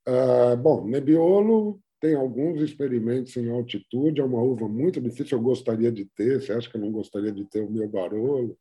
Ah, 0.06 0.56
bom, 0.56 0.86
Nebbiolo 0.86 1.78
tem 2.00 2.14
alguns 2.14 2.60
experimentos 2.60 3.36
em 3.36 3.50
altitude, 3.50 4.20
é 4.20 4.24
uma 4.24 4.40
uva 4.40 4.68
muito 4.68 5.00
difícil, 5.00 5.38
eu 5.38 5.42
gostaria 5.42 5.90
de 5.90 6.04
ter, 6.04 6.40
você 6.40 6.52
acha 6.52 6.70
que 6.70 6.76
eu 6.76 6.80
não 6.80 6.92
gostaria 6.92 7.32
de 7.32 7.44
ter 7.44 7.60
o 7.60 7.70
meu 7.70 7.88
Barolo, 7.88 8.56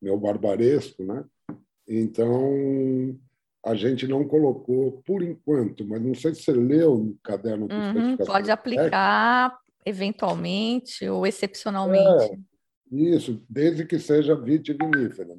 meu 0.00 0.18
Barbaresco, 0.18 1.02
né? 1.02 1.24
Então, 1.88 3.18
a 3.64 3.74
gente 3.74 4.06
não 4.06 4.26
colocou 4.26 5.02
por 5.04 5.22
enquanto, 5.22 5.86
mas 5.86 6.02
não 6.02 6.14
sei 6.14 6.34
se 6.34 6.42
você 6.42 6.52
leu 6.52 6.98
no 6.98 7.18
caderno 7.22 7.66
de 7.66 7.74
uhum, 7.74 8.16
Pode 8.18 8.50
aplicar 8.50 9.58
eventualmente 9.84 11.08
ou 11.08 11.26
excepcionalmente. 11.26 12.32
É, 12.32 12.38
isso, 12.92 13.42
desde 13.48 13.86
que 13.86 13.98
seja 13.98 14.34
vitivinífera. 14.34 15.36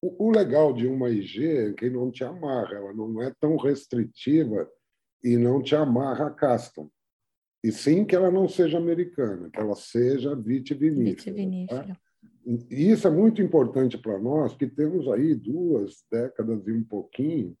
O, 0.00 0.28
o 0.28 0.30
legal 0.30 0.72
de 0.72 0.86
uma 0.86 1.10
IG 1.10 1.46
é 1.46 1.72
que 1.72 1.90
não 1.90 2.10
te 2.10 2.24
amarra, 2.24 2.74
ela 2.74 2.92
não 2.94 3.20
é 3.20 3.32
tão 3.38 3.56
restritiva 3.56 4.66
e 5.22 5.36
não 5.36 5.62
te 5.62 5.74
amarra 5.74 6.26
a 6.26 6.30
casta. 6.30 6.86
E 7.62 7.70
sim 7.70 8.04
que 8.04 8.16
ela 8.16 8.30
não 8.30 8.48
seja 8.48 8.78
americana, 8.78 9.50
que 9.50 9.60
ela 9.60 9.74
seja 9.74 10.34
vitivinífera. 10.34 11.16
vitivinífera. 11.16 11.86
Tá? 11.86 12.00
E 12.70 12.90
isso 12.90 13.06
é 13.06 13.10
muito 13.10 13.42
importante 13.42 13.98
para 13.98 14.18
nós, 14.18 14.54
que 14.54 14.66
temos 14.66 15.06
aí 15.08 15.34
duas 15.34 16.02
décadas 16.10 16.66
e 16.66 16.72
um 16.72 16.82
pouquinho 16.82 17.54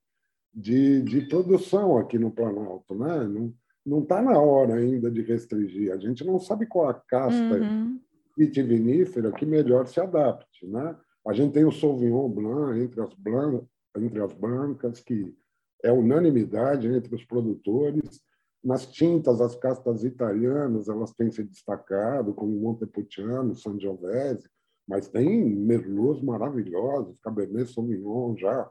de, 0.52 1.02
de 1.02 1.22
produção 1.22 1.98
aqui 1.98 2.18
no 2.18 2.30
Planalto. 2.30 2.94
Né? 2.94 3.52
Não 3.84 4.02
está 4.02 4.22
na 4.22 4.38
hora 4.38 4.74
ainda 4.74 5.10
de 5.10 5.20
restringir. 5.20 5.92
A 5.92 5.98
gente 5.98 6.24
não 6.24 6.38
sabe 6.38 6.66
qual 6.66 6.88
a 6.88 6.94
casta 6.94 7.58
uhum. 7.58 8.00
vitivinífera 8.36 9.30
que 9.32 9.44
melhor 9.44 9.86
se 9.86 10.00
adapte. 10.00 10.66
Né? 10.66 10.96
A 11.26 11.32
gente 11.34 11.52
tem 11.52 11.64
o 11.64 11.72
Sauvignon 11.72 12.28
Blanc 12.28 12.80
entre 12.80 13.02
as, 13.02 13.12
blan 13.14 13.62
entre 13.98 14.22
as 14.22 14.32
brancas, 14.32 15.00
que 15.00 15.34
é 15.82 15.92
unanimidade 15.92 16.88
entre 16.88 17.14
os 17.14 17.24
produtores. 17.24 18.20
Nas 18.62 18.86
tintas, 18.86 19.40
as 19.40 19.56
castas 19.56 20.04
italianas 20.04 20.88
elas 20.88 21.12
têm 21.12 21.30
se 21.30 21.42
destacado, 21.42 22.34
como 22.34 22.60
Montepulciano, 22.60 23.54
Sangiovese, 23.54 24.48
mas 24.86 25.08
tem 25.08 25.44
merlots 25.44 26.22
maravilhosos, 26.22 27.18
Cabernet 27.22 27.72
Sauvignon 27.72 28.36
já, 28.36 28.68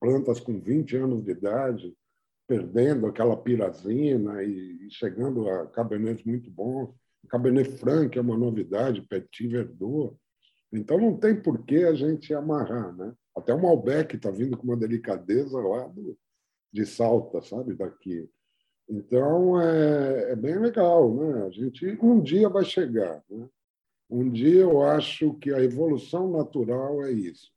plantas 0.00 0.40
com 0.40 0.60
20 0.60 0.96
anos 0.96 1.22
de 1.22 1.32
idade, 1.32 1.94
perdendo 2.46 3.06
aquela 3.06 3.36
pirazina 3.36 4.42
e 4.42 4.88
chegando 4.90 5.48
a 5.48 5.66
Cabernets 5.66 6.24
muito 6.24 6.50
bons. 6.50 6.94
Cabernet 7.28 7.70
Franc 7.72 8.16
é 8.16 8.20
uma 8.20 8.38
novidade, 8.38 9.02
Petit 9.02 9.48
Verdot. 9.48 10.14
Então 10.72 10.98
não 10.98 11.16
tem 11.16 11.34
por 11.40 11.64
que 11.64 11.84
a 11.84 11.94
gente 11.94 12.32
amarrar, 12.32 12.94
né? 12.94 13.12
Até 13.36 13.52
o 13.52 13.60
Malbec 13.60 14.14
está 14.14 14.30
vindo 14.30 14.56
com 14.56 14.64
uma 14.64 14.76
delicadeza 14.76 15.58
lá 15.58 15.88
do, 15.88 16.16
de 16.76 16.84
Salta, 16.84 17.40
sabe, 17.40 17.74
daqui. 17.74 18.28
Então 18.88 19.60
é, 19.60 20.32
é, 20.32 20.36
bem 20.36 20.58
legal, 20.58 21.12
né? 21.14 21.46
A 21.46 21.50
gente 21.50 21.98
um 22.02 22.20
dia 22.20 22.48
vai 22.48 22.64
chegar, 22.64 23.24
né? 23.30 23.48
Um 24.08 24.30
dia 24.30 24.60
eu 24.60 24.82
acho 24.82 25.34
que 25.34 25.52
a 25.52 25.60
evolução 25.60 26.30
natural 26.30 27.02
é 27.02 27.10
isso. 27.10 27.50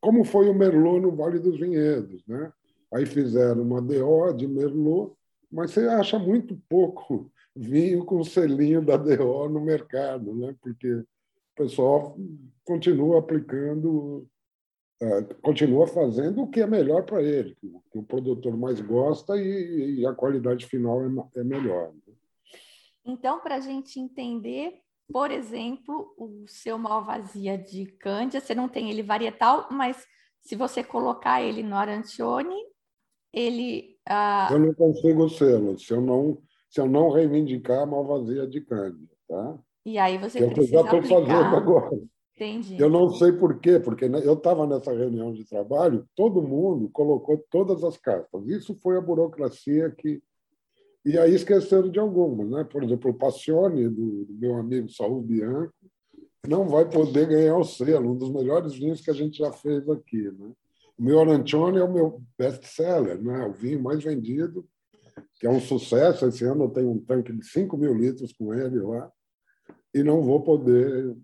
Como 0.00 0.24
foi 0.24 0.48
o 0.48 0.54
Merlot 0.54 1.00
no 1.00 1.14
Vale 1.14 1.38
dos 1.38 1.60
Vinhedos, 1.60 2.26
né? 2.26 2.50
Aí 2.92 3.06
fizeram 3.06 3.62
uma 3.62 3.80
DO 3.80 4.32
de 4.32 4.48
Merlot, 4.48 5.14
mas 5.50 5.70
você 5.70 5.86
acha 5.86 6.18
muito 6.18 6.58
pouco 6.68 7.30
vinho 7.54 8.04
com 8.04 8.24
selinho 8.24 8.84
da 8.84 8.96
DO 8.96 9.48
no 9.50 9.60
mercado, 9.60 10.34
né? 10.34 10.56
Porque 10.60 10.92
o 10.92 11.06
pessoal 11.54 12.16
continua 12.64 13.18
aplicando, 13.18 14.26
continua 15.42 15.86
fazendo 15.86 16.42
o 16.42 16.48
que 16.48 16.60
é 16.60 16.66
melhor 16.66 17.04
para 17.04 17.22
ele, 17.22 17.56
que 17.90 17.98
o 17.98 18.02
produtor 18.02 18.56
mais 18.56 18.80
gosta 18.80 19.36
e, 19.36 20.04
a 20.06 20.12
qualidade 20.14 20.66
final 20.66 21.02
é, 21.02 21.40
é 21.40 21.44
melhor. 21.44 21.92
Né? 21.92 22.14
Então, 23.04 23.40
para 23.40 23.56
a 23.56 23.60
gente 23.60 23.98
entender 23.98 24.82
por 25.12 25.30
exemplo, 25.30 26.14
o 26.16 26.44
seu 26.46 26.78
Malvasia 26.78 27.58
de 27.58 27.84
Cândia, 27.84 28.40
você 28.40 28.54
não 28.54 28.66
tem 28.66 28.90
ele 28.90 29.02
varietal, 29.02 29.68
mas 29.70 30.06
se 30.40 30.56
você 30.56 30.82
colocar 30.82 31.42
ele 31.42 31.62
no 31.62 31.76
Arancione, 31.76 32.56
ele 33.32 33.96
Eu 34.50 34.58
não 34.58 34.74
consigo 34.74 35.28
selo 35.28 35.78
se 35.78 35.92
eu 35.92 36.00
não, 36.00 36.38
se 36.68 36.80
eu 36.80 36.86
não 36.86 37.10
reivindicar 37.10 37.82
a 37.82 37.86
malvasia 37.86 38.46
de 38.46 38.62
Cândida. 38.62 39.12
Tá? 39.28 39.58
E 39.84 39.98
aí 39.98 40.16
você 40.16 40.38
que 40.38 40.54
precisa 40.54 40.76
eu 40.76 40.82
já 40.82 40.96
estou 40.96 41.02
fazendo 41.02 41.56
agora. 41.56 42.00
Entendi. 42.34 42.80
Eu 42.80 42.88
não 42.88 43.10
sei 43.10 43.32
por 43.32 43.60
quê, 43.60 43.78
porque 43.78 44.06
eu 44.06 44.34
estava 44.34 44.66
nessa 44.66 44.92
reunião 44.92 45.32
de 45.32 45.44
trabalho, 45.44 46.06
todo 46.16 46.42
mundo 46.42 46.88
colocou 46.90 47.44
todas 47.50 47.84
as 47.84 47.96
cartas. 47.96 48.46
Isso 48.46 48.74
foi 48.74 48.96
a 48.96 49.00
burocracia 49.00 49.90
que. 49.90 50.22
E 51.04 51.18
aí 51.18 51.34
esqueceram 51.34 51.90
de 51.90 51.98
algumas. 51.98 52.48
Né? 52.48 52.64
Por 52.64 52.82
exemplo, 52.82 53.10
o 53.10 53.14
Passione, 53.14 53.88
do, 53.88 54.24
do 54.24 54.34
meu 54.34 54.56
amigo 54.56 54.88
Saul 54.88 55.20
Bianco, 55.20 55.74
não 56.46 56.66
vai 56.68 56.88
poder 56.88 57.28
ganhar 57.28 57.56
o 57.56 57.64
selo, 57.64 58.12
um 58.12 58.16
dos 58.16 58.30
melhores 58.30 58.74
vinhos 58.74 59.00
que 59.00 59.10
a 59.10 59.14
gente 59.14 59.38
já 59.38 59.52
fez 59.52 59.88
aqui. 59.88 60.30
Né? 60.30 60.52
O 60.98 61.02
meu 61.02 61.20
Arancione 61.20 61.78
é 61.78 61.84
o 61.84 61.92
meu 61.92 62.22
best-seller, 62.38 63.20
né? 63.22 63.46
o 63.46 63.52
vinho 63.52 63.82
mais 63.82 64.02
vendido, 64.02 64.64
que 65.38 65.46
é 65.46 65.50
um 65.50 65.60
sucesso. 65.60 66.26
Esse 66.26 66.44
ano 66.44 66.64
eu 66.64 66.70
tenho 66.70 66.90
um 66.90 66.98
tanque 66.98 67.32
de 67.32 67.44
5 67.44 67.76
mil 67.76 67.94
litros 67.94 68.32
com 68.32 68.54
ele 68.54 68.80
lá 68.80 69.10
e 69.94 70.02
não 70.02 70.22
vou 70.22 70.40
poder 70.40 71.14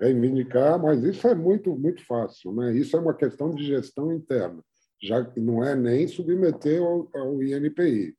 reivindicar, 0.00 0.80
mas 0.80 1.04
isso 1.04 1.28
é 1.28 1.34
muito, 1.34 1.76
muito 1.76 2.04
fácil. 2.06 2.52
Né? 2.52 2.72
Isso 2.74 2.96
é 2.96 3.00
uma 3.00 3.14
questão 3.14 3.54
de 3.54 3.64
gestão 3.64 4.12
interna, 4.12 4.64
já 5.00 5.24
que 5.24 5.40
não 5.40 5.62
é 5.62 5.76
nem 5.76 6.08
submeter 6.08 6.82
ao, 6.82 7.08
ao 7.14 7.42
INPI, 7.42 8.16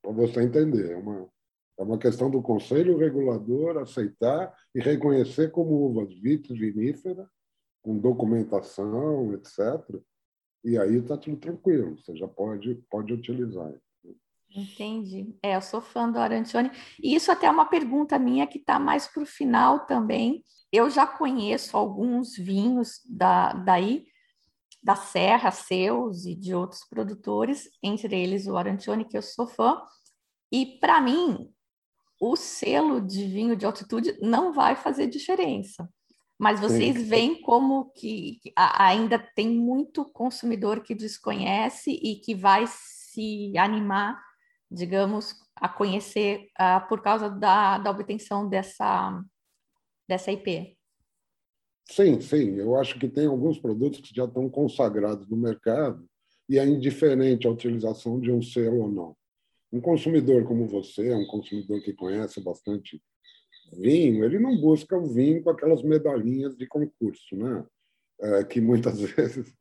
para 0.00 0.12
você 0.12 0.42
entender. 0.42 0.92
É 0.92 0.96
uma, 0.96 1.28
é 1.78 1.82
uma 1.82 1.98
questão 1.98 2.30
do 2.30 2.40
Conselho 2.40 2.96
Regulador 2.96 3.76
aceitar 3.78 4.54
e 4.74 4.80
reconhecer 4.80 5.50
como 5.50 5.86
uvas 5.86 6.12
vitis 6.20 6.58
vinífera, 6.58 7.28
com 7.82 7.98
documentação, 7.98 9.34
etc. 9.34 9.58
E 10.64 10.78
aí 10.78 10.96
está 10.96 11.16
tudo 11.16 11.36
tranquilo, 11.36 11.98
você 11.98 12.16
já 12.16 12.28
pode, 12.28 12.74
pode 12.90 13.12
utilizar. 13.12 13.72
Entendi. 14.54 15.34
É, 15.42 15.54
eu 15.56 15.62
sou 15.62 15.80
fã 15.80 16.10
do 16.10 16.18
Arancione. 16.18 16.70
E 17.02 17.14
isso 17.14 17.30
até 17.30 17.46
é 17.46 17.50
uma 17.50 17.66
pergunta 17.66 18.18
minha 18.18 18.46
que 18.46 18.58
está 18.58 18.78
mais 18.78 19.06
para 19.06 19.22
o 19.22 19.26
final 19.26 19.86
também. 19.86 20.44
Eu 20.72 20.90
já 20.90 21.06
conheço 21.06 21.76
alguns 21.76 22.36
vinhos 22.36 23.00
da, 23.08 23.52
daí, 23.52 24.06
da 24.82 24.96
Serra, 24.96 25.50
seus 25.50 26.24
e 26.24 26.34
de 26.34 26.54
outros 26.54 26.84
produtores, 26.88 27.68
entre 27.82 28.20
eles 28.20 28.46
o 28.46 28.56
Arancione, 28.56 29.04
que 29.04 29.16
eu 29.16 29.22
sou 29.22 29.46
fã. 29.46 29.80
E 30.50 30.78
para 30.80 31.00
mim, 31.00 31.52
o 32.20 32.34
selo 32.36 33.00
de 33.00 33.26
vinho 33.26 33.56
de 33.56 33.64
altitude 33.64 34.18
não 34.20 34.52
vai 34.52 34.74
fazer 34.74 35.06
diferença. 35.06 35.88
Mas 36.38 36.58
vocês 36.58 36.96
Sim. 36.96 37.04
veem 37.04 37.42
como 37.42 37.92
que 37.92 38.40
ainda 38.56 39.18
tem 39.18 39.50
muito 39.50 40.04
consumidor 40.06 40.82
que 40.82 40.94
desconhece 40.94 41.90
e 41.90 42.16
que 42.16 42.34
vai 42.34 42.64
se 42.66 43.52
animar 43.58 44.18
digamos, 44.70 45.34
a 45.56 45.68
conhecer 45.68 46.48
uh, 46.60 46.86
por 46.88 47.02
causa 47.02 47.28
da, 47.28 47.78
da 47.78 47.90
obtenção 47.90 48.48
dessa, 48.48 49.22
dessa 50.08 50.30
IP? 50.30 50.76
Sim, 51.90 52.20
sim. 52.20 52.54
Eu 52.54 52.76
acho 52.76 52.98
que 52.98 53.08
tem 53.08 53.26
alguns 53.26 53.58
produtos 53.58 54.00
que 54.00 54.14
já 54.14 54.24
estão 54.24 54.48
consagrados 54.48 55.28
no 55.28 55.36
mercado 55.36 56.08
e 56.48 56.58
é 56.58 56.64
indiferente 56.64 57.46
a 57.46 57.50
utilização 57.50 58.20
de 58.20 58.30
um 58.30 58.40
selo 58.40 58.82
ou 58.82 58.90
não. 58.90 59.16
Um 59.72 59.80
consumidor 59.80 60.44
como 60.44 60.66
você, 60.66 61.12
um 61.12 61.26
consumidor 61.26 61.80
que 61.82 61.92
conhece 61.92 62.40
bastante 62.40 63.02
vinho, 63.72 64.24
ele 64.24 64.38
não 64.38 64.60
busca 64.60 64.96
o 64.96 65.06
vinho 65.06 65.42
com 65.42 65.50
aquelas 65.50 65.82
medalhinhas 65.82 66.56
de 66.56 66.66
concurso, 66.66 67.36
né? 67.36 67.64
É, 68.20 68.44
que 68.44 68.60
muitas 68.60 69.00
vezes 69.00 69.54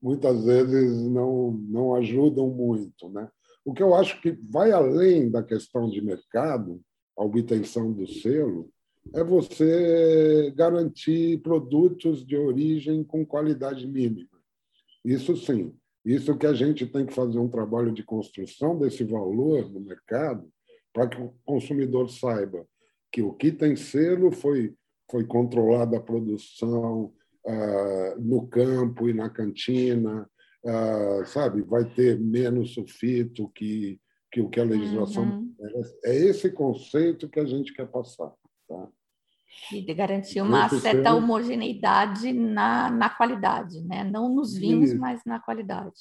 muitas 0.00 0.44
vezes 0.44 1.02
não 1.08 1.52
não 1.52 1.94
ajudam 1.94 2.48
muito, 2.48 3.08
né? 3.08 3.28
O 3.64 3.72
que 3.72 3.82
eu 3.82 3.94
acho 3.94 4.20
que 4.20 4.32
vai 4.50 4.72
além 4.72 5.30
da 5.30 5.42
questão 5.42 5.88
de 5.88 6.00
mercado, 6.00 6.80
a 7.16 7.24
obtenção 7.24 7.92
do 7.92 8.06
selo, 8.06 8.70
é 9.14 9.22
você 9.22 10.52
garantir 10.56 11.40
produtos 11.42 12.24
de 12.24 12.36
origem 12.36 13.04
com 13.04 13.24
qualidade 13.24 13.86
mínima. 13.86 14.28
Isso 15.04 15.36
sim. 15.36 15.74
Isso 16.04 16.36
que 16.36 16.46
a 16.46 16.52
gente 16.52 16.86
tem 16.86 17.06
que 17.06 17.14
fazer 17.14 17.38
um 17.38 17.48
trabalho 17.48 17.92
de 17.92 18.02
construção 18.02 18.78
desse 18.78 19.04
valor 19.04 19.70
no 19.70 19.80
mercado 19.80 20.46
para 20.92 21.08
que 21.08 21.20
o 21.20 21.34
consumidor 21.44 22.10
saiba 22.10 22.66
que 23.14 23.22
o 23.22 23.32
que 23.32 23.52
tem 23.52 23.76
selo 23.76 24.32
foi, 24.32 24.74
foi 25.08 25.24
controlada 25.24 25.96
a 25.96 26.02
produção 26.02 27.12
ah, 27.46 28.16
no 28.18 28.44
campo 28.48 29.08
e 29.08 29.14
na 29.14 29.30
cantina, 29.30 30.28
ah, 30.66 31.24
sabe, 31.26 31.62
vai 31.62 31.84
ter 31.84 32.18
menos 32.18 32.74
sulfito 32.74 33.48
que, 33.50 34.00
que 34.32 34.40
o 34.40 34.48
que 34.48 34.60
a 34.60 34.64
legislação. 34.64 35.24
Uhum. 35.24 35.54
É 36.04 36.14
esse 36.14 36.50
conceito 36.50 37.28
que 37.28 37.38
a 37.38 37.44
gente 37.44 37.72
quer 37.74 37.86
passar. 37.86 38.32
Tá? 38.68 38.88
E 39.72 39.82
de 39.82 39.94
garantir 39.94 40.40
uma 40.40 40.68
certa 40.68 41.14
homogeneidade 41.14 42.32
na, 42.32 42.90
na 42.90 43.08
qualidade, 43.10 43.80
né? 43.82 44.04
não 44.04 44.28
nos 44.28 44.56
vinhos, 44.56 44.90
Isso. 44.90 45.00
mas 45.00 45.20
na 45.24 45.38
qualidade, 45.40 45.94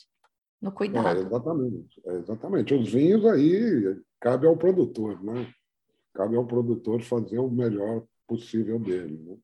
no 0.62 0.72
cuidado. 0.72 1.20
É, 1.20 1.22
exatamente, 1.22 2.02
é, 2.06 2.14
exatamente. 2.16 2.74
Os 2.74 2.92
vinhos 2.92 3.26
aí 3.26 4.02
cabe 4.20 4.48
ao 4.48 4.58
produtor, 4.58 5.22
né? 5.24 5.48
Cabe 6.14 6.36
ao 6.36 6.46
produtor 6.46 7.02
fazer 7.02 7.40
o 7.40 7.50
melhor 7.50 8.04
possível 8.28 8.80
dele. 8.80 9.18
Né? 9.18 9.38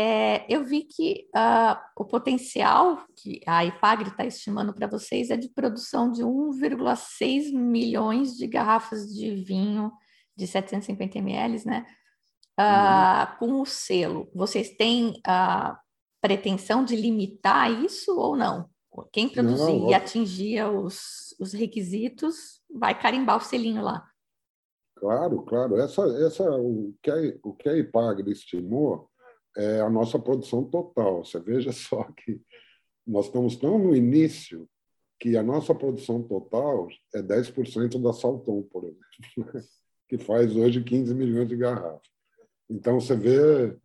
É, 0.00 0.46
eu 0.48 0.62
vi 0.64 0.84
que 0.84 1.28
uh, 1.34 1.76
o 1.96 2.04
potencial 2.04 3.04
que 3.16 3.40
a 3.44 3.64
IPAGRE 3.64 4.10
está 4.10 4.24
estimando 4.24 4.72
para 4.72 4.86
vocês 4.86 5.28
é 5.28 5.36
de 5.36 5.48
produção 5.48 6.08
de 6.08 6.22
1,6 6.22 7.52
milhões 7.52 8.36
de 8.36 8.46
garrafas 8.46 9.12
de 9.12 9.34
vinho 9.34 9.90
de 10.36 10.46
750 10.46 11.18
ml, 11.18 11.66
né? 11.66 11.84
Uh, 12.56 12.62
uhum. 12.62 13.38
Com 13.40 13.60
o 13.60 13.66
selo. 13.66 14.30
Vocês 14.32 14.70
têm 14.70 15.20
a 15.26 15.76
pretensão 16.20 16.84
de 16.84 16.94
limitar 16.94 17.68
isso 17.82 18.16
ou 18.16 18.36
não? 18.36 18.70
Quem 19.12 19.28
produzir 19.28 19.80
não, 19.80 19.90
e 19.90 19.94
atingir 19.94 20.62
os, 20.62 21.34
os 21.40 21.52
requisitos 21.52 22.62
vai 22.72 22.96
carimbar 22.96 23.38
o 23.38 23.40
selinho 23.40 23.82
lá. 23.82 24.06
Claro, 24.94 25.42
claro. 25.42 25.76
Essa, 25.76 26.02
essa, 26.24 26.48
o, 26.48 26.94
que 27.02 27.10
a, 27.10 27.16
o 27.42 27.52
que 27.52 27.68
a 27.68 27.76
IPAGRE 27.76 28.30
estimou 28.30 29.10
é 29.58 29.80
a 29.80 29.90
nossa 29.90 30.18
produção 30.18 30.64
total. 30.64 31.24
Você 31.24 31.40
veja 31.40 31.72
só 31.72 32.04
que 32.04 32.40
nós 33.06 33.26
estamos 33.26 33.56
tão 33.56 33.78
no 33.78 33.94
início 33.94 34.68
que 35.18 35.36
a 35.36 35.42
nossa 35.42 35.74
produção 35.74 36.22
total 36.22 36.88
é 37.12 37.20
10% 37.20 38.00
da 38.00 38.12
Salton, 38.12 38.62
por 38.62 38.84
exemplo, 38.84 39.62
que 40.08 40.16
faz 40.16 40.54
hoje 40.54 40.82
15 40.82 41.12
milhões 41.12 41.48
de 41.48 41.56
garrafas. 41.56 42.08
Então, 42.70 43.00
você 43.00 43.16
vê 43.16 43.76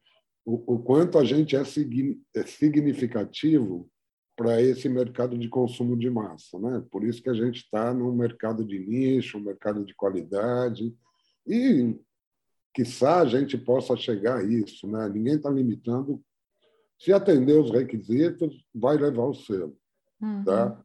o, 0.45 0.75
o 0.75 0.79
quanto 0.79 1.17
a 1.17 1.23
gente 1.23 1.55
é, 1.55 1.61
é 1.61 2.45
significativo 2.45 3.89
para 4.35 4.61
esse 4.61 4.87
mercado 4.89 5.37
de 5.37 5.47
consumo 5.47 5.97
de 5.97 6.09
massa. 6.09 6.59
Né? 6.59 6.83
Por 6.91 7.03
isso 7.03 7.21
que 7.21 7.29
a 7.29 7.33
gente 7.33 7.57
está 7.57 7.93
num 7.93 8.13
mercado 8.13 8.63
de 8.63 8.79
nicho, 8.79 9.37
um 9.37 9.43
mercado 9.43 9.83
de 9.83 9.95
qualidade, 9.95 10.93
e 11.47 11.95
quiçá 12.73 13.21
a 13.21 13.25
gente 13.25 13.57
possa 13.57 13.95
chegar 13.95 14.39
a 14.39 14.43
isso. 14.43 14.87
Né? 14.87 15.07
Ninguém 15.09 15.35
está 15.35 15.49
limitando. 15.49 16.21
Se 16.99 17.13
atender 17.13 17.59
os 17.59 17.69
requisitos, 17.69 18.65
vai 18.73 18.97
levar 18.97 19.25
o 19.25 19.33
selo. 19.33 19.77
Uhum. 20.21 20.43
Tá? 20.43 20.83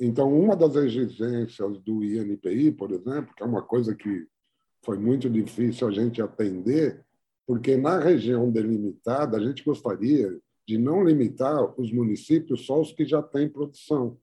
Então, 0.00 0.32
uma 0.32 0.56
das 0.56 0.74
exigências 0.76 1.78
do 1.80 2.04
INPI, 2.04 2.72
por 2.72 2.90
exemplo, 2.90 3.34
que 3.34 3.42
é 3.42 3.46
uma 3.46 3.62
coisa 3.62 3.94
que 3.94 4.26
foi 4.82 4.98
muito 4.98 5.30
difícil 5.30 5.88
a 5.88 5.90
gente 5.90 6.20
atender, 6.20 7.04
porque 7.46 7.76
na 7.76 7.98
região 7.98 8.50
delimitada 8.50 9.36
a 9.36 9.40
gente 9.40 9.64
gostaria 9.64 10.38
de 10.66 10.78
não 10.78 11.04
limitar 11.04 11.78
os 11.80 11.92
municípios 11.92 12.66
só 12.66 12.80
os 12.80 12.92
que 12.92 13.04
já 13.04 13.22
têm 13.22 13.48
produção, 13.48 14.18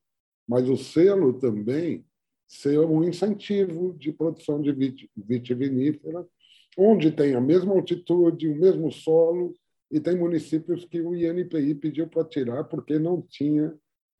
mas 0.47 0.69
o 0.69 0.75
selo 0.75 1.33
também 1.33 2.05
ser 2.47 2.79
um 2.79 3.03
incentivo 3.03 3.93
de 3.97 4.11
produção 4.11 4.61
de 4.61 4.73
vitivinífera 5.15 6.27
onde 6.77 7.11
tem 7.11 7.35
a 7.35 7.41
mesma 7.41 7.73
altitude, 7.73 8.47
o 8.47 8.55
mesmo 8.55 8.91
solo, 8.91 9.53
e 9.91 9.99
tem 9.99 10.17
municípios 10.17 10.85
que 10.85 11.01
o 11.01 11.15
INPI 11.15 11.75
pediu 11.75 12.07
para 12.07 12.23
tirar 12.23 12.63
porque 12.63 12.97
não 12.97 13.21
tinha 13.21 13.73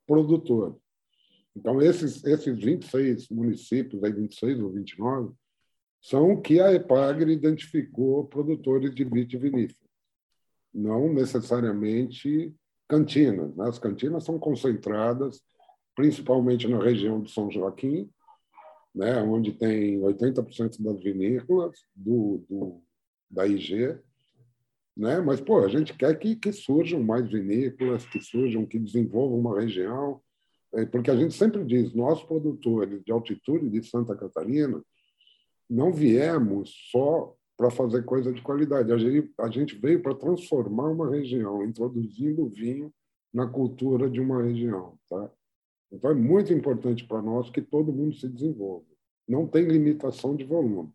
produtor. 0.06 0.78
Então, 1.56 1.82
esses, 1.82 2.24
esses 2.26 2.60
26 2.60 3.30
municípios, 3.30 4.04
aí 4.04 4.12
26 4.12 4.60
ou 4.60 4.72
29, 4.72 5.34
são 6.02 6.42
que 6.42 6.60
a 6.60 6.74
EPAGRE 6.74 7.32
identificou 7.32 8.26
produtores 8.26 8.94
de 8.94 9.04
vitivinífera, 9.04 9.90
não 10.74 11.14
necessariamente 11.14 12.54
cantinas. 12.88 13.56
Né? 13.56 13.68
As 13.68 13.80
cantinas 13.80 14.24
são 14.24 14.40
concentradas 14.40 15.42
principalmente 15.96 16.68
na 16.68 16.82
região 16.82 17.22
de 17.22 17.32
São 17.32 17.52
Joaquim, 17.52 18.10
né, 18.94 19.22
onde 19.22 19.54
tem 19.54 20.00
80% 20.00 20.82
das 20.82 21.02
vinícolas 21.02 21.86
do, 21.96 22.44
do, 22.50 22.82
da 23.30 23.48
IG. 23.48 23.98
Né? 24.96 25.20
Mas, 25.22 25.40
pô, 25.40 25.64
a 25.64 25.70
gente 25.70 25.94
quer 25.94 26.18
que, 26.20 26.36
que 26.36 26.52
surjam 26.52 27.02
mais 27.02 27.30
vinícolas, 27.30 28.06
que 28.06 28.20
surjam, 28.20 28.66
que 28.66 28.78
desenvolvam 28.78 29.40
uma 29.40 29.60
região. 29.60 30.22
é, 30.74 30.86
porque 30.86 31.10
a 31.10 31.16
gente 31.16 31.34
sempre 31.34 31.64
diz, 31.64 31.94
nós 31.94 32.24
produtores 32.24 33.04
de 33.04 33.12
altitude 33.12 33.70
de 33.70 33.84
Santa 33.84 34.16
Catarina 34.16 34.84
não 35.70 35.94
viemos 35.94 36.74
só 36.92 37.34
para 37.56 37.70
fazer 37.70 38.04
coisa 38.04 38.34
de 38.34 38.42
qualidade. 38.42 38.92
A 38.92 38.98
gente, 38.98 39.32
a 39.40 39.50
gente 39.50 39.76
veio 39.78 40.02
para 40.02 40.16
transformar 40.16 40.90
uma 40.90 41.10
região, 41.10 41.64
introduzindo 41.64 42.44
o 42.44 42.50
vinho 42.50 42.92
na 43.34 43.48
cultura 43.48 44.10
de 44.10 44.20
uma 44.20 44.44
região. 44.44 44.98
Tá? 45.10 45.32
Então, 45.92 46.12
é 46.12 46.14
muito 46.14 46.54
importante 46.54 47.06
para 47.06 47.22
nós 47.22 47.50
que 47.50 47.62
todo 47.62 47.92
mundo 47.92 48.16
se 48.16 48.28
desenvolva. 48.28 48.86
Não 49.28 49.46
tem 49.46 49.66
limitação 49.66 50.36
de 50.36 50.44
volume. 50.44 50.92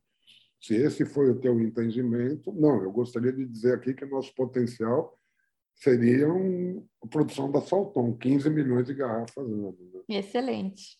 Se 0.60 0.74
esse 0.74 1.04
foi 1.04 1.30
o 1.30 1.38
teu 1.38 1.60
entendimento, 1.60 2.52
não, 2.52 2.82
eu 2.82 2.90
gostaria 2.90 3.32
de 3.32 3.44
dizer 3.44 3.74
aqui 3.74 3.92
que 3.92 4.06
nosso 4.06 4.34
potencial 4.34 5.18
seria 5.74 6.26
a 7.02 7.06
produção 7.06 7.50
da 7.50 7.60
Salton, 7.60 8.16
15 8.16 8.48
milhões 8.48 8.86
de 8.86 8.94
garrafas 8.94 9.36
ano. 9.36 9.76
Né? 10.08 10.18
Excelente. 10.18 10.98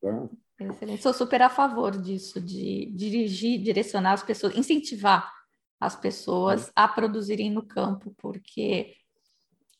Tá? 0.00 0.28
Excelente. 0.60 1.02
Sou 1.02 1.14
super 1.14 1.42
a 1.42 1.48
favor 1.48 1.96
disso, 1.96 2.40
de 2.40 2.90
dirigir, 2.92 3.62
direcionar 3.62 4.12
as 4.12 4.22
pessoas, 4.22 4.56
incentivar 4.56 5.32
as 5.80 5.94
pessoas 5.94 6.72
a 6.74 6.88
produzirem 6.88 7.50
no 7.50 7.64
campo, 7.64 8.14
porque 8.18 8.94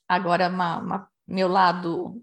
agora 0.09 0.49
uma, 0.49 0.79
uma, 0.79 1.09
meu 1.27 1.49
lado 1.49 2.23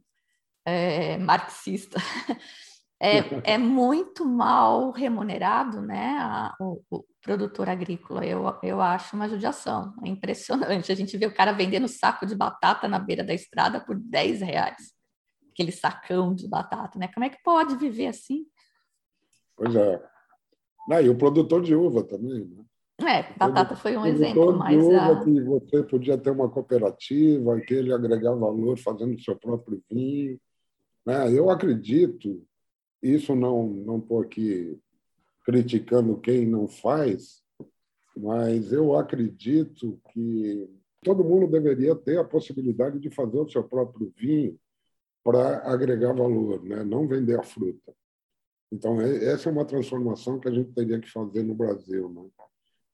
é, 0.65 1.17
marxista 1.17 1.99
é, 2.99 3.19
é 3.53 3.57
muito 3.57 4.25
mal 4.25 4.91
remunerado, 4.91 5.81
né? 5.81 6.17
A, 6.19 6.55
o, 6.59 6.81
o, 6.89 7.05
produtor 7.23 7.69
agrícola. 7.69 8.25
Eu, 8.25 8.43
eu 8.63 8.81
acho 8.81 9.15
uma 9.15 9.29
judiação. 9.29 9.93
É 10.03 10.09
impressionante. 10.09 10.91
A 10.91 10.95
gente 10.95 11.15
vê 11.17 11.27
o 11.27 11.33
cara 11.33 11.51
vendendo 11.51 11.87
saco 11.87 12.25
de 12.25 12.33
batata 12.33 12.87
na 12.87 12.97
beira 12.97 13.23
da 13.23 13.31
estrada 13.31 13.79
por 13.79 13.95
10 13.95 14.41
reais 14.41 14.91
aquele 15.51 15.71
sacão 15.71 16.33
de 16.33 16.47
batata, 16.47 16.97
né? 16.97 17.07
Como 17.13 17.25
é 17.25 17.29
que 17.29 17.43
pode 17.43 17.75
viver 17.75 18.07
assim? 18.07 18.45
Pois 19.55 19.75
é. 19.75 20.03
Ah, 20.89 21.01
e 21.01 21.09
o 21.09 21.17
produtor 21.17 21.61
de 21.61 21.75
uva 21.75 22.03
também, 22.03 22.45
né? 22.45 22.65
É, 23.07 23.33
batata 23.37 23.75
foi 23.75 23.97
um 23.97 24.05
exemplo, 24.05 24.57
mas 24.57 24.87
a... 24.89 25.23
que 25.23 25.41
você 25.41 25.83
podia 25.83 26.17
ter 26.17 26.29
uma 26.29 26.49
cooperativa, 26.49 27.59
que 27.61 27.73
ele 27.73 27.93
agregar 27.93 28.35
valor 28.35 28.77
fazendo 28.77 29.19
seu 29.19 29.35
próprio 29.35 29.81
vinho, 29.89 30.39
né? 31.05 31.31
Eu 31.31 31.49
acredito, 31.49 32.45
isso 33.01 33.35
não 33.35 33.67
não 33.67 33.97
estou 33.97 34.21
aqui 34.21 34.79
criticando 35.45 36.19
quem 36.19 36.45
não 36.45 36.67
faz, 36.67 37.41
mas 38.15 38.71
eu 38.71 38.95
acredito 38.95 39.99
que 40.11 40.69
todo 41.03 41.23
mundo 41.23 41.47
deveria 41.47 41.95
ter 41.95 42.19
a 42.19 42.23
possibilidade 42.23 42.99
de 42.99 43.09
fazer 43.09 43.39
o 43.39 43.49
seu 43.49 43.63
próprio 43.63 44.13
vinho 44.15 44.57
para 45.23 45.59
agregar 45.71 46.13
valor, 46.13 46.63
né? 46.63 46.83
não 46.83 47.07
vender 47.07 47.39
a 47.39 47.43
fruta. 47.43 47.93
Então, 48.71 49.01
essa 49.01 49.49
é 49.49 49.51
uma 49.51 49.65
transformação 49.65 50.39
que 50.39 50.47
a 50.47 50.51
gente 50.51 50.71
teria 50.71 50.99
que 50.99 51.11
fazer 51.11 51.43
no 51.43 51.53
Brasil, 51.53 52.09
né? 52.09 52.29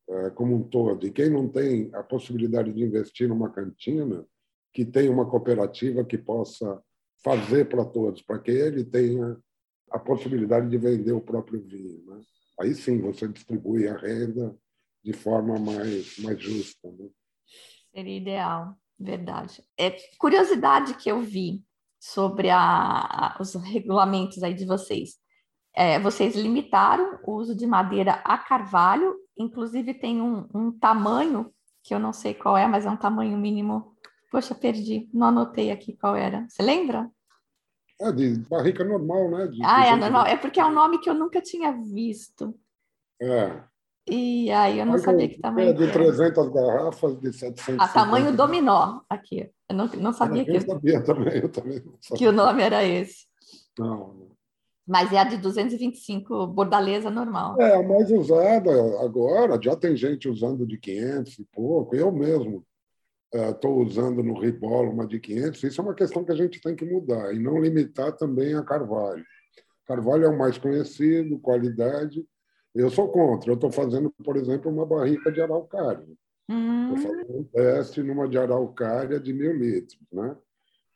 É, 0.09 0.29
como 0.29 0.55
um 0.55 0.63
todo. 0.63 1.05
E 1.05 1.11
quem 1.11 1.29
não 1.29 1.49
tem 1.49 1.89
a 1.93 2.01
possibilidade 2.01 2.71
de 2.71 2.81
investir 2.81 3.27
numa 3.27 3.49
cantina, 3.49 4.25
que 4.73 4.85
tenha 4.85 5.11
uma 5.11 5.29
cooperativa 5.29 6.03
que 6.03 6.17
possa 6.17 6.81
fazer 7.23 7.65
para 7.65 7.85
todos, 7.85 8.21
para 8.21 8.39
que 8.39 8.51
ele 8.51 8.83
tenha 8.83 9.37
a 9.91 9.99
possibilidade 9.99 10.69
de 10.69 10.77
vender 10.77 11.11
o 11.11 11.21
próprio 11.21 11.61
vinho. 11.61 12.03
Né? 12.05 12.21
Aí 12.59 12.73
sim 12.73 12.99
você 12.99 13.27
distribui 13.27 13.87
a 13.87 13.95
renda 13.95 14.55
de 15.03 15.13
forma 15.13 15.57
mais, 15.57 16.17
mais 16.19 16.41
justa. 16.41 16.91
Né? 16.91 17.09
Seria 17.93 18.17
ideal, 18.17 18.77
verdade. 18.99 19.63
É 19.77 19.95
curiosidade 20.17 20.95
que 20.95 21.09
eu 21.09 21.21
vi 21.21 21.63
sobre 21.99 22.49
a, 22.49 23.37
os 23.39 23.55
regulamentos 23.55 24.43
aí 24.43 24.53
de 24.53 24.65
vocês. 24.65 25.17
É, 25.75 25.99
vocês 25.99 26.35
limitaram 26.35 27.19
o 27.23 27.33
uso 27.33 27.55
de 27.55 27.67
madeira 27.67 28.13
a 28.23 28.37
carvalho, 28.37 29.15
inclusive 29.37 29.93
tem 29.93 30.21
um, 30.21 30.47
um, 30.53 30.71
tamanho, 30.71 31.51
que 31.83 31.93
eu 31.93 31.99
não 31.99 32.11
sei 32.11 32.33
qual 32.33 32.57
é, 32.57 32.67
mas 32.67 32.85
é 32.85 32.89
um 32.89 32.97
tamanho 32.97 33.37
mínimo. 33.37 33.95
Poxa, 34.31 34.53
perdi, 34.53 35.09
não 35.13 35.27
anotei 35.27 35.71
aqui 35.71 35.93
qual 35.93 36.15
era. 36.15 36.45
Você 36.49 36.61
lembra? 36.61 37.09
É 37.99 38.11
de 38.11 38.37
barrica 38.49 38.83
normal, 38.83 39.29
né? 39.31 39.47
De, 39.47 39.59
ah, 39.63 39.87
é 39.87 39.95
normal. 39.95 40.25
É 40.25 40.37
porque 40.37 40.59
é 40.59 40.65
um 40.65 40.73
nome 40.73 40.99
que 40.99 41.09
eu 41.09 41.13
nunca 41.13 41.41
tinha 41.41 41.71
visto. 41.71 42.53
É. 43.19 43.63
E 44.09 44.49
aí 44.51 44.79
eu 44.79 44.85
não 44.85 44.97
sabia 44.97 45.27
que 45.27 45.39
tamanho. 45.39 45.69
É 45.69 45.73
de 45.73 45.91
300 45.91 46.49
garrafas, 46.49 47.19
de 47.19 47.33
700. 47.33 47.75
Ah, 47.79 47.87
tamanho 47.87 48.35
dominó, 48.35 49.01
aqui. 49.09 49.49
Eu 49.67 49.75
não, 49.75 49.87
não 49.87 50.13
sabia 50.13 50.43
eu 50.43 50.45
que. 50.45 50.61
sabia 50.61 51.03
também, 51.03 51.37
eu 51.39 51.49
também 51.49 51.83
sabia. 51.99 52.17
Que 52.17 52.27
o 52.27 52.31
nome 52.31 52.61
era 52.61 52.83
esse. 52.85 53.25
Não. 53.77 54.27
Mas 54.87 55.11
é 55.11 55.19
a 55.19 55.25
de 55.25 55.35
225, 55.37 56.47
bordaleza 56.47 57.09
normal. 57.09 57.59
É, 57.59 57.75
a 57.75 57.83
mais 57.83 58.09
usada 58.09 58.71
agora, 59.03 59.59
já 59.61 59.75
tem 59.75 59.97
gente 59.97 60.29
usando 60.29 60.65
de 60.65 60.77
500 60.77 61.39
e 61.39 61.45
pouco. 61.51 61.93
Eu 61.93 62.09
mesmo 62.09 62.63
estou 63.33 63.77
uh, 63.77 63.83
usando 63.83 64.23
no 64.23 64.39
Ribolo 64.39 64.91
uma 64.91 65.05
de 65.05 65.19
500. 65.19 65.63
Isso 65.63 65.81
é 65.81 65.83
uma 65.83 65.93
questão 65.93 66.23
que 66.23 66.31
a 66.31 66.35
gente 66.35 66.61
tem 66.61 66.75
que 66.75 66.85
mudar 66.85 67.33
e 67.33 67.39
não 67.39 67.59
limitar 67.59 68.15
também 68.15 68.55
a 68.55 68.63
Carvalho. 68.63 69.23
Carvalho 69.85 70.25
é 70.25 70.29
o 70.29 70.37
mais 70.37 70.57
conhecido, 70.57 71.39
qualidade. 71.39 72.25
Eu 72.73 72.89
sou 72.89 73.09
contra. 73.09 73.51
Eu 73.51 73.55
estou 73.55 73.71
fazendo, 73.71 74.13
por 74.23 74.37
exemplo, 74.37 74.71
uma 74.71 74.85
barrica 74.85 75.31
de 75.31 75.41
araucária. 75.41 76.05
Hum. 76.49 76.95
Estou 76.95 77.11
fazendo 77.11 77.39
um 77.39 77.43
teste 77.43 78.03
numa 78.03 78.27
de 78.27 78.37
araucária 78.37 79.19
de 79.19 79.33
mil 79.33 79.53
litros, 79.53 79.99
né? 80.11 80.35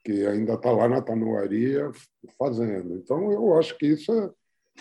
que 0.03 0.25
ainda 0.25 0.53
está 0.53 0.71
lá 0.71 0.87
na 0.87 1.01
tanuaria 1.01 1.91
fazendo. 2.37 2.95
Então, 2.95 3.31
eu 3.31 3.57
acho 3.57 3.77
que 3.77 3.87
isso 3.87 4.11
é 4.11 4.29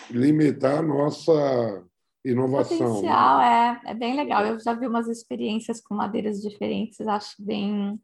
limitar 0.09 0.79
a 0.79 0.81
nossa 0.81 1.85
inovação. 2.23 2.77
Né? 2.77 2.85
Potencial, 2.85 3.37
né? 3.39 3.81
é, 3.85 3.91
é 3.91 3.93
bem 3.93 4.15
legal. 4.15 4.45
Eu 4.45 4.59
já 4.59 4.73
vi 4.73 4.87
umas 4.87 5.07
experiências 5.07 5.81
com 5.81 5.95
madeiras 5.95 6.41
diferentes, 6.41 6.99
acho 7.01 7.35
bem 7.39 7.99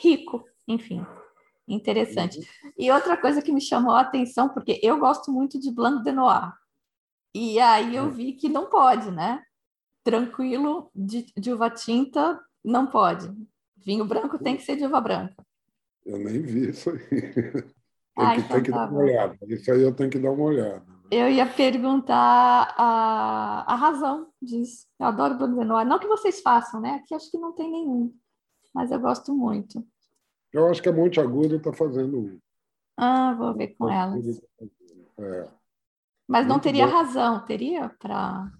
rico, 0.00 0.44
enfim, 0.66 1.04
interessante. 1.68 2.38
Uhum. 2.38 2.72
E 2.78 2.90
outra 2.90 3.16
coisa 3.16 3.42
que 3.42 3.52
me 3.52 3.60
chamou 3.60 3.94
a 3.94 4.00
atenção, 4.00 4.48
porque 4.48 4.80
eu 4.82 4.98
gosto 4.98 5.30
muito 5.30 5.58
de 5.58 5.70
Blanc 5.70 6.02
de 6.02 6.12
Noir, 6.12 6.52
e 7.34 7.58
aí 7.58 7.96
eu 7.96 8.10
vi 8.10 8.34
que 8.34 8.48
não 8.48 8.68
pode, 8.68 9.10
né? 9.10 9.42
Tranquilo 10.04 10.90
de, 10.94 11.26
de 11.36 11.52
uva 11.52 11.70
tinta 11.70 12.38
não 12.64 12.86
pode. 12.86 13.32
Vinho 13.76 14.04
branco 14.04 14.38
tem 14.38 14.56
que 14.56 14.62
ser 14.62 14.76
de 14.76 14.84
uva 14.84 15.00
branca. 15.00 15.34
Eu 16.04 16.18
nem 16.18 16.42
vi 16.42 16.70
isso 16.70 16.90
aí. 16.90 16.98
Tem 18.14 18.26
ah, 18.26 18.34
que, 18.34 18.40
então 18.40 18.56
tem 18.56 18.62
que 18.64 18.70
tá 18.70 18.76
dar 18.76 18.92
uma 18.92 19.00
olhada. 19.00 19.38
Isso 19.48 19.72
aí 19.72 19.80
eu 19.80 19.94
tenho 19.94 20.10
que 20.10 20.18
dar 20.18 20.32
uma 20.32 20.44
olhada. 20.44 20.84
Eu 21.14 21.28
ia 21.28 21.44
perguntar 21.44 22.74
a, 22.74 23.70
a 23.70 23.76
razão 23.76 24.28
disso. 24.40 24.86
Eu 24.98 25.08
adoro 25.08 25.36
Bruno 25.36 25.62
Noir. 25.62 25.86
Não 25.86 25.98
que 25.98 26.06
vocês 26.06 26.40
façam, 26.40 26.80
né? 26.80 27.02
Aqui 27.04 27.14
acho 27.14 27.30
que 27.30 27.36
não 27.36 27.52
tem 27.52 27.70
nenhum. 27.70 28.14
Mas 28.74 28.90
eu 28.90 28.98
gosto 28.98 29.34
muito. 29.34 29.86
Eu 30.50 30.70
acho 30.70 30.82
que 30.82 30.88
a 30.88 30.92
Monte 30.92 31.20
Agudo 31.20 31.56
está 31.56 31.70
fazendo 31.70 32.18
um. 32.18 32.40
Ah, 32.96 33.34
vou 33.34 33.54
ver 33.54 33.74
com 33.76 33.90
elas. 33.90 34.40
É. 35.18 35.48
Mas 36.26 36.46
não 36.46 36.58
teria 36.58 36.86
bom. 36.86 36.92
razão, 36.94 37.44
teria 37.44 37.90
para. 37.90 38.50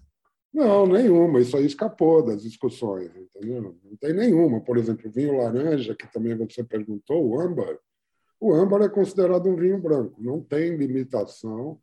Não, 0.53 0.85
nenhuma. 0.85 1.39
Isso 1.39 1.57
aí 1.57 1.65
escapou 1.65 2.23
das 2.23 2.43
discussões, 2.43 3.09
entendeu? 3.15 3.75
Não 3.83 3.97
tem 3.97 4.13
nenhuma. 4.13 4.61
Por 4.61 4.77
exemplo, 4.77 5.09
o 5.09 5.11
vinho 5.11 5.37
laranja, 5.37 5.95
que 5.95 6.05
também 6.13 6.37
você 6.37 6.63
perguntou, 6.63 7.29
o 7.29 7.41
âmbar. 7.41 7.79
O 8.39 8.53
âmbar 8.53 8.83
é 8.83 8.89
considerado 8.89 9.49
um 9.49 9.55
vinho 9.55 9.81
branco. 9.81 10.21
Não 10.21 10.39
tem 10.39 10.77
limitação 10.77 11.79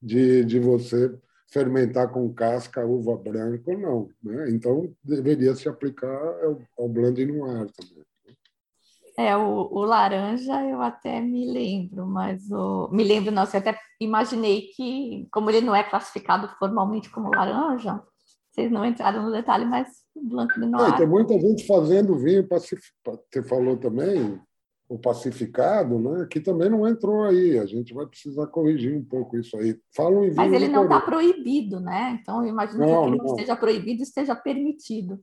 de, 0.00 0.44
de 0.44 0.58
você 0.58 1.16
fermentar 1.50 2.10
com 2.10 2.32
casca 2.32 2.84
uva 2.84 3.16
branca 3.16 3.70
ou 3.70 3.78
não. 3.78 4.08
Né? 4.22 4.50
Então, 4.50 4.92
deveria 5.02 5.54
se 5.54 5.68
aplicar 5.68 6.16
ao, 6.44 6.60
ao 6.78 6.88
blend 6.88 7.24
noir 7.26 7.66
também. 7.72 8.04
É, 9.16 9.36
o, 9.36 9.68
o, 9.72 9.84
laranja 9.84 10.62
eu 10.64 10.80
até 10.80 11.20
me 11.20 11.44
lembro, 11.50 12.06
mas 12.06 12.48
o. 12.52 12.88
Me 12.92 13.02
lembro, 13.02 13.32
não, 13.32 13.42
eu 13.42 13.58
até 13.58 13.76
imaginei 14.00 14.68
que, 14.76 15.26
como 15.32 15.50
ele 15.50 15.60
não 15.60 15.74
é 15.74 15.82
classificado 15.82 16.48
formalmente 16.56 17.10
como 17.10 17.34
laranja, 17.34 18.00
vocês 18.58 18.70
não 18.70 18.84
entraram 18.84 19.24
no 19.24 19.32
detalhe, 19.32 19.64
mas 19.64 19.88
Blanc 20.14 20.54
de 20.54 20.66
Noir. 20.66 20.94
É, 20.94 20.96
tem 20.98 21.06
muita 21.06 21.34
gente 21.34 21.66
fazendo 21.66 22.16
vinho, 22.16 22.46
você 22.48 23.42
falou 23.42 23.76
também, 23.76 24.40
o 24.88 24.98
pacificado, 24.98 25.98
né, 25.98 26.26
que 26.30 26.40
também 26.40 26.70
não 26.70 26.88
entrou 26.88 27.24
aí. 27.24 27.58
A 27.58 27.66
gente 27.66 27.92
vai 27.92 28.06
precisar 28.06 28.46
corrigir 28.46 28.96
um 28.96 29.04
pouco 29.04 29.36
isso 29.36 29.56
aí. 29.58 29.78
Falam 29.94 30.24
em 30.24 30.32
Mas 30.32 30.52
ele 30.52 30.68
não 30.68 30.84
está 30.84 31.00
proibido, 31.00 31.78
né? 31.78 32.18
Então, 32.20 32.42
eu 32.42 32.48
imagino 32.48 32.80
não, 32.80 32.86
que 32.86 33.08
ele 33.08 33.16
não, 33.18 33.24
não 33.24 33.34
esteja 33.34 33.54
proibido, 33.54 34.02
esteja 34.02 34.34
permitido. 34.34 35.20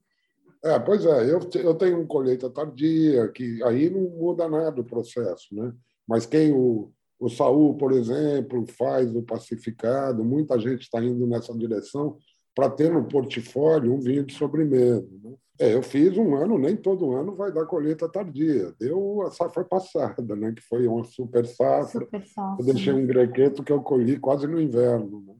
É, 0.63 0.79
pois 0.79 1.05
é, 1.05 1.31
eu, 1.31 1.39
eu 1.55 1.75
tenho 1.75 1.99
um 1.99 2.07
colheita 2.07 2.49
tardia, 2.49 3.27
que 3.29 3.61
aí 3.63 3.89
não 3.89 4.01
muda 4.01 4.47
nada 4.47 4.81
o 4.81 4.85
processo, 4.85 5.53
né? 5.53 5.73
Mas 6.07 6.25
quem 6.25 6.53
o, 6.53 6.91
o 7.19 7.29
Saul, 7.29 7.75
por 7.75 7.91
exemplo, 7.91 8.65
faz 8.67 9.15
o 9.15 9.23
pacificado, 9.23 10.23
muita 10.23 10.59
gente 10.59 10.81
está 10.81 11.03
indo 11.03 11.25
nessa 11.25 11.55
direção, 11.55 12.17
para 12.55 12.69
ter 12.69 12.91
no 12.91 13.03
portfólio 13.03 13.93
um 13.93 13.99
vinho 13.99 14.23
de 14.23 14.33
sobremesa. 14.33 15.07
Né? 15.21 15.35
É, 15.59 15.73
eu 15.73 15.83
fiz 15.83 16.17
um 16.17 16.35
ano, 16.35 16.57
nem 16.57 16.75
todo 16.75 17.13
ano 17.13 17.35
vai 17.35 17.51
dar 17.51 17.65
colheita 17.65 18.09
tardia. 18.09 18.73
Deu 18.79 19.21
a 19.23 19.31
safra 19.31 19.63
passada, 19.63 20.35
né? 20.35 20.53
que 20.53 20.61
foi 20.61 20.87
uma 20.87 21.03
super 21.03 21.45
safra. 21.45 22.05
Super 22.05 22.25
safra. 22.25 22.55
Eu 22.59 22.65
deixei 22.65 22.93
um 22.93 23.05
grequeto 23.05 23.63
que 23.63 23.71
eu 23.71 23.81
colhi 23.81 24.17
quase 24.17 24.47
no 24.47 24.59
inverno. 24.59 25.21
Né? 25.27 25.35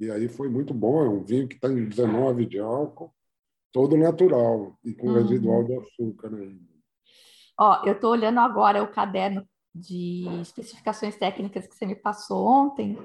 E 0.00 0.10
aí 0.10 0.28
foi 0.28 0.48
muito 0.48 0.72
bom. 0.72 1.04
É 1.04 1.08
um 1.08 1.24
vinho 1.24 1.48
que 1.48 1.58
tem 1.58 1.88
19 1.88 2.46
de 2.46 2.60
álcool, 2.60 3.12
todo 3.72 3.96
natural 3.96 4.78
e 4.84 4.94
com 4.94 5.08
uhum. 5.08 5.14
residual 5.14 5.64
de 5.64 5.74
açúcar 5.74 6.34
ainda. 6.34 6.72
Ó, 7.58 7.84
eu 7.84 7.92
estou 7.92 8.12
olhando 8.12 8.40
agora 8.40 8.82
o 8.82 8.88
caderno 8.88 9.46
de 9.74 10.26
especificações 10.40 11.16
técnicas 11.16 11.66
que 11.66 11.74
você 11.74 11.86
me 11.86 11.94
passou 11.94 12.46
ontem, 12.46 12.98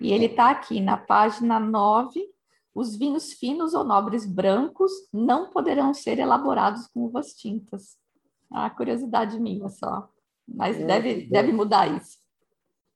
e 0.00 0.12
ele 0.12 0.26
está 0.26 0.50
aqui 0.50 0.80
na 0.80 0.96
página 0.96 1.60
9. 1.60 2.20
Os 2.74 2.96
vinhos 2.96 3.32
finos 3.32 3.74
ou 3.74 3.84
nobres 3.84 4.26
brancos 4.26 4.92
não 5.12 5.50
poderão 5.50 5.92
ser 5.92 6.18
elaborados 6.18 6.86
com 6.88 7.00
uvas 7.00 7.32
tintas. 7.34 7.96
Ah, 8.52 8.70
curiosidade 8.70 9.40
minha 9.40 9.68
só. 9.68 10.08
Mas 10.46 10.78
é, 10.78 10.84
deve, 10.84 11.26
deve 11.28 11.52
mudar 11.52 11.86
isso. 11.94 12.18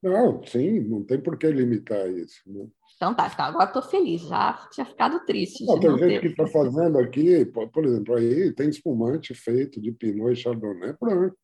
Não, 0.02 0.44
sim, 0.44 0.80
não 0.80 1.04
tem 1.04 1.20
por 1.20 1.38
que 1.38 1.46
limitar 1.46 2.10
isso. 2.10 2.40
Né? 2.46 2.66
Então 2.96 3.14
tá, 3.14 3.28
tá 3.30 3.44
agora 3.44 3.66
estou 3.66 3.82
feliz, 3.82 4.22
já 4.22 4.54
tinha 4.72 4.84
ficado 4.84 5.24
triste. 5.24 5.64
Não, 5.64 5.78
tem 5.78 5.96
gente 5.98 6.20
que 6.20 6.26
está 6.28 6.46
fazendo 6.46 6.98
aqui, 6.98 7.44
por 7.44 7.84
exemplo, 7.84 8.16
aí 8.16 8.52
tem 8.52 8.68
espumante 8.68 9.34
feito 9.34 9.80
de 9.80 9.92
Pinot 9.92 10.32
e 10.32 10.36
Chardonnay 10.36 10.94
branco. 11.00 11.36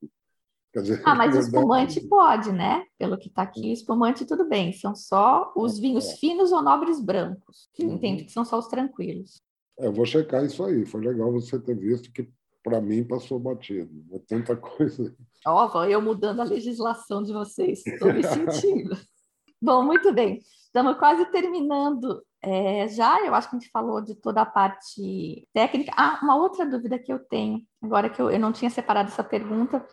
Dizer, 0.74 1.02
ah, 1.04 1.14
mas 1.14 1.34
o 1.36 1.38
espumante 1.40 2.00
pode, 2.08 2.52
né? 2.52 2.84
Pelo 2.98 3.18
que 3.18 3.28
está 3.28 3.42
aqui, 3.42 3.70
o 3.70 3.72
espumante 3.72 4.26
tudo 4.26 4.48
bem. 4.48 4.72
São 4.72 4.94
só 4.94 5.52
os 5.56 5.78
vinhos 5.78 6.06
é. 6.08 6.16
finos 6.16 6.52
ou 6.52 6.62
nobres 6.62 7.00
brancos. 7.00 7.68
Que 7.74 7.84
uhum. 7.84 7.94
entendo 7.94 8.24
que 8.24 8.32
são 8.32 8.44
só 8.44 8.58
os 8.58 8.68
tranquilos. 8.68 9.40
É, 9.78 9.86
eu 9.86 9.92
vou 9.92 10.04
checar 10.04 10.44
isso 10.44 10.62
aí. 10.64 10.84
Foi 10.84 11.00
legal 11.00 11.32
você 11.32 11.58
ter 11.58 11.76
visto 11.76 12.12
que 12.12 12.28
para 12.62 12.80
mim 12.80 13.04
passou 13.04 13.38
batido. 13.38 14.04
É 14.12 14.18
tanta 14.18 14.56
coisa. 14.56 15.14
Ó, 15.46 15.84
eu 15.84 16.02
mudando 16.02 16.40
a 16.40 16.44
legislação 16.44 17.22
de 17.22 17.32
vocês. 17.32 17.86
Estou 17.86 18.12
me 18.12 18.22
sentindo. 18.22 18.96
Bom, 19.60 19.82
muito 19.82 20.12
bem. 20.12 20.40
Estamos 20.64 20.98
quase 20.98 21.24
terminando 21.26 22.22
é, 22.42 22.86
já. 22.88 23.24
Eu 23.24 23.34
acho 23.34 23.48
que 23.48 23.56
a 23.56 23.58
gente 23.58 23.70
falou 23.70 24.00
de 24.00 24.14
toda 24.14 24.42
a 24.42 24.46
parte 24.46 25.48
técnica. 25.52 25.92
Ah, 25.96 26.20
uma 26.22 26.36
outra 26.36 26.64
dúvida 26.66 26.98
que 26.98 27.12
eu 27.12 27.18
tenho, 27.18 27.62
agora 27.82 28.08
que 28.10 28.20
eu, 28.20 28.30
eu 28.30 28.38
não 28.38 28.52
tinha 28.52 28.70
separado 28.70 29.08
essa 29.08 29.24
pergunta, 29.24 29.84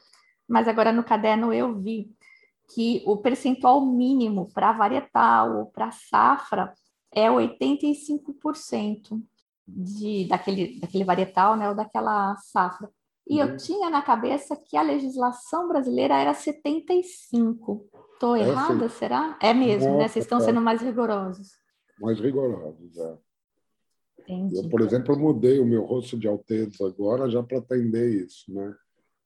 mas 0.48 0.68
agora 0.68 0.92
no 0.92 1.04
caderno 1.04 1.54
eu 1.54 1.74
vi 1.80 2.12
que 2.74 3.04
o 3.06 3.18
percentual 3.18 3.86
mínimo 3.86 4.50
para 4.54 4.72
varietal 4.72 5.58
ou 5.58 5.66
para 5.68 5.92
safra 5.92 6.74
é 7.12 7.30
85% 7.30 9.22
de, 9.68 10.28
daquele, 10.28 10.80
daquele 10.80 11.04
varietal 11.04 11.56
né, 11.56 11.70
ou 11.70 11.76
daquela 11.76 12.36
safra. 12.38 12.90
E 13.28 13.42
uhum. 13.42 13.50
eu 13.50 13.58
tinha 13.58 13.90
na 13.90 14.02
cabeça 14.02 14.56
que 14.56 14.78
a 14.78 14.82
legislação 14.82 15.68
brasileira 15.68 16.16
era 16.16 16.34
75. 16.34 17.88
Estou 18.14 18.36
é, 18.36 18.42
errada, 18.42 18.88
será? 18.90 19.38
É 19.42 19.54
mesmo, 19.54 19.90
Nossa, 19.90 19.98
né? 19.98 20.08
Vocês 20.08 20.26
estão 20.26 20.40
sendo 20.40 20.62
mais 20.62 20.82
rigorosos. 20.82 21.50
Mais 22.00 22.20
rigorosos, 22.20 22.98
é. 22.98 23.18
Entendi. 24.20 24.58
Eu, 24.58 24.70
por 24.70 24.82
exemplo, 24.82 25.18
mudei 25.18 25.60
o 25.60 25.66
meu 25.66 25.84
rosto 25.84 26.18
de 26.18 26.28
Alteza 26.28 26.88
agora 26.88 27.30
já 27.30 27.44
para 27.44 27.60
atender 27.60 28.26
isso, 28.26 28.52
né? 28.54 28.76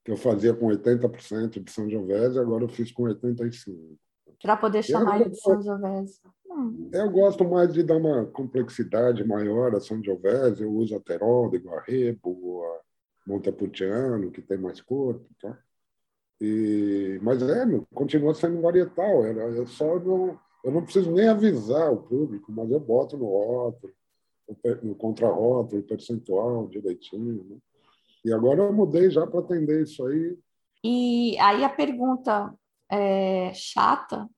Que 0.03 0.11
eu 0.11 0.17
fazia 0.17 0.53
com 0.53 0.67
80% 0.67 1.63
de 1.63 1.71
São 1.71 1.89
Jovese, 1.89 2.39
agora 2.39 2.63
eu 2.63 2.69
fiz 2.69 2.91
com 2.91 3.03
85%. 3.03 3.97
Para 4.41 4.55
poder 4.55 4.83
chamar 4.83 5.19
ele 5.19 5.29
de 5.29 5.41
São 5.41 5.61
Jovese. 5.61 6.21
Hum. 6.49 6.89
Eu 6.93 7.09
gosto 7.11 7.43
mais 7.43 7.73
de 7.73 7.83
dar 7.83 7.97
uma 7.97 8.25
complexidade 8.25 9.25
maior 9.25 9.75
a 9.75 9.79
São 9.79 10.01
Jovese. 10.03 10.63
Eu 10.63 10.71
uso 10.71 10.95
a 10.95 10.99
Terol, 10.99 11.49
de 11.49 11.57
Guarrebo, 11.57 12.63
a 12.63 12.79
Montepulciano, 13.27 14.31
que 14.31 14.41
tem 14.41 14.57
mais 14.57 14.81
corpo. 14.81 15.25
Tá? 15.41 15.57
E, 16.39 17.19
mas 17.21 17.41
é, 17.41 17.65
continua 17.93 18.33
sendo 18.33 18.61
varietal. 18.61 19.25
Eu 19.25 19.67
só 19.67 19.99
não, 19.99 20.39
eu 20.63 20.71
não 20.71 20.83
preciso 20.83 21.11
nem 21.11 21.27
avisar 21.27 21.91
o 21.91 22.03
público, 22.03 22.51
mas 22.51 22.71
eu 22.71 22.79
boto 22.79 23.17
no 23.17 23.25
rótulo, 23.25 23.93
no 24.81 24.95
contrarótulo, 24.95 25.83
percentual 25.83 26.67
direitinho. 26.67 27.43
Né? 27.43 27.57
E 28.23 28.33
agora 28.33 28.63
eu 28.63 28.73
mudei 28.73 29.09
já 29.09 29.25
para 29.25 29.39
atender 29.39 29.83
isso 29.83 30.05
aí. 30.05 30.37
E 30.83 31.37
aí 31.39 31.63
a 31.63 31.69
pergunta 31.69 32.53
é 32.89 33.51
chata 33.53 34.29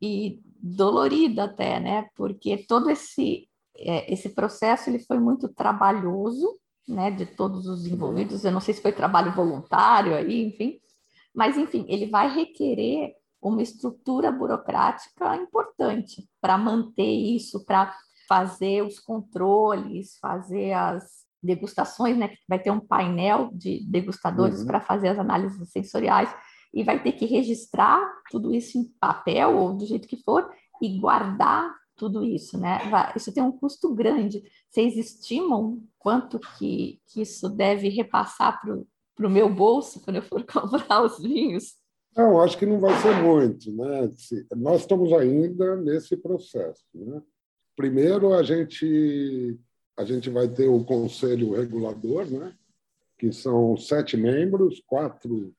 e 0.00 0.40
dolorida 0.62 1.44
até, 1.44 1.80
né? 1.80 2.08
Porque 2.14 2.64
todo 2.66 2.90
esse 2.90 3.48
é, 3.76 4.12
esse 4.12 4.30
processo 4.30 4.90
ele 4.90 4.98
foi 4.98 5.18
muito 5.18 5.48
trabalhoso, 5.48 6.58
né? 6.86 7.10
De 7.10 7.26
todos 7.26 7.66
os 7.66 7.86
envolvidos. 7.86 8.44
Eu 8.44 8.52
não 8.52 8.60
sei 8.60 8.74
se 8.74 8.82
foi 8.82 8.92
trabalho 8.92 9.32
voluntário 9.32 10.14
aí, 10.14 10.46
enfim. 10.46 10.80
Mas 11.34 11.56
enfim, 11.56 11.86
ele 11.88 12.06
vai 12.06 12.32
requerer 12.34 13.14
uma 13.40 13.62
estrutura 13.62 14.30
burocrática 14.30 15.36
importante 15.36 16.28
para 16.40 16.58
manter 16.58 17.10
isso, 17.10 17.64
para 17.64 17.94
fazer 18.28 18.84
os 18.84 18.98
controles, 18.98 20.18
fazer 20.18 20.72
as 20.72 21.19
degustações, 21.42 22.16
né? 22.16 22.34
Vai 22.48 22.58
ter 22.58 22.70
um 22.70 22.80
painel 22.80 23.50
de 23.52 23.84
degustadores 23.86 24.60
uhum. 24.60 24.66
para 24.66 24.80
fazer 24.80 25.08
as 25.08 25.18
análises 25.18 25.70
sensoriais 25.70 26.34
e 26.72 26.84
vai 26.84 27.02
ter 27.02 27.12
que 27.12 27.26
registrar 27.26 28.00
tudo 28.30 28.54
isso 28.54 28.78
em 28.78 28.84
papel 29.00 29.56
ou 29.56 29.74
do 29.74 29.86
jeito 29.86 30.06
que 30.06 30.22
for 30.22 30.48
e 30.80 30.98
guardar 30.98 31.74
tudo 31.96 32.24
isso, 32.24 32.58
né? 32.58 32.78
Isso 33.14 33.32
tem 33.32 33.42
um 33.42 33.52
custo 33.52 33.94
grande. 33.94 34.42
Vocês 34.70 34.96
estimam 34.96 35.82
quanto 35.98 36.38
que, 36.38 36.98
que 37.06 37.20
isso 37.20 37.48
deve 37.48 37.88
repassar 37.88 38.58
para 38.60 39.26
o 39.26 39.30
meu 39.30 39.52
bolso 39.52 40.00
quando 40.02 40.16
eu 40.16 40.22
for 40.22 40.42
comprar 40.50 41.02
os 41.02 41.18
vinhos? 41.18 41.74
Não, 42.16 42.40
acho 42.40 42.58
que 42.58 42.66
não 42.66 42.80
vai 42.80 42.96
ser 43.00 43.22
muito, 43.22 43.70
né? 43.72 44.10
Nós 44.56 44.80
estamos 44.80 45.12
ainda 45.12 45.76
nesse 45.76 46.16
processo, 46.16 46.82
né? 46.94 47.22
Primeiro, 47.76 48.32
a 48.34 48.42
gente 48.42 49.58
a 50.00 50.04
gente 50.04 50.30
vai 50.30 50.48
ter 50.48 50.66
o 50.66 50.82
conselho 50.82 51.52
regulador, 51.52 52.24
né? 52.24 52.54
que 53.18 53.30
são 53.30 53.76
sete 53.76 54.16
membros, 54.16 54.82
quatro 54.86 55.52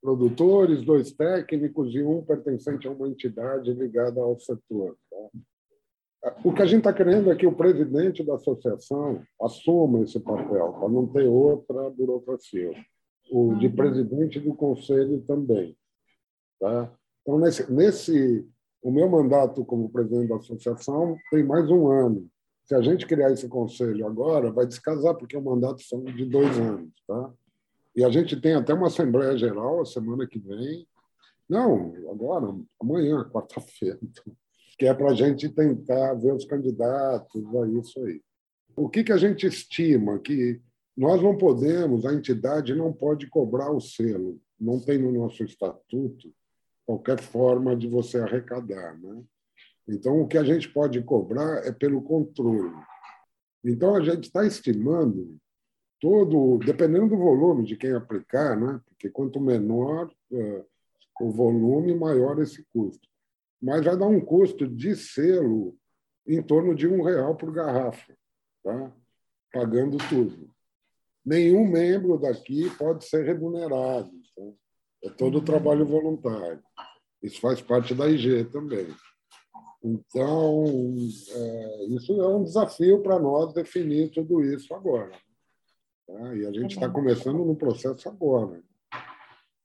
produtores, 0.00 0.82
dois 0.82 1.12
técnicos 1.12 1.94
e 1.94 2.02
um 2.02 2.24
pertencente 2.24 2.88
a 2.88 2.90
uma 2.90 3.06
entidade 3.06 3.70
ligada 3.74 4.18
ao 4.18 4.38
setor. 4.40 4.96
Tá? 5.10 6.32
O 6.42 6.54
que 6.54 6.62
a 6.62 6.66
gente 6.66 6.78
está 6.78 6.92
querendo 6.92 7.30
é 7.30 7.36
que 7.36 7.46
o 7.46 7.54
presidente 7.54 8.24
da 8.24 8.36
associação 8.36 9.22
assuma 9.42 10.00
esse 10.00 10.18
papel, 10.18 10.72
para 10.72 10.88
não 10.88 11.06
ter 11.06 11.28
outra 11.28 11.90
burocracia. 11.90 12.72
O 13.30 13.54
de 13.56 13.68
presidente 13.68 14.40
do 14.40 14.54
conselho 14.54 15.20
também. 15.26 15.76
Tá? 16.58 16.90
Então, 17.20 17.38
nesse, 17.38 17.70
nesse, 17.70 18.48
o 18.82 18.90
meu 18.90 19.06
mandato 19.06 19.66
como 19.66 19.90
presidente 19.90 20.30
da 20.30 20.36
associação 20.36 21.14
tem 21.30 21.44
mais 21.44 21.68
um 21.70 21.88
ano. 21.88 22.26
Se 22.70 22.74
a 22.76 22.80
gente 22.80 23.04
criar 23.04 23.32
esse 23.32 23.48
conselho 23.48 24.06
agora, 24.06 24.52
vai 24.52 24.64
descasar, 24.64 25.16
porque 25.16 25.36
o 25.36 25.42
mandato 25.42 25.82
são 25.82 26.04
de 26.04 26.24
dois 26.24 26.56
anos. 26.56 26.92
Tá? 27.04 27.32
E 27.96 28.04
a 28.04 28.08
gente 28.08 28.40
tem 28.40 28.54
até 28.54 28.72
uma 28.72 28.86
Assembleia 28.86 29.36
Geral 29.36 29.80
a 29.80 29.84
semana 29.84 30.24
que 30.24 30.38
vem. 30.38 30.86
Não, 31.48 31.92
agora, 32.08 32.54
amanhã, 32.80 33.28
quarta-feira. 33.28 33.98
Que 34.78 34.86
é 34.86 34.94
para 34.94 35.10
a 35.10 35.14
gente 35.14 35.48
tentar 35.48 36.14
ver 36.14 36.32
os 36.32 36.44
candidatos 36.44 37.44
a 37.56 37.66
isso 37.70 38.04
aí. 38.04 38.22
O 38.76 38.88
que, 38.88 39.02
que 39.02 39.12
a 39.12 39.18
gente 39.18 39.48
estima? 39.48 40.20
Que 40.20 40.60
nós 40.96 41.20
não 41.20 41.36
podemos, 41.36 42.06
a 42.06 42.14
entidade 42.14 42.72
não 42.72 42.92
pode 42.92 43.26
cobrar 43.26 43.72
o 43.72 43.80
selo. 43.80 44.40
Não 44.60 44.78
tem 44.78 44.96
no 44.96 45.10
nosso 45.10 45.42
estatuto 45.42 46.32
qualquer 46.86 47.20
forma 47.20 47.74
de 47.74 47.88
você 47.88 48.20
arrecadar. 48.20 48.96
Né? 48.96 49.24
Então, 49.90 50.20
o 50.20 50.28
que 50.28 50.38
a 50.38 50.44
gente 50.44 50.68
pode 50.68 51.02
cobrar 51.02 51.66
é 51.66 51.72
pelo 51.72 52.00
controle. 52.00 52.72
Então, 53.64 53.96
a 53.96 54.00
gente 54.00 54.24
está 54.24 54.46
estimando 54.46 55.36
todo, 56.00 56.58
dependendo 56.64 57.08
do 57.08 57.16
volume 57.16 57.64
de 57.64 57.76
quem 57.76 57.92
aplicar, 57.92 58.56
né? 58.56 58.80
porque 58.86 59.10
quanto 59.10 59.40
menor 59.40 60.08
é, 60.32 60.64
o 61.20 61.30
volume, 61.30 61.92
maior 61.92 62.40
esse 62.40 62.64
custo. 62.72 63.06
Mas 63.60 63.84
vai 63.84 63.96
dar 63.96 64.06
um 64.06 64.20
custo 64.20 64.66
de 64.66 64.94
selo 64.94 65.76
em 66.26 66.40
torno 66.40 66.72
de 66.74 66.86
um 66.86 67.02
real 67.02 67.34
por 67.34 67.52
garrafa, 67.52 68.16
tá? 68.62 68.92
pagando 69.52 69.98
tudo. 70.08 70.48
Nenhum 71.26 71.68
membro 71.68 72.16
daqui 72.16 72.70
pode 72.78 73.04
ser 73.04 73.26
remunerado. 73.26 74.10
Tá? 74.36 74.42
É 75.04 75.10
todo 75.10 75.42
trabalho 75.42 75.84
voluntário. 75.84 76.62
Isso 77.20 77.40
faz 77.40 77.60
parte 77.60 77.92
da 77.92 78.08
IG 78.08 78.44
também. 78.44 78.86
Então, 79.82 80.64
é, 81.30 81.84
isso 81.86 82.20
é 82.20 82.28
um 82.28 82.44
desafio 82.44 83.02
para 83.02 83.18
nós 83.18 83.52
definir 83.52 84.10
tudo 84.10 84.42
isso 84.42 84.74
agora. 84.74 85.10
Tá? 86.06 86.34
E 86.36 86.46
a 86.46 86.52
gente 86.52 86.74
está 86.74 86.88
começando 86.88 87.44
no 87.44 87.56
processo 87.56 88.08
agora. 88.08 88.62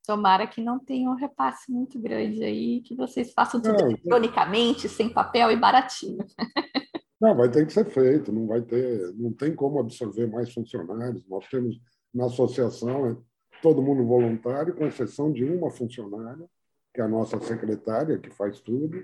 Tomara 0.06 0.48
que 0.48 0.62
não 0.62 0.80
tenha 0.80 1.10
um 1.10 1.16
repasse 1.16 1.72
muito 1.72 2.00
grande 2.00 2.44
aí, 2.44 2.82
que 2.82 2.96
vocês 2.96 3.34
façam 3.34 3.60
tudo 3.60 3.74
não, 3.74 3.90
eletronicamente, 3.90 4.88
sem 4.88 5.10
papel 5.10 5.52
e 5.52 5.58
baratinho. 5.58 6.26
Não, 7.20 7.34
vai 7.34 7.50
ter 7.50 7.66
que 7.66 7.72
ser 7.72 7.86
feito, 7.86 8.30
não 8.30 8.46
vai 8.46 8.62
ter, 8.62 9.14
não 9.16 9.32
tem 9.32 9.56
como 9.56 9.80
absorver 9.80 10.28
mais 10.28 10.54
funcionários. 10.54 11.26
Nós 11.28 11.48
temos 11.48 11.80
na 12.14 12.26
associação 12.26 13.08
é 13.08 13.18
todo 13.62 13.82
mundo 13.82 14.06
voluntário, 14.06 14.76
com 14.76 14.86
exceção 14.86 15.32
de 15.32 15.44
uma 15.44 15.72
funcionária, 15.72 16.46
que 16.94 17.02
é 17.02 17.04
a 17.04 17.08
nossa 17.08 17.40
secretária, 17.40 18.20
que 18.20 18.30
faz 18.30 18.60
tudo. 18.60 19.02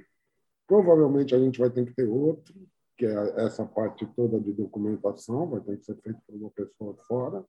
Provavelmente 0.68 1.36
a 1.36 1.39
gente 1.39 1.59
vai 1.59 1.70
ter 1.70 1.86
que 1.86 1.93
ter 1.93 2.07
outro, 2.07 2.53
que 2.97 3.05
é 3.05 3.45
essa 3.45 3.66
parte 3.66 4.05
toda 4.16 4.39
de 4.39 4.53
documentação, 4.53 5.49
vai 5.49 5.59
ter 5.62 5.78
que 5.78 5.86
ser 5.86 5.95
feito 5.97 6.20
por 6.26 6.36
uma 6.36 6.51
pessoa 6.51 6.95
fora. 7.07 7.43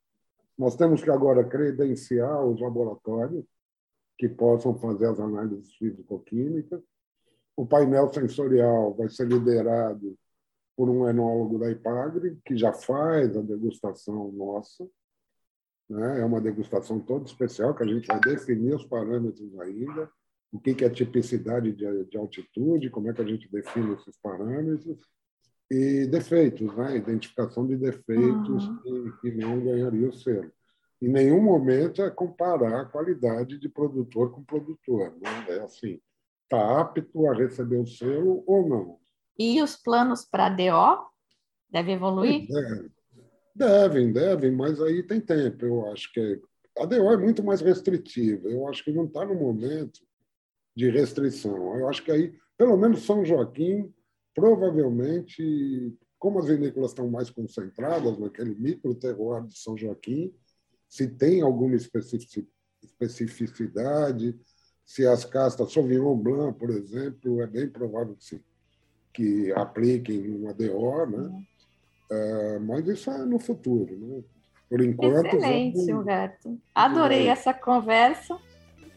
Nós 0.59 0.77
temos 0.77 1.03
que 1.03 1.11
agora 1.11 1.45
credenciar 1.45 2.45
os 2.45 2.61
laboratórios 2.61 3.45
que 4.19 4.29
possam 4.29 4.75
fazer 4.79 5.07
as 5.07 5.21
análises 5.21 5.75
físico-químicas. 5.75 6.83
O 7.57 7.67
painel 7.67 8.13
sensorial 8.13 8.95
vai 8.95 9.09
ser 9.09 9.27
liderado 9.27 10.17
por 10.77 10.89
um 10.89 11.09
enólogo 11.09 11.59
da 11.59 11.71
IPAGRE, 11.71 12.39
que 12.45 12.57
já 12.57 12.73
faz 12.73 13.37
a 13.37 13.43
degustação 13.43 14.33
nossa. 14.33 14.89
Né? 15.89 16.21
É 16.21 16.25
uma 16.25 16.41
degustação 16.41 16.99
toda 17.01 17.27
especial, 17.27 17.75
que 17.75 17.83
a 17.83 17.87
gente 17.87 18.07
vai 18.07 18.21
definir 18.21 18.75
os 18.75 18.85
parâmetros 18.85 19.59
ainda, 19.61 20.11
o 20.53 20.61
que 20.61 20.85
é 20.85 20.91
tipicidade 20.91 21.73
de, 21.73 22.17
altitude, 22.17 22.91
como 22.91 23.09
é 23.09 23.15
que 23.15 23.23
a 23.23 23.27
gente 23.27 23.51
define 23.51 23.95
esses 23.95 24.17
parâmetros, 24.19 25.01
e 25.71 26.07
defeitos, 26.07 26.77
né? 26.77 26.99
identificação 26.99 27.67
de 27.67 27.79
defeitos 27.79 28.69
uhum. 28.69 29.13
que, 29.23 29.31
que 29.31 29.31
não 29.39 29.59
ganharia 29.65 30.07
o 30.07 30.13
selo. 30.13 30.53
Em 31.01 31.09
nenhum 31.09 31.43
momento 31.43 32.03
é 32.03 32.11
comparar 32.11 32.83
a 32.83 32.85
qualidade 32.85 33.59
de 33.59 33.69
produtor 33.71 34.31
com 34.31 34.45
produtor. 34.45 35.17
Né? 35.21 35.47
É 35.49 35.61
assim, 35.61 35.99
está 36.43 36.81
apto 36.81 37.27
a 37.27 37.35
receber 37.35 37.79
o 37.79 37.87
selo 37.87 38.45
ou 38.47 38.69
não. 38.69 38.99
E 39.39 39.63
os 39.63 39.75
planos 39.75 40.27
para 40.27 40.51
DO 40.51 41.07
devem 41.71 41.95
evoluir? 41.95 42.47
Devem, 42.47 42.91
devem, 43.57 44.13
devem, 44.13 44.53
mas 44.53 44.81
aí 44.83 45.03
tem 45.03 45.23
tempo. 45.23 45.65
Eu 45.65 45.91
acho 45.91 46.13
que 46.13 46.39
a 46.79 46.85
DO 46.85 47.11
é 47.11 47.17
muito 47.17 47.43
mais 47.43 47.63
restritiva. 47.63 48.47
Eu 48.49 48.69
acho 48.69 48.85
que 48.85 48.93
não 48.93 49.07
está 49.07 49.25
no 49.25 49.35
momento 49.35 50.01
de 50.75 50.91
restrição. 50.91 51.79
Eu 51.79 51.89
acho 51.89 52.03
que 52.05 52.11
aí, 52.11 52.35
pelo 52.57 52.77
menos 52.77 53.05
São 53.05 53.25
Joaquim, 53.25 53.93
provavelmente, 54.35 55.95
como 56.19 56.39
as 56.39 56.47
vinícolas 56.47 56.91
estão 56.91 57.11
mais 57.11 57.31
concentradas 57.31 58.19
naquele 58.19 58.55
micro 58.55 58.95
terroir 58.95 59.45
de 59.45 59.59
São 59.59 59.77
Joaquim, 59.77 60.33
se 60.89 61.09
tem 61.09 61.43
alguma 61.43 61.77
especificidade, 61.77 64.39
se 64.85 65.07
as 65.07 65.25
castas 65.25 65.73
Sauvignon 65.73 66.17
Blanc, 66.17 66.59
por 66.59 66.71
exemplo, 66.71 67.41
é 67.41 67.47
bem 67.47 67.69
provável 67.69 68.17
que 68.17 68.25
sim 68.25 68.41
que 69.13 69.53
apliquem 69.53 70.31
uma 70.31 70.55
DO, 70.55 71.07
né? 71.07 71.19
Uhum. 71.19 71.45
É, 72.11 72.59
mas 72.59 72.87
isso 72.89 73.11
é 73.11 73.19
no 73.25 73.39
futuro, 73.39 73.97
né? 73.97 74.23
Por 74.69 74.81
enquanto. 74.81 75.27
Excelente, 75.27 75.87
vamos... 75.87 76.03
Humberto. 76.03 76.59
Adorei 76.75 77.27
é. 77.27 77.31
essa 77.31 77.53
conversa. 77.53 78.39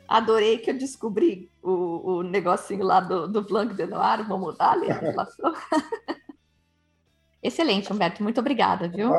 Adorei 0.08 0.58
que 0.60 0.72
eu 0.72 0.78
descobri 0.78 1.51
o, 1.62 2.18
o 2.18 2.24
negocinho 2.24 2.84
lá 2.84 2.99
do, 2.99 3.28
do 3.28 3.41
Blanc 3.41 3.74
de 3.74 3.86
Noir. 3.86 4.28
Vou 4.28 4.38
mudar 4.38 4.72
ali 4.72 4.91
a 4.91 4.99
legislação. 4.99 5.53
Excelente, 7.41 7.91
Humberto. 7.91 8.24
Muito 8.24 8.39
obrigada, 8.39 8.88
viu? 8.88 9.10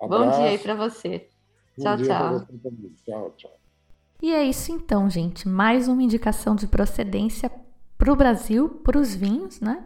Bom 0.00 0.30
dia 0.30 0.50
aí 0.50 0.58
para 0.58 0.74
você. 0.74 1.28
Bom 1.76 1.84
tchau, 1.84 1.96
tchau. 1.98 2.46
Tchau, 3.04 3.34
tchau. 3.36 3.58
E 4.22 4.32
é 4.32 4.42
isso 4.42 4.72
então, 4.72 5.08
gente. 5.10 5.48
Mais 5.48 5.88
uma 5.88 6.02
indicação 6.02 6.54
de 6.56 6.66
procedência 6.66 7.50
para 7.98 8.12
o 8.12 8.16
Brasil, 8.16 8.68
para 8.68 8.98
os 8.98 9.14
vinhos, 9.14 9.60
né? 9.60 9.84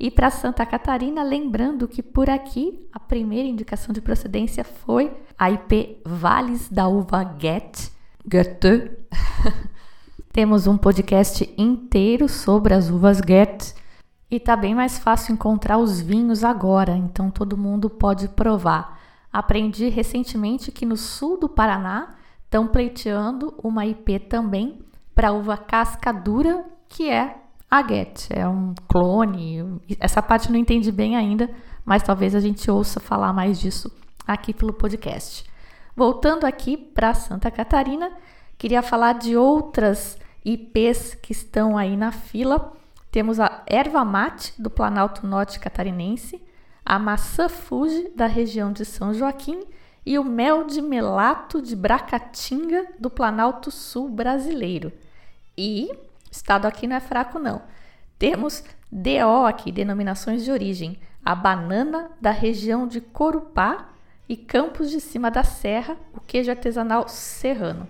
E 0.00 0.10
para 0.10 0.30
Santa 0.30 0.64
Catarina, 0.64 1.22
lembrando 1.22 1.88
que 1.88 2.02
por 2.02 2.30
aqui 2.30 2.88
a 2.92 3.00
primeira 3.00 3.48
indicação 3.48 3.92
de 3.92 4.00
procedência 4.00 4.62
foi 4.62 5.12
a 5.36 5.50
IP 5.50 6.00
Vales 6.04 6.68
da 6.68 6.86
Uva 6.86 7.36
Get, 7.38 7.90
Goethe. 8.28 8.90
Temos 10.30 10.66
um 10.66 10.76
podcast 10.76 11.50
inteiro 11.56 12.28
sobre 12.28 12.74
as 12.74 12.90
uvas 12.90 13.22
Get 13.26 13.74
e 14.30 14.38
tá 14.38 14.54
bem 14.54 14.74
mais 14.74 14.98
fácil 14.98 15.32
encontrar 15.32 15.78
os 15.78 15.98
vinhos 15.98 16.44
agora, 16.44 16.94
então 16.94 17.30
todo 17.30 17.56
mundo 17.56 17.88
pode 17.88 18.28
provar. 18.28 19.00
Aprendi 19.32 19.88
recentemente 19.88 20.70
que 20.70 20.84
no 20.84 20.96
sul 20.96 21.40
do 21.40 21.48
Paraná 21.48 22.16
estão 22.44 22.68
pleiteando 22.68 23.54
uma 23.62 23.86
IP 23.86 24.18
também 24.18 24.80
para 25.14 25.32
uva 25.32 25.56
casca 25.56 26.12
dura, 26.12 26.66
que 26.86 27.08
é 27.08 27.38
a 27.70 27.82
Get. 27.82 28.28
É 28.30 28.46
um 28.46 28.74
clone. 28.86 29.80
Essa 29.98 30.20
parte 30.20 30.52
não 30.52 30.58
entendi 30.58 30.92
bem 30.92 31.16
ainda, 31.16 31.50
mas 31.82 32.02
talvez 32.02 32.34
a 32.34 32.40
gente 32.40 32.70
ouça 32.70 33.00
falar 33.00 33.32
mais 33.32 33.58
disso 33.58 33.90
aqui 34.26 34.52
pelo 34.52 34.74
podcast. 34.74 35.48
Voltando 35.98 36.44
aqui 36.44 36.76
para 36.76 37.12
Santa 37.12 37.50
Catarina, 37.50 38.12
queria 38.56 38.82
falar 38.82 39.14
de 39.14 39.36
outras 39.36 40.16
IPs 40.44 41.16
que 41.16 41.32
estão 41.32 41.76
aí 41.76 41.96
na 41.96 42.12
fila. 42.12 42.72
Temos 43.10 43.40
a 43.40 43.64
erva 43.66 44.04
mate 44.04 44.54
do 44.62 44.70
Planalto 44.70 45.26
Norte 45.26 45.58
Catarinense, 45.58 46.40
a 46.86 47.00
maçã 47.00 47.48
Fuji 47.48 48.12
da 48.14 48.26
região 48.26 48.72
de 48.72 48.84
São 48.84 49.12
Joaquim 49.12 49.64
e 50.06 50.20
o 50.20 50.22
mel 50.22 50.62
de 50.68 50.80
melato 50.80 51.60
de 51.60 51.74
Bracatinga 51.74 52.86
do 52.96 53.10
Planalto 53.10 53.72
Sul 53.72 54.08
brasileiro. 54.08 54.92
E 55.56 55.90
Estado 56.30 56.66
aqui 56.66 56.86
não 56.86 56.94
é 56.94 57.00
fraco, 57.00 57.40
não. 57.40 57.60
Temos 58.16 58.62
DO 58.88 59.46
aqui, 59.48 59.72
denominações 59.72 60.44
de 60.44 60.52
origem. 60.52 60.96
A 61.24 61.34
banana 61.34 62.12
da 62.20 62.30
região 62.30 62.86
de 62.86 63.00
Corupá 63.00 63.97
e 64.28 64.36
Campos 64.36 64.90
de 64.90 65.00
Cima 65.00 65.30
da 65.30 65.42
Serra, 65.42 65.96
o 66.14 66.20
queijo 66.20 66.50
artesanal 66.50 67.08
serrano. 67.08 67.88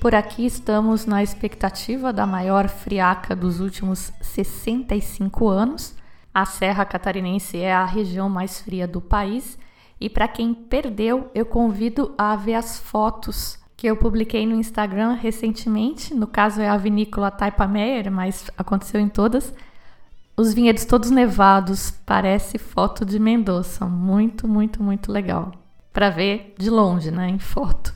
Por 0.00 0.14
aqui 0.14 0.46
estamos 0.46 1.04
na 1.04 1.22
expectativa 1.22 2.12
da 2.12 2.26
maior 2.26 2.68
friaca 2.68 3.36
dos 3.36 3.60
últimos 3.60 4.12
65 4.22 5.48
anos. 5.48 5.94
A 6.32 6.46
Serra 6.46 6.84
Catarinense 6.84 7.58
é 7.58 7.72
a 7.72 7.84
região 7.84 8.28
mais 8.28 8.60
fria 8.60 8.86
do 8.86 9.00
país 9.00 9.58
e 10.00 10.08
para 10.08 10.26
quem 10.26 10.54
perdeu, 10.54 11.30
eu 11.34 11.44
convido 11.44 12.14
a 12.16 12.34
ver 12.34 12.54
as 12.54 12.78
fotos 12.78 13.58
que 13.76 13.86
eu 13.86 13.96
publiquei 13.96 14.46
no 14.46 14.54
Instagram 14.54 15.12
recentemente. 15.12 16.14
No 16.14 16.26
caso 16.26 16.62
é 16.62 16.68
a 16.68 16.76
vinícola 16.76 17.30
Taipa 17.30 17.66
Meyer, 17.66 18.10
mas 18.10 18.50
aconteceu 18.56 19.00
em 19.00 19.08
todas. 19.08 19.52
Os 20.36 20.54
vinhedos 20.54 20.84
todos 20.84 21.10
nevados, 21.10 21.90
parece 22.06 22.58
foto 22.58 23.04
de 23.04 23.18
Mendoza. 23.18 23.86
Muito, 23.86 24.48
muito, 24.48 24.82
muito 24.82 25.12
legal. 25.12 25.52
Para 25.92 26.10
ver 26.10 26.54
de 26.58 26.70
longe, 26.70 27.10
né, 27.10 27.28
em 27.28 27.38
foto. 27.38 27.94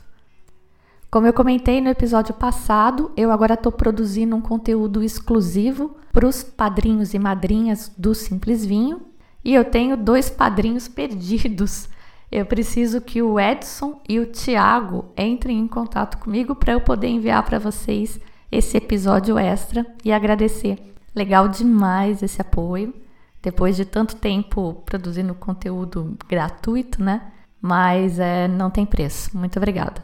Como 1.09 1.25
eu 1.25 1.33
comentei 1.33 1.79
no 1.81 1.89
episódio 1.89 2.33
passado, 2.33 3.11
eu 3.15 3.31
agora 3.31 3.53
estou 3.53 3.71
produzindo 3.71 4.35
um 4.35 4.41
conteúdo 4.41 5.01
exclusivo 5.01 5.95
para 6.11 6.27
os 6.27 6.43
padrinhos 6.43 7.13
e 7.13 7.19
madrinhas 7.19 7.91
do 7.97 8.13
Simples 8.13 8.65
Vinho. 8.65 9.01
E 9.43 9.53
eu 9.53 9.63
tenho 9.63 9.95
dois 9.95 10.29
padrinhos 10.29 10.87
perdidos 10.87 11.89
eu 12.31 12.45
preciso 12.45 13.01
que 13.01 13.21
o 13.21 13.39
Edson 13.39 14.01
e 14.07 14.19
o 14.19 14.25
Tiago 14.25 15.05
entrem 15.17 15.59
em 15.59 15.67
contato 15.67 16.17
comigo 16.17 16.55
para 16.55 16.73
eu 16.73 16.81
poder 16.81 17.07
enviar 17.07 17.43
para 17.43 17.59
vocês 17.59 18.19
esse 18.51 18.77
episódio 18.77 19.37
extra 19.37 19.85
e 20.03 20.11
agradecer. 20.11 20.94
Legal 21.15 21.47
demais 21.47 22.21
esse 22.21 22.41
apoio. 22.41 22.93
Depois 23.41 23.75
de 23.75 23.85
tanto 23.85 24.15
tempo 24.15 24.83
produzindo 24.85 25.33
conteúdo 25.33 26.17
gratuito, 26.27 27.01
né? 27.01 27.31
Mas 27.61 28.19
é, 28.19 28.47
não 28.47 28.69
tem 28.69 28.85
preço. 28.85 29.35
Muito 29.37 29.57
obrigada. 29.57 30.03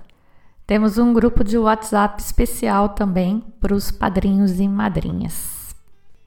Temos 0.65 0.97
um 0.97 1.11
grupo 1.11 1.43
de 1.43 1.57
WhatsApp 1.57 2.21
especial 2.21 2.89
também 2.89 3.43
para 3.59 3.73
os 3.73 3.91
padrinhos 3.91 4.59
e 4.59 4.67
madrinhas. 4.67 5.75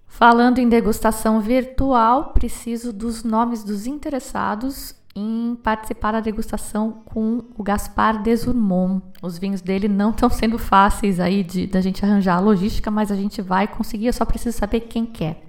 Falando 0.07 0.59
em 0.59 0.69
degustação 0.69 1.41
virtual, 1.41 2.33
preciso 2.35 2.93
dos 2.93 3.25
nomes 3.25 3.65
dos 3.65 3.87
interessados 3.87 4.95
em 5.15 5.57
participar 5.63 6.13
da 6.13 6.21
degustação 6.21 7.03
com 7.05 7.45
o 7.57 7.63
Gaspar 7.63 8.23
Desurmont. 8.23 9.03
Os 9.23 9.39
vinhos 9.39 9.61
dele 9.61 9.87
não 9.89 10.11
estão 10.11 10.29
sendo 10.29 10.59
fáceis 10.59 11.21
aí 11.21 11.45
de 11.45 11.67
da 11.67 11.81
gente 11.81 12.05
arranjar 12.05 12.37
a 12.37 12.41
logística, 12.41 12.91
mas 12.91 13.13
a 13.13 13.17
gente 13.17 13.41
vai 13.41 13.67
conseguir, 13.69 14.07
eu 14.07 14.13
só 14.13 14.25
preciso 14.25 14.57
saber 14.57 14.81
quem 14.81 15.07
quer. 15.07 15.43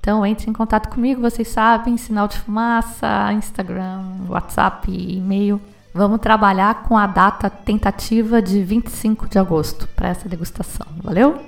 Então 0.00 0.24
entre 0.26 0.50
em 0.50 0.52
contato 0.52 0.88
comigo, 0.88 1.20
vocês 1.20 1.48
sabem, 1.48 1.96
sinal 1.96 2.26
de 2.26 2.38
fumaça, 2.38 3.32
Instagram, 3.32 4.02
WhatsApp, 4.28 4.90
e-mail. 4.90 5.60
Vamos 5.94 6.20
trabalhar 6.20 6.82
com 6.82 6.96
a 6.96 7.06
data 7.06 7.48
tentativa 7.48 8.42
de 8.42 8.62
25 8.62 9.28
de 9.28 9.38
agosto 9.38 9.88
para 9.88 10.08
essa 10.08 10.28
degustação. 10.28 10.86
Valeu? 11.02 11.42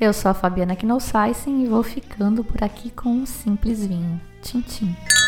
Eu 0.00 0.14
sou 0.14 0.30
a 0.30 0.34
Fabiana 0.34 0.74
Knossaisen 0.74 1.62
e 1.62 1.66
vou 1.66 1.82
ficando 1.82 2.42
por 2.42 2.64
aqui 2.64 2.90
com 2.90 3.10
um 3.10 3.26
simples 3.26 3.84
vinho. 3.84 4.18
Tchim, 4.40 4.62
tchim. 4.62 5.19